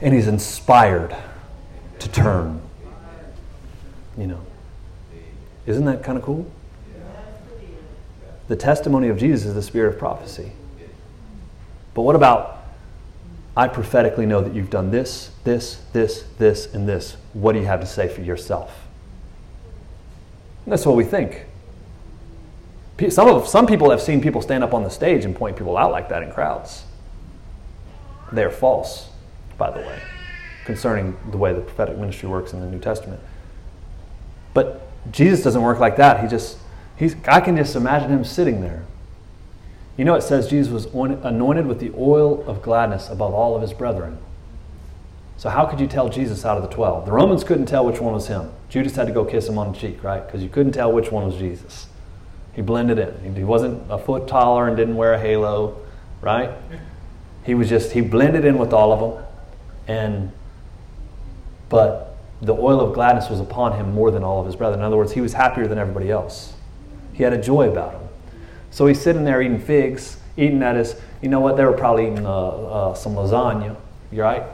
And 0.00 0.14
he's 0.14 0.26
inspired 0.26 1.14
to 1.98 2.08
turn. 2.10 2.62
You 4.16 4.28
know. 4.28 4.40
Isn't 5.66 5.84
that 5.84 6.02
kind 6.02 6.16
of 6.16 6.24
cool? 6.24 6.50
The 8.46 8.56
testimony 8.56 9.08
of 9.08 9.18
Jesus 9.18 9.44
is 9.44 9.54
the 9.54 9.62
spirit 9.62 9.92
of 9.92 9.98
prophecy. 9.98 10.52
But 11.92 12.02
what 12.02 12.16
about 12.16 12.57
I 13.58 13.66
prophetically 13.66 14.24
know 14.24 14.40
that 14.40 14.54
you've 14.54 14.70
done 14.70 14.92
this, 14.92 15.32
this, 15.42 15.82
this, 15.92 16.22
this, 16.38 16.72
and 16.72 16.88
this. 16.88 17.16
What 17.32 17.54
do 17.54 17.58
you 17.58 17.66
have 17.66 17.80
to 17.80 17.86
say 17.86 18.06
for 18.06 18.20
yourself? 18.20 18.86
And 20.64 20.70
that's 20.70 20.86
what 20.86 20.94
we 20.94 21.02
think. 21.02 21.44
Some, 23.08 23.26
of, 23.26 23.48
some 23.48 23.66
people 23.66 23.90
have 23.90 24.00
seen 24.00 24.20
people 24.20 24.42
stand 24.42 24.62
up 24.62 24.74
on 24.74 24.84
the 24.84 24.90
stage 24.90 25.24
and 25.24 25.34
point 25.34 25.56
people 25.56 25.76
out 25.76 25.90
like 25.90 26.08
that 26.10 26.22
in 26.22 26.30
crowds. 26.30 26.84
They're 28.30 28.48
false, 28.48 29.08
by 29.56 29.72
the 29.72 29.80
way, 29.80 30.00
concerning 30.64 31.16
the 31.32 31.36
way 31.36 31.52
the 31.52 31.60
prophetic 31.60 31.98
ministry 31.98 32.28
works 32.28 32.52
in 32.52 32.60
the 32.60 32.66
New 32.66 32.78
Testament. 32.78 33.18
But 34.54 34.88
Jesus 35.10 35.42
doesn't 35.42 35.62
work 35.62 35.80
like 35.80 35.96
that. 35.96 36.20
He 36.20 36.28
just, 36.28 36.58
he's, 36.94 37.16
I 37.26 37.40
can 37.40 37.56
just 37.56 37.74
imagine 37.74 38.10
him 38.10 38.22
sitting 38.22 38.60
there 38.60 38.84
you 39.98 40.04
know, 40.04 40.14
it 40.14 40.22
says 40.22 40.48
Jesus 40.48 40.72
was 40.72 40.86
anointed 41.24 41.66
with 41.66 41.80
the 41.80 41.92
oil 41.98 42.42
of 42.46 42.62
gladness 42.62 43.10
above 43.10 43.34
all 43.34 43.56
of 43.56 43.62
his 43.62 43.72
brethren. 43.72 44.18
So, 45.36 45.50
how 45.50 45.66
could 45.66 45.80
you 45.80 45.88
tell 45.88 46.08
Jesus 46.08 46.44
out 46.44 46.56
of 46.56 46.62
the 46.62 46.74
12? 46.74 47.04
The 47.04 47.12
Romans 47.12 47.42
couldn't 47.44 47.66
tell 47.66 47.84
which 47.84 48.00
one 48.00 48.14
was 48.14 48.28
him. 48.28 48.50
Judas 48.68 48.94
had 48.94 49.08
to 49.08 49.12
go 49.12 49.24
kiss 49.24 49.48
him 49.48 49.58
on 49.58 49.72
the 49.72 49.78
cheek, 49.78 50.02
right? 50.04 50.24
Because 50.24 50.42
you 50.42 50.48
couldn't 50.48 50.72
tell 50.72 50.92
which 50.92 51.10
one 51.10 51.26
was 51.26 51.36
Jesus. 51.36 51.88
He 52.52 52.62
blended 52.62 52.98
in. 52.98 53.34
He 53.34 53.44
wasn't 53.44 53.82
a 53.90 53.98
foot 53.98 54.28
taller 54.28 54.68
and 54.68 54.76
didn't 54.76 54.96
wear 54.96 55.14
a 55.14 55.20
halo, 55.20 55.76
right? 56.20 56.50
He 57.44 57.54
was 57.54 57.68
just, 57.68 57.92
he 57.92 58.00
blended 58.00 58.44
in 58.44 58.58
with 58.58 58.72
all 58.72 58.92
of 58.92 59.00
them. 59.00 59.24
And, 59.86 60.32
but 61.68 62.16
the 62.40 62.52
oil 62.52 62.80
of 62.80 62.94
gladness 62.94 63.28
was 63.28 63.40
upon 63.40 63.76
him 63.76 63.92
more 63.92 64.10
than 64.10 64.22
all 64.22 64.40
of 64.40 64.46
his 64.46 64.54
brethren. 64.54 64.80
In 64.80 64.86
other 64.86 64.96
words, 64.96 65.12
he 65.12 65.20
was 65.20 65.32
happier 65.32 65.66
than 65.66 65.78
everybody 65.78 66.10
else. 66.10 66.52
He 67.12 67.22
had 67.24 67.32
a 67.32 67.40
joy 67.40 67.68
about 67.68 67.94
him. 67.94 68.07
So 68.70 68.86
he's 68.86 69.00
sitting 69.00 69.24
there 69.24 69.42
eating 69.42 69.58
figs, 69.58 70.18
eating 70.36 70.62
at 70.62 70.76
his, 70.76 71.00
you 71.22 71.28
know 71.28 71.40
what, 71.40 71.56
they 71.56 71.64
were 71.64 71.72
probably 71.72 72.12
eating 72.12 72.26
uh, 72.26 72.30
uh, 72.30 72.94
some 72.94 73.14
lasagna, 73.14 73.76
right? 74.12 74.44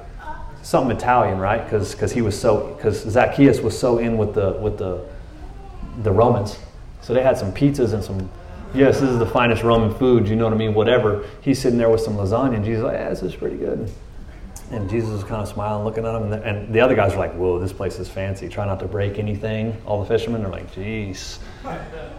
Something 0.63 0.97
Italian, 0.97 1.39
right? 1.39 1.63
Because 1.65 2.13
he 2.13 2.23
was 2.23 2.39
so, 2.39 2.75
because 2.75 3.03
Zacchaeus 3.03 3.61
was 3.61 3.79
so 3.79 3.99
in 3.99 4.17
with 4.17 4.35
the, 4.35 4.53
with 4.53 4.79
the, 4.79 5.05
the 6.03 6.11
Romans. 6.11 6.59
So 7.03 7.13
they 7.13 7.23
had 7.23 7.37
some 7.37 7.53
pizzas 7.53 7.93
and 7.93 8.03
some, 8.03 8.31
yes, 8.75 9.01
this 9.01 9.11
is 9.11 9.19
the 9.19 9.27
finest 9.27 9.63
Roman 9.63 9.95
food, 9.95 10.27
you 10.27 10.37
know 10.37 10.45
what 10.45 10.55
I 10.55 10.57
mean, 10.57 10.73
whatever. 10.73 11.27
He's 11.43 11.61
sitting 11.61 11.79
there 11.79 11.91
with 11.91 12.01
some 12.01 12.15
lasagna, 12.15 12.57
and 12.57 12.65
Jesus 12.65 12.83
like, 12.85 12.95
yeah, 12.95 13.11
this 13.11 13.23
is 13.23 13.37
pretty 13.37 13.57
good. 13.57 13.91
And 14.75 14.91
Jesus 14.91 15.11
is 15.11 15.23
kind 15.23 15.41
of 15.41 15.49
smiling, 15.49 15.85
looking 15.85 16.05
at 16.05 16.15
him. 16.17 16.25
And 16.25 16.33
the, 16.33 16.43
and 16.43 16.75
the, 16.75 16.81
other 16.81 16.97
guys 16.97 17.13
are 17.13 17.19
like, 17.19 17.33
whoa, 17.35 17.61
this 17.61 17.73
place 17.73 18.01
is 18.01 18.09
fancy. 18.09 18.49
Try 18.49 18.67
not 18.67 18.81
to 18.81 18.87
break 18.87 19.21
anything. 19.21 19.81
All 19.87 20.03
the 20.03 20.07
fishermen 20.07 20.45
are 20.45 20.49
like, 20.49 20.75
"Jeez." 20.75 21.39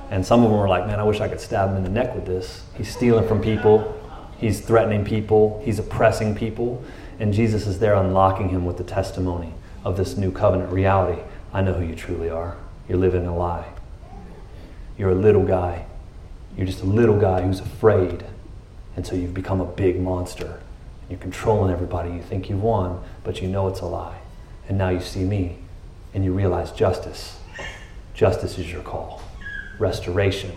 And 0.10 0.26
some 0.26 0.44
of 0.44 0.50
them 0.50 0.58
were 0.58 0.70
like, 0.70 0.88
man, 0.88 1.00
I 1.00 1.04
wish 1.04 1.20
I 1.20 1.28
could 1.28 1.42
stab 1.42 1.70
him 1.70 1.78
in 1.78 1.84
the 1.84 1.90
neck 1.90 2.16
with 2.16 2.26
this. 2.26 2.64
He's 2.78 2.94
stealing 2.94 3.28
from 3.28 3.42
people, 3.42 3.94
he's 4.38 4.62
threatening 4.62 5.04
people, 5.04 5.62
he's 5.66 5.80
oppressing 5.80 6.36
people. 6.36 6.84
And 7.20 7.34
Jesus 7.34 7.68
is 7.68 7.80
there 7.80 7.96
unlocking 7.96 8.50
him 8.50 8.66
with 8.66 8.78
the 8.78 8.84
testimony 8.84 9.54
of 9.84 9.98
this 9.98 10.16
new 10.16 10.32
covenant 10.32 10.72
reality. 10.72 11.22
I 11.54 11.62
know 11.62 11.74
who 11.74 11.86
you 11.86 11.96
truly 11.96 12.30
are. 12.30 12.56
You're 12.88 12.98
living 12.98 13.26
a 13.26 13.36
lie. 13.36 13.66
You're 14.98 15.12
a 15.12 15.16
little 15.16 15.44
guy. 15.44 15.86
You're 16.56 16.68
just 16.68 16.82
a 16.82 16.86
little 16.86 17.20
guy 17.20 17.42
who's 17.42 17.60
afraid. 17.60 18.26
And 18.96 19.06
so 19.06 19.16
you've 19.16 19.34
become 19.34 19.60
a 19.60 19.66
big 19.66 20.00
monster. 20.00 20.62
You're 21.10 21.20
controlling 21.20 21.72
everybody. 21.72 22.12
You 22.12 22.22
think 22.22 22.50
you've 22.50 22.64
won, 22.64 23.02
but 23.24 23.42
you 23.42 23.48
know 23.48 23.68
it's 23.68 23.82
a 23.82 23.86
lie. 23.86 24.20
And 24.68 24.78
now 24.78 24.90
you 24.90 25.00
see 25.00 25.24
me 25.24 25.58
and 26.14 26.24
you 26.24 26.34
realize 26.34 26.72
justice. 26.72 27.38
Justice 28.14 28.58
is 28.58 28.72
your 28.72 28.82
call. 28.82 29.22
Restoration. 29.78 30.52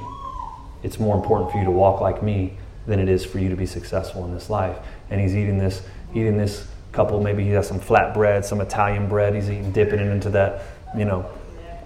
It's 0.82 0.98
more 0.98 1.16
important 1.16 1.50
for 1.50 1.58
you 1.58 1.64
to 1.64 1.70
walk 1.70 2.00
like 2.00 2.22
me 2.22 2.56
than 2.86 3.00
it 3.00 3.08
is 3.08 3.24
for 3.24 3.38
you 3.38 3.50
to 3.50 3.56
be 3.56 3.66
successful 3.66 4.24
in 4.24 4.32
this 4.32 4.48
life. 4.48 4.78
And 5.10 5.20
he's 5.20 5.36
eating 5.36 5.58
this, 5.58 5.82
eating 6.14 6.38
this 6.38 6.66
couple, 6.92 7.20
maybe 7.20 7.44
he 7.44 7.50
has 7.50 7.68
some 7.68 7.80
flat 7.80 8.14
bread, 8.14 8.44
some 8.44 8.60
Italian 8.60 9.08
bread. 9.08 9.34
He's 9.34 9.50
eating, 9.50 9.72
dipping 9.72 10.00
it 10.00 10.06
into 10.06 10.30
that, 10.30 10.62
you 10.96 11.04
know, 11.04 11.28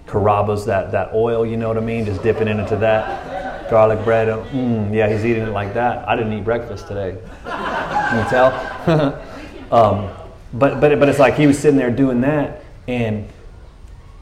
Carrabba's, 0.06 0.66
that, 0.66 0.92
that 0.92 1.12
oil, 1.14 1.46
you 1.46 1.56
know 1.56 1.68
what 1.68 1.78
I 1.78 1.80
mean? 1.80 2.04
Just 2.04 2.22
dipping 2.22 2.48
it 2.48 2.58
into 2.58 2.76
that. 2.76 3.70
Garlic 3.70 4.04
bread. 4.04 4.28
Mm, 4.28 4.94
yeah, 4.94 5.08
he's 5.08 5.24
eating 5.24 5.44
it 5.44 5.52
like 5.52 5.74
that. 5.74 6.06
I 6.06 6.14
didn't 6.14 6.34
eat 6.34 6.44
breakfast 6.44 6.86
today. 6.86 7.16
Can 8.12 8.24
you 8.24 8.30
tell? 8.30 9.72
um, 9.72 10.10
but, 10.52 10.80
but, 10.80 10.98
but 11.00 11.08
it's 11.08 11.18
like 11.18 11.34
he 11.34 11.46
was 11.46 11.58
sitting 11.58 11.78
there 11.78 11.90
doing 11.90 12.20
that, 12.20 12.62
and, 12.86 13.26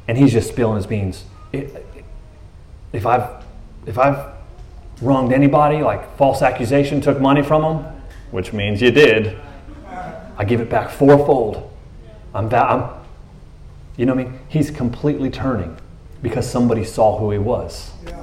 and 0.07 0.17
he's 0.17 0.33
just 0.33 0.49
spilling 0.49 0.77
his 0.77 0.87
beans. 0.87 1.25
If 1.53 3.05
I've, 3.05 3.45
if 3.87 3.99
I've 3.99 4.33
wronged 5.03 5.33
anybody, 5.33 5.83
like 5.83 6.17
false 6.17 6.41
accusation, 6.41 7.01
took 7.01 7.21
money 7.21 7.43
from 7.43 7.63
them, 7.63 8.03
which 8.31 8.53
means 8.53 8.81
you 8.81 8.93
did, 8.93 9.37
I 10.37 10.45
give 10.45 10.61
it 10.61 10.71
back 10.71 10.91
fourfold. 10.91 11.69
I'm, 12.33 12.49
that 12.51 12.71
I'm 12.71 13.01
you 13.97 14.07
know 14.07 14.15
what 14.15 14.27
I 14.27 14.31
mean? 14.31 14.39
He's 14.49 14.71
completely 14.71 15.29
turning 15.31 15.77
because 16.23 16.49
somebody 16.49 16.85
saw 16.85 17.19
who 17.19 17.31
he 17.33 17.39
was. 17.39 17.93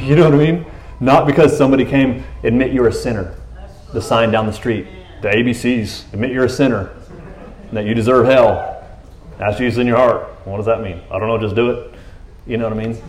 You 0.00 0.16
know 0.16 0.24
what 0.24 0.40
I 0.40 0.52
mean? 0.52 0.66
Not 1.00 1.26
because 1.26 1.56
somebody 1.56 1.84
came, 1.84 2.24
admit 2.42 2.72
you're 2.72 2.88
a 2.88 2.92
sinner. 2.92 3.36
The 3.92 4.00
sign 4.00 4.30
down 4.30 4.46
the 4.46 4.52
street, 4.52 4.86
the 5.20 5.28
ABCs, 5.28 6.12
admit 6.12 6.30
you're 6.30 6.44
a 6.44 6.48
sinner, 6.48 6.90
and 7.68 7.76
that 7.76 7.84
you 7.84 7.94
deserve 7.94 8.26
hell. 8.26 8.86
Ask 9.38 9.58
Jesus 9.58 9.78
in 9.78 9.86
your 9.86 9.96
heart. 9.96 10.28
What 10.44 10.56
does 10.56 10.66
that 10.66 10.82
mean? 10.82 11.00
I 11.10 11.18
don't 11.18 11.28
know, 11.28 11.38
just 11.38 11.54
do 11.54 11.70
it. 11.70 11.94
You 12.46 12.56
know 12.56 12.68
what 12.68 12.78
I 12.78 12.86
mean? 12.86 13.02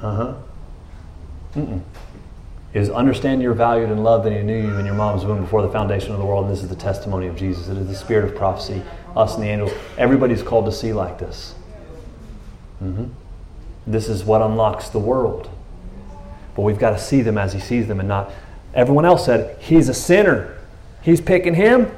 Uh 0.00 0.14
huh. 0.14 0.34
Mm-mm. 1.54 1.82
Is 2.74 2.90
understand 2.90 3.42
you're 3.42 3.54
valued 3.54 3.90
and 3.90 4.04
loved 4.04 4.26
and 4.26 4.36
He 4.36 4.42
knew 4.42 4.56
you 4.56 4.76
in 4.76 4.84
your 4.84 4.94
mom's 4.94 5.24
womb 5.24 5.40
before 5.40 5.62
the 5.62 5.70
foundation 5.70 6.12
of 6.12 6.18
the 6.18 6.24
world, 6.24 6.44
and 6.44 6.54
this 6.54 6.62
is 6.62 6.68
the 6.68 6.76
testimony 6.76 7.26
of 7.26 7.36
Jesus. 7.36 7.68
It 7.68 7.78
is 7.78 7.88
the 7.88 7.94
spirit 7.94 8.24
of 8.24 8.36
prophecy, 8.36 8.82
us 9.16 9.34
and 9.34 9.42
the 9.42 9.48
angels. 9.48 9.72
Everybody's 9.96 10.42
called 10.42 10.66
to 10.66 10.72
see 10.72 10.92
like 10.92 11.18
this. 11.18 11.54
Mm-hmm. 12.82 13.06
This 13.86 14.08
is 14.08 14.24
what 14.24 14.42
unlocks 14.42 14.90
the 14.90 14.98
world. 14.98 15.50
But 16.54 16.62
we've 16.62 16.78
got 16.78 16.90
to 16.90 16.98
see 16.98 17.22
them 17.22 17.38
as 17.38 17.52
He 17.52 17.60
sees 17.60 17.88
them 17.88 18.00
and 18.00 18.08
not. 18.08 18.30
Everyone 18.74 19.04
else 19.04 19.24
said, 19.24 19.60
He's 19.60 19.88
a 19.88 19.94
sinner. 19.94 20.58
He's 21.02 21.20
picking 21.20 21.54
him. 21.54 21.90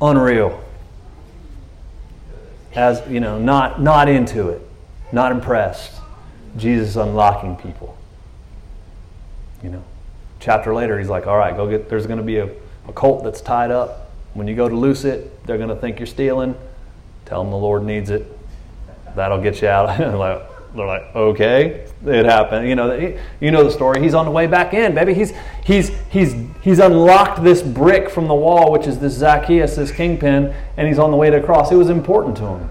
Unreal. 0.00 0.62
As, 2.74 3.02
you 3.08 3.20
know, 3.20 3.38
not, 3.38 3.80
not 3.80 4.08
into 4.08 4.50
it, 4.50 4.60
not 5.10 5.32
impressed. 5.32 5.92
Jesus 6.56 6.96
unlocking 6.96 7.56
people. 7.56 7.96
You 9.62 9.70
know, 9.70 9.84
chapter 10.40 10.74
later, 10.74 10.98
he's 10.98 11.08
like, 11.08 11.26
all 11.26 11.38
right, 11.38 11.56
go 11.56 11.68
get, 11.68 11.88
there's 11.88 12.06
going 12.06 12.18
to 12.18 12.24
be 12.24 12.38
a, 12.38 12.50
a 12.86 12.92
colt 12.92 13.24
that's 13.24 13.40
tied 13.40 13.70
up. 13.70 14.10
When 14.34 14.46
you 14.46 14.54
go 14.54 14.68
to 14.68 14.76
loose 14.76 15.04
it, 15.04 15.46
they're 15.46 15.56
going 15.56 15.70
to 15.70 15.76
think 15.76 15.98
you're 15.98 16.06
stealing. 16.06 16.54
Tell 17.24 17.42
them 17.42 17.50
the 17.50 17.56
Lord 17.56 17.82
needs 17.82 18.10
it. 18.10 18.26
That'll 19.14 19.40
get 19.40 19.62
you 19.62 19.68
out. 19.68 20.46
they're 20.74 20.86
like, 20.86 21.14
okay, 21.14 21.86
it 22.04 22.24
happened. 22.24 22.68
You 22.68 22.74
know, 22.74 23.18
you 23.40 23.50
know 23.50 23.64
the 23.64 23.70
story. 23.70 24.02
He's 24.02 24.14
on 24.14 24.24
the 24.24 24.30
way 24.30 24.46
back 24.46 24.74
in, 24.74 24.94
baby. 24.94 25.14
He's 25.14 25.32
he's 25.64 25.90
he's 26.10 26.34
he's 26.62 26.78
unlocked 26.78 27.42
this 27.42 27.62
brick 27.62 28.10
from 28.10 28.28
the 28.28 28.34
wall, 28.34 28.72
which 28.72 28.86
is 28.86 28.98
this 28.98 29.14
Zacchaeus, 29.14 29.76
this 29.76 29.90
kingpin, 29.90 30.54
and 30.76 30.88
he's 30.88 30.98
on 30.98 31.10
the 31.10 31.16
way 31.16 31.30
to 31.30 31.42
cross. 31.42 31.72
It 31.72 31.76
was 31.76 31.90
important 31.90 32.36
to 32.38 32.46
him. 32.46 32.70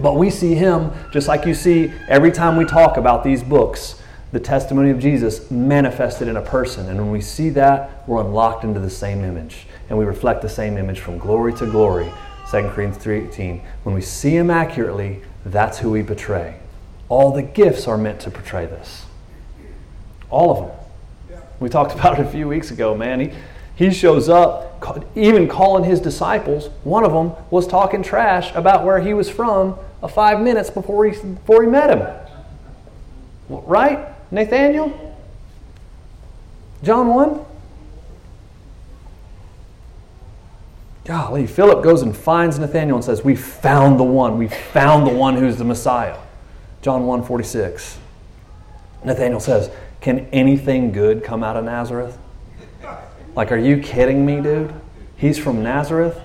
But 0.00 0.16
we 0.16 0.30
see 0.30 0.54
him 0.54 0.92
just 1.12 1.28
like 1.28 1.44
you 1.44 1.54
see 1.54 1.92
every 2.08 2.32
time 2.32 2.56
we 2.56 2.64
talk 2.64 2.96
about 2.96 3.22
these 3.22 3.42
books, 3.42 4.00
the 4.32 4.40
testimony 4.40 4.90
of 4.90 4.98
Jesus 4.98 5.50
manifested 5.50 6.28
in 6.28 6.36
a 6.36 6.42
person. 6.42 6.88
And 6.88 6.98
when 6.98 7.10
we 7.10 7.20
see 7.20 7.50
that, 7.50 8.08
we're 8.08 8.20
unlocked 8.20 8.64
into 8.64 8.80
the 8.80 8.90
same 8.90 9.24
image. 9.24 9.66
And 9.88 9.98
we 9.98 10.04
reflect 10.04 10.40
the 10.40 10.48
same 10.48 10.78
image 10.78 11.00
from 11.00 11.18
glory 11.18 11.52
to 11.54 11.66
glory. 11.66 12.12
2 12.50 12.70
Corinthians 12.70 12.98
3:18. 12.98 13.60
When 13.82 13.94
we 13.94 14.00
see 14.00 14.36
him 14.36 14.50
accurately, 14.50 15.20
that's 15.44 15.78
who 15.78 15.90
we 15.90 16.02
betray. 16.02 16.59
All 17.10 17.32
the 17.32 17.42
gifts 17.42 17.88
are 17.88 17.98
meant 17.98 18.20
to 18.20 18.30
portray 18.30 18.66
this. 18.66 19.04
All 20.30 20.50
of 20.50 20.58
them. 20.58 21.40
We 21.58 21.68
talked 21.68 21.92
about 21.92 22.18
it 22.18 22.26
a 22.26 22.30
few 22.30 22.48
weeks 22.48 22.70
ago, 22.70 22.96
man. 22.96 23.20
He, 23.20 23.32
he 23.74 23.90
shows 23.90 24.28
up, 24.28 24.82
even 25.16 25.48
calling 25.48 25.84
his 25.84 26.00
disciples. 26.00 26.68
One 26.84 27.04
of 27.04 27.12
them 27.12 27.32
was 27.50 27.66
talking 27.66 28.02
trash 28.02 28.54
about 28.54 28.84
where 28.84 29.00
he 29.00 29.12
was 29.12 29.28
from 29.28 29.76
a 30.02 30.08
five 30.08 30.40
minutes 30.40 30.70
before 30.70 31.04
he, 31.04 31.10
before 31.10 31.62
he 31.62 31.68
met 31.68 31.90
him. 31.90 32.06
Right? 33.48 34.08
Nathaniel? 34.30 35.18
John 36.84 37.08
1? 37.08 37.44
Golly, 41.04 41.46
Philip 41.48 41.82
goes 41.82 42.02
and 42.02 42.16
finds 42.16 42.58
Nathaniel 42.58 42.96
and 42.96 43.04
says, 43.04 43.24
We 43.24 43.34
found 43.34 43.98
the 43.98 44.04
one. 44.04 44.38
We 44.38 44.46
found 44.46 45.08
the 45.08 45.12
one 45.12 45.36
who's 45.36 45.56
the 45.56 45.64
Messiah. 45.64 46.16
John 46.82 47.06
1 47.06 47.24
46. 47.24 47.98
Nathaniel 49.04 49.40
says, 49.40 49.70
Can 50.00 50.20
anything 50.32 50.92
good 50.92 51.24
come 51.24 51.42
out 51.42 51.56
of 51.56 51.64
Nazareth? 51.64 52.18
Like, 53.34 53.52
are 53.52 53.58
you 53.58 53.78
kidding 53.78 54.26
me, 54.26 54.40
dude? 54.40 54.74
He's 55.16 55.38
from 55.38 55.62
Nazareth? 55.62 56.20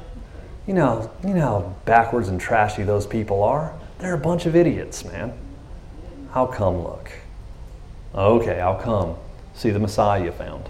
You 0.68 0.74
know, 0.74 1.12
you 1.24 1.34
know 1.34 1.42
how 1.42 1.76
backwards 1.86 2.28
and 2.28 2.42
trashy 2.42 2.84
those 2.84 3.06
people 3.06 3.44
are? 3.44 3.74
They're 4.00 4.16
a 4.16 4.18
bunch 4.18 4.46
of 4.46 4.56
idiots, 4.56 5.06
man. 5.06 5.34
How 6.32 6.46
come 6.46 6.84
look? 6.84 7.12
Okay, 8.14 8.60
I'll 8.60 8.80
come. 8.80 9.16
See 9.54 9.70
the 9.70 9.80
Messiah 9.80 10.24
you 10.24 10.32
found. 10.32 10.70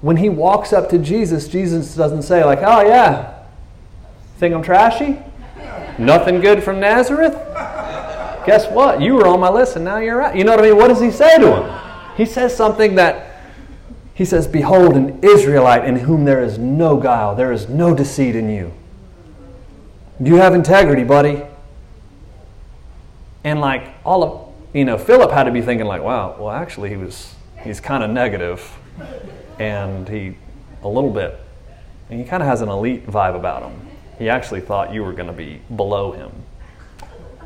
When 0.00 0.18
he 0.18 0.28
walks 0.28 0.72
up 0.72 0.90
to 0.90 0.98
Jesus, 0.98 1.48
Jesus 1.48 1.94
doesn't 1.94 2.22
say, 2.22 2.44
like, 2.44 2.60
oh 2.60 2.82
yeah, 2.82 3.42
think 4.38 4.54
I'm 4.54 4.62
trashy? 4.62 5.18
Nothing 5.98 6.40
good 6.40 6.62
from 6.62 6.78
Nazareth? 6.78 7.34
Guess 8.46 8.70
what? 8.70 9.02
You 9.02 9.14
were 9.14 9.26
on 9.26 9.40
my 9.40 9.50
list 9.50 9.74
and 9.74 9.84
now 9.84 9.98
you're 9.98 10.22
out. 10.22 10.36
You 10.36 10.44
know 10.44 10.52
what 10.52 10.64
I 10.64 10.68
mean? 10.68 10.76
What 10.76 10.86
does 10.88 11.00
he 11.00 11.10
say 11.10 11.36
to 11.38 11.62
him? 11.62 11.80
He 12.16 12.24
says 12.24 12.56
something 12.56 12.94
that 12.94 13.42
he 14.14 14.24
says, 14.24 14.46
Behold, 14.46 14.96
an 14.96 15.18
Israelite 15.22 15.84
in 15.84 15.96
whom 15.96 16.24
there 16.24 16.42
is 16.42 16.56
no 16.56 16.96
guile, 16.96 17.34
there 17.34 17.52
is 17.52 17.68
no 17.68 17.94
deceit 17.94 18.36
in 18.36 18.48
you. 18.48 18.72
You 20.20 20.36
have 20.36 20.54
integrity, 20.54 21.02
buddy. 21.02 21.42
And 23.44 23.60
like 23.60 23.88
all 24.04 24.22
of, 24.22 24.54
you 24.72 24.84
know, 24.84 24.96
Philip 24.96 25.32
had 25.32 25.44
to 25.44 25.50
be 25.50 25.60
thinking, 25.60 25.86
like, 25.86 26.02
wow, 26.02 26.36
well, 26.38 26.50
actually, 26.50 26.88
he 26.88 26.96
was, 26.96 27.34
he's 27.62 27.80
kind 27.80 28.02
of 28.02 28.10
negative, 28.10 28.74
and 29.58 30.08
he, 30.08 30.36
a 30.82 30.88
little 30.88 31.12
bit, 31.12 31.38
and 32.08 32.18
he 32.18 32.24
kind 32.24 32.42
of 32.42 32.48
has 32.48 32.62
an 32.62 32.68
elite 32.68 33.06
vibe 33.06 33.36
about 33.36 33.62
him. 33.62 33.88
He 34.18 34.30
actually 34.30 34.62
thought 34.62 34.94
you 34.94 35.04
were 35.04 35.12
going 35.12 35.28
to 35.28 35.34
be 35.34 35.60
below 35.74 36.12
him 36.12 36.32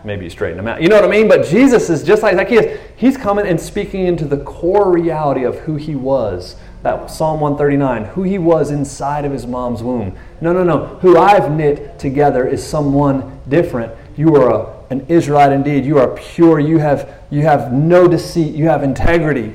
maybe 0.04 0.24
you 0.24 0.30
straighten 0.30 0.56
them 0.56 0.68
out. 0.68 0.82
You 0.82 0.88
know 0.88 0.96
what 0.96 1.04
I 1.04 1.08
mean? 1.08 1.28
But 1.28 1.46
Jesus 1.46 1.90
is 1.90 2.02
just 2.02 2.22
like 2.22 2.36
Zacchaeus. 2.36 2.80
He's 2.96 3.16
coming 3.16 3.46
and 3.46 3.60
speaking 3.60 4.06
into 4.06 4.24
the 4.24 4.38
core 4.38 4.92
reality 4.92 5.44
of 5.44 5.58
who 5.60 5.76
he 5.76 5.94
was. 5.94 6.56
That 6.82 7.10
Psalm 7.10 7.40
139, 7.40 8.14
who 8.14 8.22
he 8.22 8.38
was 8.38 8.70
inside 8.70 9.24
of 9.24 9.32
his 9.32 9.46
mom's 9.46 9.82
womb. 9.82 10.16
No, 10.40 10.52
no, 10.52 10.64
no. 10.64 10.86
Who 11.02 11.18
I've 11.18 11.50
knit 11.50 11.98
together 11.98 12.46
is 12.46 12.66
someone 12.66 13.38
different. 13.48 13.92
You 14.16 14.34
are 14.36 14.50
a, 14.50 14.84
an 14.90 15.04
Israelite 15.08 15.52
indeed. 15.52 15.84
You 15.84 15.98
are 15.98 16.08
pure. 16.08 16.58
You 16.58 16.78
have, 16.78 17.22
you 17.30 17.42
have 17.42 17.72
no 17.72 18.08
deceit. 18.08 18.54
You 18.54 18.66
have 18.66 18.82
integrity. 18.82 19.54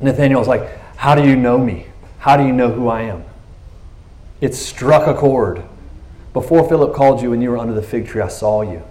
Nathaniel's 0.00 0.48
like, 0.48 0.96
How 0.96 1.14
do 1.14 1.28
you 1.28 1.36
know 1.36 1.58
me? 1.58 1.86
How 2.18 2.36
do 2.36 2.44
you 2.44 2.52
know 2.52 2.70
who 2.70 2.88
I 2.88 3.02
am? 3.02 3.24
It 4.40 4.54
struck 4.54 5.06
a 5.06 5.14
chord. 5.14 5.62
Before 6.32 6.68
Philip 6.68 6.94
called 6.94 7.22
you 7.22 7.32
and 7.32 7.42
you 7.42 7.50
were 7.50 7.58
under 7.58 7.72
the 7.72 7.82
fig 7.82 8.06
tree, 8.06 8.20
I 8.20 8.28
saw 8.28 8.62
you. 8.62 8.82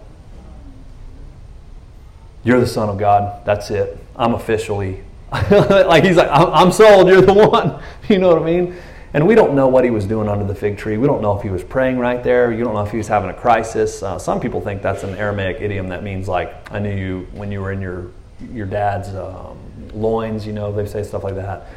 You're 2.46 2.62
the 2.62 2.68
Son 2.68 2.88
of 2.88 2.98
God. 2.98 3.44
That's 3.46 3.70
it. 3.72 3.98
I'm 4.16 4.34
officially. 4.34 5.04
like 5.52 6.06
he's 6.06 6.16
like, 6.16 6.30
I'm 6.32 6.72
sold. 6.72 7.10
You're 7.10 7.22
the 7.22 7.34
one. 7.34 7.82
You 8.10 8.20
know 8.20 8.30
what 8.30 8.42
I 8.42 8.46
mean? 8.46 8.76
And 9.14 9.26
we 9.28 9.34
don't 9.34 9.56
know 9.56 9.68
what 9.68 9.84
he 9.84 9.90
was 9.90 10.06
doing 10.06 10.30
under 10.30 10.46
the 10.46 10.54
fig 10.54 10.78
tree. 10.78 10.98
We 10.98 11.08
don't 11.08 11.22
know 11.22 11.36
if 11.36 11.42
he 11.42 11.50
was 11.50 11.64
praying 11.64 11.98
right 11.98 12.24
there. 12.24 12.52
You 12.52 12.64
don't 12.64 12.74
know 12.76 12.84
if 12.86 12.92
he 12.92 12.98
was 12.98 13.08
having 13.08 13.30
a 13.30 13.34
crisis. 13.34 14.04
Uh, 14.04 14.20
some 14.20 14.40
people 14.40 14.62
think 14.62 14.82
that's 14.82 15.04
an 15.04 15.16
Aramaic 15.16 15.60
idiom 15.60 15.88
that 15.90 16.04
means 16.04 16.28
like, 16.28 16.72
I 16.72 16.80
knew 16.80 16.96
you 16.96 17.28
when 17.34 17.52
you 17.52 17.62
were 17.62 17.72
in 17.72 17.82
your 17.82 18.12
your 18.54 18.68
dad's 18.68 19.10
um, 19.16 19.58
loins. 19.94 20.46
You 20.46 20.54
know, 20.54 20.72
they 20.72 20.86
say 20.86 21.02
stuff 21.04 21.24
like 21.24 21.36
that. 21.36 21.68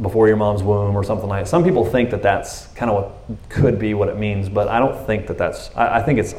before 0.00 0.28
your 0.28 0.36
mom's 0.36 0.62
womb 0.62 0.96
or 0.96 1.04
something 1.04 1.28
like 1.28 1.44
that. 1.44 1.48
Some 1.48 1.62
people 1.64 1.84
think 1.84 2.10
that 2.10 2.22
that's 2.22 2.66
kind 2.68 2.90
of 2.90 2.96
what 2.96 3.38
could 3.48 3.78
be 3.78 3.94
what 3.94 4.08
it 4.08 4.16
means, 4.18 4.48
but 4.48 4.68
I 4.68 4.78
don't 4.78 5.06
think 5.06 5.26
that 5.28 5.38
that's, 5.38 5.70
I, 5.76 5.98
I 5.98 6.02
think 6.02 6.18
it's, 6.18 6.34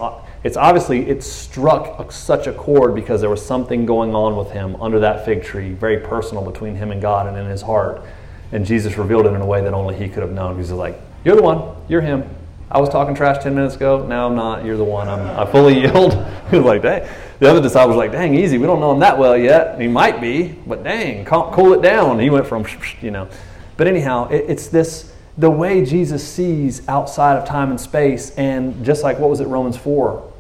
it's 0.45 0.57
obviously, 0.57 1.09
it 1.09 1.23
struck 1.23 2.11
such 2.11 2.45
a 2.45 2.53
chord 2.53 2.93
because 2.93 3.19
there 3.19 3.31
was 3.31 3.43
something 3.43 3.83
going 3.83 4.13
on 4.13 4.35
with 4.35 4.51
him 4.51 4.75
under 4.79 4.99
that 4.99 5.25
fig 5.25 5.43
tree, 5.43 5.71
very 5.71 5.97
personal 5.97 6.45
between 6.45 6.75
him 6.75 6.91
and 6.91 7.01
God 7.01 7.25
and 7.25 7.35
in 7.35 7.47
his 7.47 7.63
heart. 7.63 8.03
And 8.51 8.63
Jesus 8.63 8.95
revealed 8.95 9.25
it 9.25 9.29
in 9.29 9.41
a 9.41 9.45
way 9.45 9.63
that 9.63 9.73
only 9.73 9.95
he 9.95 10.07
could 10.07 10.21
have 10.21 10.31
known. 10.33 10.55
He's 10.55 10.69
like, 10.69 11.01
You're 11.23 11.35
the 11.35 11.41
one, 11.41 11.75
you're 11.89 12.01
him. 12.01 12.29
I 12.69 12.79
was 12.79 12.89
talking 12.89 13.15
trash 13.15 13.43
10 13.43 13.55
minutes 13.55 13.75
ago. 13.75 14.05
Now 14.05 14.27
I'm 14.27 14.35
not. 14.35 14.63
You're 14.63 14.77
the 14.77 14.83
one. 14.83 15.09
I'm, 15.09 15.21
I 15.21 15.51
fully 15.51 15.79
yield. 15.81 16.13
he 16.51 16.57
was 16.57 16.65
like, 16.65 16.83
dang. 16.83 17.09
The 17.39 17.49
other 17.49 17.61
disciples 17.61 17.95
were 17.95 18.03
like, 18.03 18.11
dang, 18.11 18.35
easy. 18.35 18.59
We 18.59 18.67
don't 18.67 18.79
know 18.79 18.91
him 18.91 18.99
that 18.99 19.17
well 19.17 19.35
yet. 19.35 19.81
He 19.81 19.87
might 19.87 20.21
be, 20.21 20.49
but 20.67 20.83
dang, 20.83 21.25
cool 21.25 21.73
it 21.73 21.81
down. 21.81 22.19
He 22.19 22.29
went 22.29 22.45
from, 22.45 22.67
you 23.01 23.09
know. 23.09 23.29
But 23.77 23.87
anyhow, 23.87 24.29
it, 24.29 24.45
it's 24.47 24.67
this 24.67 25.11
the 25.39 25.49
way 25.49 25.83
Jesus 25.83 26.25
sees 26.25 26.87
outside 26.87 27.35
of 27.35 27.47
time 27.47 27.71
and 27.71 27.81
space, 27.81 28.29
and 28.35 28.85
just 28.85 29.01
like 29.01 29.17
what 29.17 29.31
was 29.31 29.39
it, 29.39 29.47
Romans 29.47 29.75
4 29.75 30.33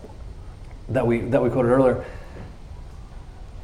that 0.89 1.05
we, 1.05 1.19
that 1.19 1.41
we 1.41 1.49
quoted 1.49 1.69
earlier. 1.69 2.05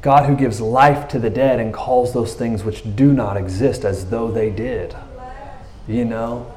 God 0.02 0.26
who 0.28 0.34
gives 0.34 0.60
life 0.60 1.06
to 1.08 1.18
the 1.20 1.30
dead 1.30 1.60
and 1.60 1.72
calls 1.72 2.12
those 2.12 2.34
things 2.34 2.64
which 2.64 2.96
do 2.96 3.12
not 3.12 3.36
exist 3.36 3.84
as 3.84 4.10
though 4.10 4.30
they 4.30 4.50
did. 4.50 4.96
You 5.86 6.04
know, 6.04 6.52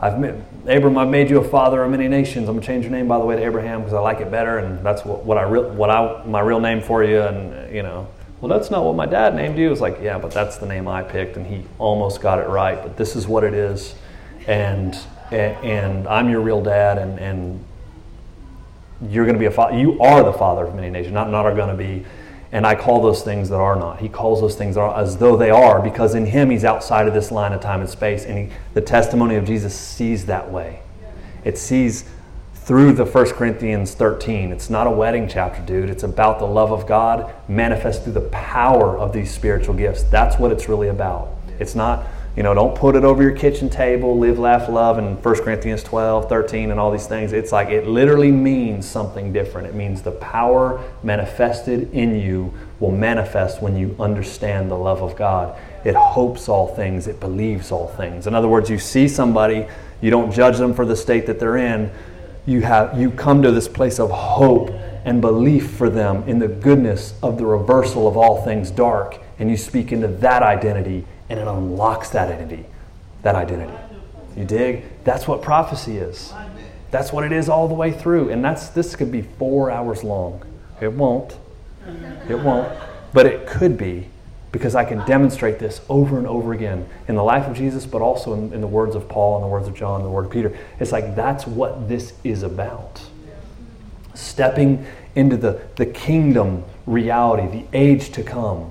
I've 0.00 0.18
made, 0.18 0.34
Abram, 0.66 0.98
I've 0.98 1.08
made 1.08 1.30
you 1.30 1.38
a 1.38 1.44
father 1.44 1.82
of 1.82 1.90
many 1.90 2.08
nations. 2.08 2.48
I'm 2.48 2.56
gonna 2.56 2.66
change 2.66 2.84
your 2.84 2.92
name, 2.92 3.08
by 3.08 3.18
the 3.18 3.24
way, 3.24 3.36
to 3.36 3.44
Abraham 3.44 3.80
because 3.80 3.94
I 3.94 4.00
like 4.00 4.20
it 4.20 4.30
better, 4.30 4.58
and 4.58 4.84
that's 4.84 5.04
what, 5.04 5.24
what 5.24 5.38
I 5.38 5.42
re, 5.42 5.60
what 5.60 5.90
I 5.90 6.24
my 6.26 6.40
real 6.40 6.60
name 6.60 6.82
for 6.82 7.02
you. 7.02 7.22
And 7.22 7.74
you 7.74 7.82
know, 7.82 8.08
well, 8.40 8.50
that's 8.50 8.70
not 8.70 8.84
what 8.84 8.94
my 8.94 9.06
dad 9.06 9.34
named 9.34 9.56
you. 9.56 9.72
It's 9.72 9.80
like, 9.80 9.98
yeah, 10.02 10.18
but 10.18 10.32
that's 10.32 10.58
the 10.58 10.66
name 10.66 10.86
I 10.86 11.02
picked, 11.02 11.36
and 11.36 11.46
he 11.46 11.64
almost 11.78 12.20
got 12.20 12.38
it 12.38 12.48
right. 12.48 12.80
But 12.82 12.98
this 12.98 13.16
is 13.16 13.26
what 13.26 13.44
it 13.44 13.54
is, 13.54 13.94
and 14.46 14.96
and 15.30 16.06
I'm 16.06 16.28
your 16.28 16.42
real 16.42 16.62
dad, 16.62 16.98
and 16.98 17.18
and 17.18 17.64
you're 19.08 19.24
going 19.24 19.34
to 19.34 19.40
be 19.40 19.46
a 19.46 19.50
father. 19.50 19.76
You 19.76 20.00
are 20.00 20.22
the 20.22 20.32
father 20.32 20.66
of 20.66 20.74
many 20.74 20.90
nations, 20.90 21.12
not 21.12 21.30
not 21.30 21.46
are 21.46 21.54
going 21.54 21.68
to 21.68 21.76
be. 21.76 22.04
And 22.52 22.66
I 22.66 22.74
call 22.74 23.02
those 23.02 23.22
things 23.22 23.48
that 23.48 23.56
are 23.56 23.76
not. 23.76 23.98
He 23.98 24.08
calls 24.08 24.40
those 24.40 24.54
things 24.54 24.78
as 24.78 25.16
though 25.16 25.36
they 25.36 25.50
are, 25.50 25.82
because 25.82 26.14
in 26.14 26.26
Him 26.26 26.50
He's 26.50 26.64
outside 26.64 27.08
of 27.08 27.14
this 27.14 27.30
line 27.30 27.52
of 27.52 27.60
time 27.60 27.80
and 27.80 27.90
space, 27.90 28.24
and 28.24 28.38
he, 28.38 28.56
the 28.72 28.80
testimony 28.80 29.34
of 29.34 29.44
Jesus 29.44 29.74
sees 29.74 30.26
that 30.26 30.50
way. 30.50 30.80
It 31.44 31.58
sees 31.58 32.04
through 32.54 32.92
the 32.92 33.04
1 33.04 33.26
Corinthians 33.30 33.94
13. 33.94 34.50
It's 34.52 34.70
not 34.70 34.86
a 34.86 34.90
wedding 34.90 35.28
chapter, 35.28 35.62
dude. 35.62 35.90
It's 35.90 36.02
about 36.02 36.38
the 36.38 36.46
love 36.46 36.72
of 36.72 36.86
God 36.86 37.32
manifest 37.48 38.04
through 38.04 38.14
the 38.14 38.28
power 38.32 38.98
of 38.98 39.12
these 39.12 39.30
spiritual 39.30 39.74
gifts. 39.74 40.02
That's 40.04 40.38
what 40.38 40.50
it's 40.50 40.68
really 40.68 40.88
about. 40.88 41.28
It's 41.60 41.74
not 41.74 42.06
you 42.36 42.42
know, 42.42 42.52
don't 42.52 42.74
put 42.74 42.96
it 42.96 43.04
over 43.04 43.22
your 43.22 43.32
kitchen 43.32 43.70
table, 43.70 44.18
live, 44.18 44.38
laugh, 44.38 44.68
love, 44.68 44.98
and 44.98 45.24
1 45.24 45.34
Corinthians 45.36 45.82
12, 45.82 46.28
13, 46.28 46.70
and 46.70 46.78
all 46.78 46.90
these 46.90 47.06
things. 47.06 47.32
It's 47.32 47.50
like 47.50 47.68
it 47.68 47.86
literally 47.86 48.30
means 48.30 48.86
something 48.86 49.32
different. 49.32 49.66
It 49.68 49.74
means 49.74 50.02
the 50.02 50.12
power 50.12 50.84
manifested 51.02 51.90
in 51.94 52.20
you 52.20 52.52
will 52.78 52.90
manifest 52.90 53.62
when 53.62 53.74
you 53.74 53.96
understand 53.98 54.70
the 54.70 54.76
love 54.76 55.02
of 55.02 55.16
God. 55.16 55.58
It 55.82 55.94
hopes 55.94 56.46
all 56.46 56.68
things, 56.68 57.06
it 57.06 57.20
believes 57.20 57.72
all 57.72 57.88
things. 57.88 58.26
In 58.26 58.34
other 58.34 58.48
words, 58.48 58.68
you 58.68 58.78
see 58.78 59.08
somebody, 59.08 59.66
you 60.02 60.10
don't 60.10 60.30
judge 60.30 60.58
them 60.58 60.74
for 60.74 60.84
the 60.84 60.96
state 60.96 61.24
that 61.26 61.40
they're 61.40 61.56
in. 61.56 61.90
You 62.44 62.60
have 62.60 63.00
you 63.00 63.10
come 63.10 63.40
to 63.42 63.50
this 63.50 63.66
place 63.66 63.98
of 63.98 64.10
hope 64.10 64.70
and 65.06 65.22
belief 65.22 65.70
for 65.70 65.88
them 65.88 66.22
in 66.28 66.38
the 66.38 66.48
goodness 66.48 67.14
of 67.22 67.38
the 67.38 67.46
reversal 67.46 68.06
of 68.06 68.18
all 68.18 68.42
things 68.42 68.70
dark, 68.70 69.20
and 69.38 69.50
you 69.50 69.56
speak 69.56 69.90
into 69.90 70.08
that 70.08 70.42
identity 70.42 71.06
and 71.28 71.38
it 71.38 71.46
unlocks 71.46 72.10
that 72.10 72.28
identity. 72.30 72.66
That 73.22 73.34
identity. 73.34 73.76
You 74.36 74.44
dig? 74.44 74.84
That's 75.04 75.26
what 75.26 75.42
prophecy 75.42 75.96
is. 75.96 76.32
That's 76.90 77.12
what 77.12 77.24
it 77.24 77.32
is 77.32 77.48
all 77.48 77.68
the 77.68 77.74
way 77.74 77.92
through. 77.92 78.30
And 78.30 78.44
that's 78.44 78.68
this 78.68 78.94
could 78.94 79.10
be 79.10 79.22
four 79.22 79.70
hours 79.70 80.04
long. 80.04 80.42
It 80.80 80.92
won't. 80.92 81.36
It 82.28 82.38
won't. 82.38 82.72
But 83.12 83.26
it 83.26 83.46
could 83.46 83.76
be 83.76 84.08
because 84.52 84.74
I 84.74 84.84
can 84.84 85.04
demonstrate 85.06 85.58
this 85.58 85.80
over 85.88 86.18
and 86.18 86.26
over 86.26 86.52
again 86.52 86.88
in 87.08 87.14
the 87.14 87.22
life 87.22 87.46
of 87.46 87.56
Jesus, 87.56 87.84
but 87.84 88.00
also 88.00 88.32
in, 88.34 88.52
in 88.52 88.60
the 88.60 88.66
words 88.66 88.94
of 88.94 89.08
Paul 89.08 89.36
and 89.36 89.44
the 89.44 89.48
words 89.48 89.68
of 89.68 89.74
John 89.74 89.96
and 89.96 90.04
the 90.04 90.10
word 90.10 90.26
of 90.26 90.30
Peter. 90.30 90.56
It's 90.80 90.92
like 90.92 91.14
that's 91.16 91.46
what 91.46 91.88
this 91.88 92.14
is 92.24 92.42
about. 92.42 93.02
Stepping 94.14 94.86
into 95.14 95.36
the, 95.36 95.60
the 95.76 95.86
kingdom 95.86 96.64
reality, 96.86 97.64
the 97.64 97.66
age 97.76 98.12
to 98.12 98.22
come. 98.22 98.70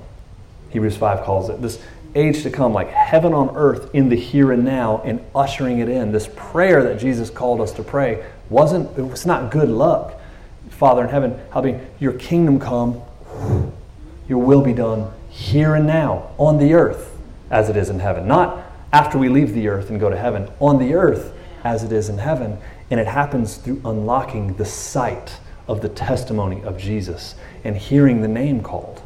Hebrews 0.69 0.97
5 0.97 1.23
calls 1.23 1.49
it. 1.49 1.61
This 1.61 1.79
age 2.15 2.43
to 2.43 2.49
come, 2.49 2.73
like 2.73 2.89
heaven 2.89 3.33
on 3.33 3.55
earth 3.55 3.93
in 3.93 4.09
the 4.09 4.15
here 4.15 4.51
and 4.51 4.63
now, 4.63 5.01
and 5.03 5.23
ushering 5.35 5.79
it 5.79 5.89
in. 5.89 6.11
This 6.11 6.29
prayer 6.35 6.81
that 6.83 6.99
Jesus 6.99 7.29
called 7.29 7.61
us 7.61 7.73
to 7.73 7.83
pray 7.83 8.25
wasn't, 8.49 8.97
it 8.97 9.03
was 9.03 9.25
not 9.25 9.51
good 9.51 9.69
luck. 9.69 10.19
Father 10.69 11.03
in 11.03 11.09
heaven, 11.09 11.39
helping 11.51 11.85
your 11.99 12.13
kingdom 12.13 12.59
come, 12.59 13.01
your 14.27 14.39
will 14.39 14.61
be 14.61 14.73
done 14.73 15.11
here 15.29 15.75
and 15.75 15.85
now 15.85 16.31
on 16.37 16.57
the 16.57 16.73
earth 16.73 17.15
as 17.51 17.69
it 17.69 17.75
is 17.75 17.89
in 17.89 17.99
heaven. 17.99 18.27
Not 18.27 18.65
after 18.91 19.17
we 19.17 19.29
leave 19.29 19.53
the 19.53 19.67
earth 19.67 19.89
and 19.89 19.99
go 19.99 20.09
to 20.09 20.17
heaven, 20.17 20.49
on 20.59 20.79
the 20.79 20.93
earth 20.93 21.33
as 21.63 21.83
it 21.83 21.91
is 21.91 22.09
in 22.09 22.17
heaven. 22.17 22.57
And 22.89 22.99
it 22.99 23.07
happens 23.07 23.57
through 23.57 23.81
unlocking 23.83 24.55
the 24.55 24.65
sight 24.65 25.37
of 25.67 25.81
the 25.81 25.89
testimony 25.89 26.63
of 26.63 26.77
Jesus 26.77 27.35
and 27.63 27.75
hearing 27.75 28.21
the 28.21 28.27
name 28.27 28.61
called 28.61 29.01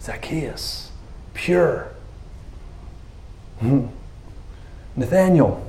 Zacchaeus 0.00 0.91
pure. 1.34 1.92
Hmm. 3.60 3.86
Nathaniel, 4.96 5.66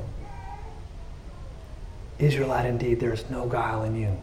Israelite 2.19 2.65
indeed, 2.65 2.99
there 2.99 3.13
is 3.13 3.29
no 3.29 3.47
guile 3.47 3.83
in 3.83 3.95
you. 3.95 4.21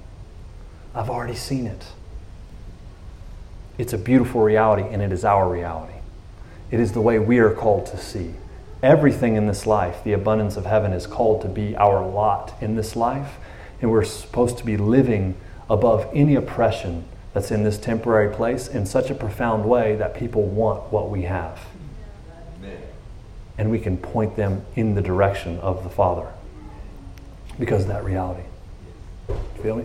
I've 0.95 1.09
already 1.09 1.35
seen 1.35 1.67
it. 1.67 1.87
It's 3.79 3.93
a 3.93 3.99
beautiful 3.99 4.43
reality, 4.43 4.83
and 4.83 5.01
it 5.01 5.13
is 5.13 5.25
our 5.25 5.49
reality. 5.49 5.95
It 6.71 6.81
is 6.81 6.93
the 6.93 7.01
way 7.01 7.19
we 7.19 7.39
are 7.39 7.53
called 7.53 7.87
to 7.87 7.97
see. 7.97 8.35
Everything 8.83 9.37
in 9.37 9.47
this 9.47 9.67
life, 9.67 10.05
the 10.05 10.13
abundance 10.13 10.57
of 10.57 10.67
heaven, 10.67 10.93
is 10.93 11.07
called 11.07 11.43
to 11.43 11.49
be 11.49 11.77
our 11.77 12.07
lot 12.07 12.55
in 12.61 12.77
this 12.77 12.97
life, 12.97 13.37
and 13.81 13.91
we're 13.91 14.05
supposed 14.05 14.59
to 14.59 14.65
be 14.65 14.77
living 14.77 15.35
above 15.69 16.09
any 16.13 16.35
oppression 16.35 17.05
that's 17.33 17.51
in 17.51 17.63
this 17.63 17.79
temporary 17.79 18.35
place 18.35 18.67
in 18.69 18.87
such 18.87 19.11
a 19.11 19.15
profound 19.15 19.65
way 19.65 19.97
that 19.97 20.15
people 20.15 20.43
want 20.43 20.93
what 20.93 21.11
we 21.11 21.23
have. 21.23 21.61
And 23.57 23.71
we 23.71 23.79
can 23.79 23.97
point 23.99 24.37
them 24.37 24.65
in 24.75 24.95
the 24.95 25.03
direction 25.03 25.59
of 25.61 25.85
the 25.85 25.91
Father 25.91 26.33
because 27.59 27.83
of 27.83 27.89
that 27.89 28.05
reality. 28.05 28.45
You 29.29 29.63
feel 29.63 29.77
me? 29.77 29.85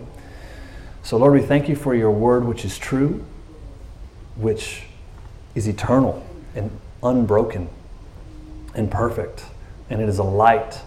So, 1.02 1.18
Lord, 1.18 1.34
we 1.34 1.42
thank 1.42 1.68
you 1.68 1.76
for 1.76 1.94
your 1.94 2.10
word, 2.10 2.44
which 2.44 2.64
is 2.64 2.78
true, 2.78 3.24
which 4.34 4.82
is 5.54 5.68
eternal 5.68 6.26
and 6.54 6.70
unbroken 7.02 7.68
and 8.74 8.90
perfect. 8.90 9.44
And 9.88 10.00
it 10.00 10.08
is 10.08 10.18
a 10.18 10.24
light 10.24 10.80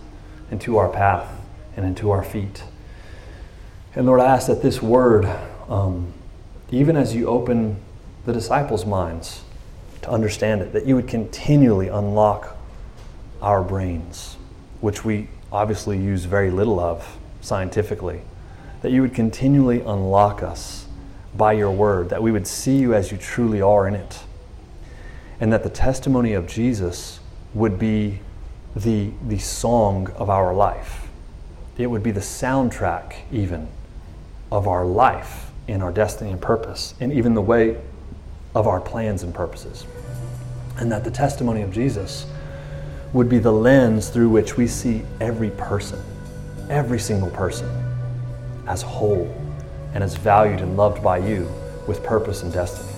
into 0.52 0.78
our 0.78 0.90
path 0.90 1.30
and 1.78 1.86
into 1.86 2.12
our 2.12 2.24
feet. 2.24 2.64
And 3.96 4.06
Lord, 4.06 4.20
I 4.20 4.26
ask 4.26 4.48
that 4.48 4.62
this 4.62 4.82
word 4.82 5.26
um, 5.70 6.14
even 6.72 6.96
as 6.96 7.16
you 7.16 7.28
open 7.28 7.78
the 8.26 8.34
disciples' 8.34 8.86
minds 8.86 9.44
to 10.02 10.10
understand 10.10 10.62
it, 10.62 10.74
that 10.74 10.86
you 10.86 10.96
would 10.96 11.08
continually 11.08 11.88
unlock 11.88 12.56
our 13.42 13.64
brains, 13.64 14.38
which 14.82 15.04
we 15.04 15.28
obviously 15.52 15.98
use 15.98 16.26
very 16.26 16.52
little 16.52 16.80
of 16.80 17.18
scientifically, 17.42 18.22
that 18.82 18.92
you 18.92 19.02
would 19.02 19.14
continually 19.14 19.82
unlock 19.82 20.44
us 20.44 20.86
by 21.36 21.54
your 21.54 21.72
word, 21.72 22.10
that 22.10 22.22
we 22.22 22.32
would 22.32 22.46
see 22.46 22.78
you 22.78 22.94
as 22.94 23.12
you 23.12 23.18
truly 23.18 23.62
are 23.62 23.88
in 23.88 23.96
it, 23.96 24.20
and 25.40 25.52
that 25.52 25.64
the 25.64 25.70
testimony 25.70 26.34
of 26.34 26.48
Jesus 26.48 27.20
would 27.54 27.80
be 27.80 28.20
the, 28.76 29.12
the 29.28 29.40
song 29.40 30.12
of 30.16 30.30
our 30.30 30.54
life. 30.54 31.08
It 31.78 31.88
would 31.88 32.04
be 32.04 32.12
the 32.12 32.20
soundtrack, 32.20 33.16
even, 33.32 33.68
of 34.52 34.68
our 34.68 34.86
life 34.86 35.49
in 35.72 35.82
our 35.82 35.92
destiny 35.92 36.32
and 36.32 36.42
purpose, 36.42 36.94
and 37.00 37.14
even 37.14 37.34
the 37.34 37.42
way 37.42 37.80
of 38.56 38.68
our 38.68 38.82
plans 38.82 39.24
and 39.24 39.34
purposes. 39.34 39.86
And 40.78 40.92
that 40.92 41.04
the 41.04 41.12
testimony 41.12 41.62
of 41.62 41.72
Jesus 41.72 42.26
would 43.14 43.30
be 43.30 43.40
the 43.40 43.52
lens 43.52 44.10
through 44.10 44.30
which 44.30 44.58
we 44.58 44.68
see 44.68 45.04
every 45.20 45.50
person, 45.52 46.02
every 46.70 47.00
single 47.00 47.30
person, 47.30 47.70
as 48.68 48.82
whole 48.82 49.34
and 49.94 50.04
as 50.04 50.16
valued 50.16 50.60
and 50.60 50.78
loved 50.78 51.04
by 51.04 51.18
you 51.18 51.50
with 51.88 52.04
purpose 52.04 52.44
and 52.44 52.54
destiny. 52.54 52.89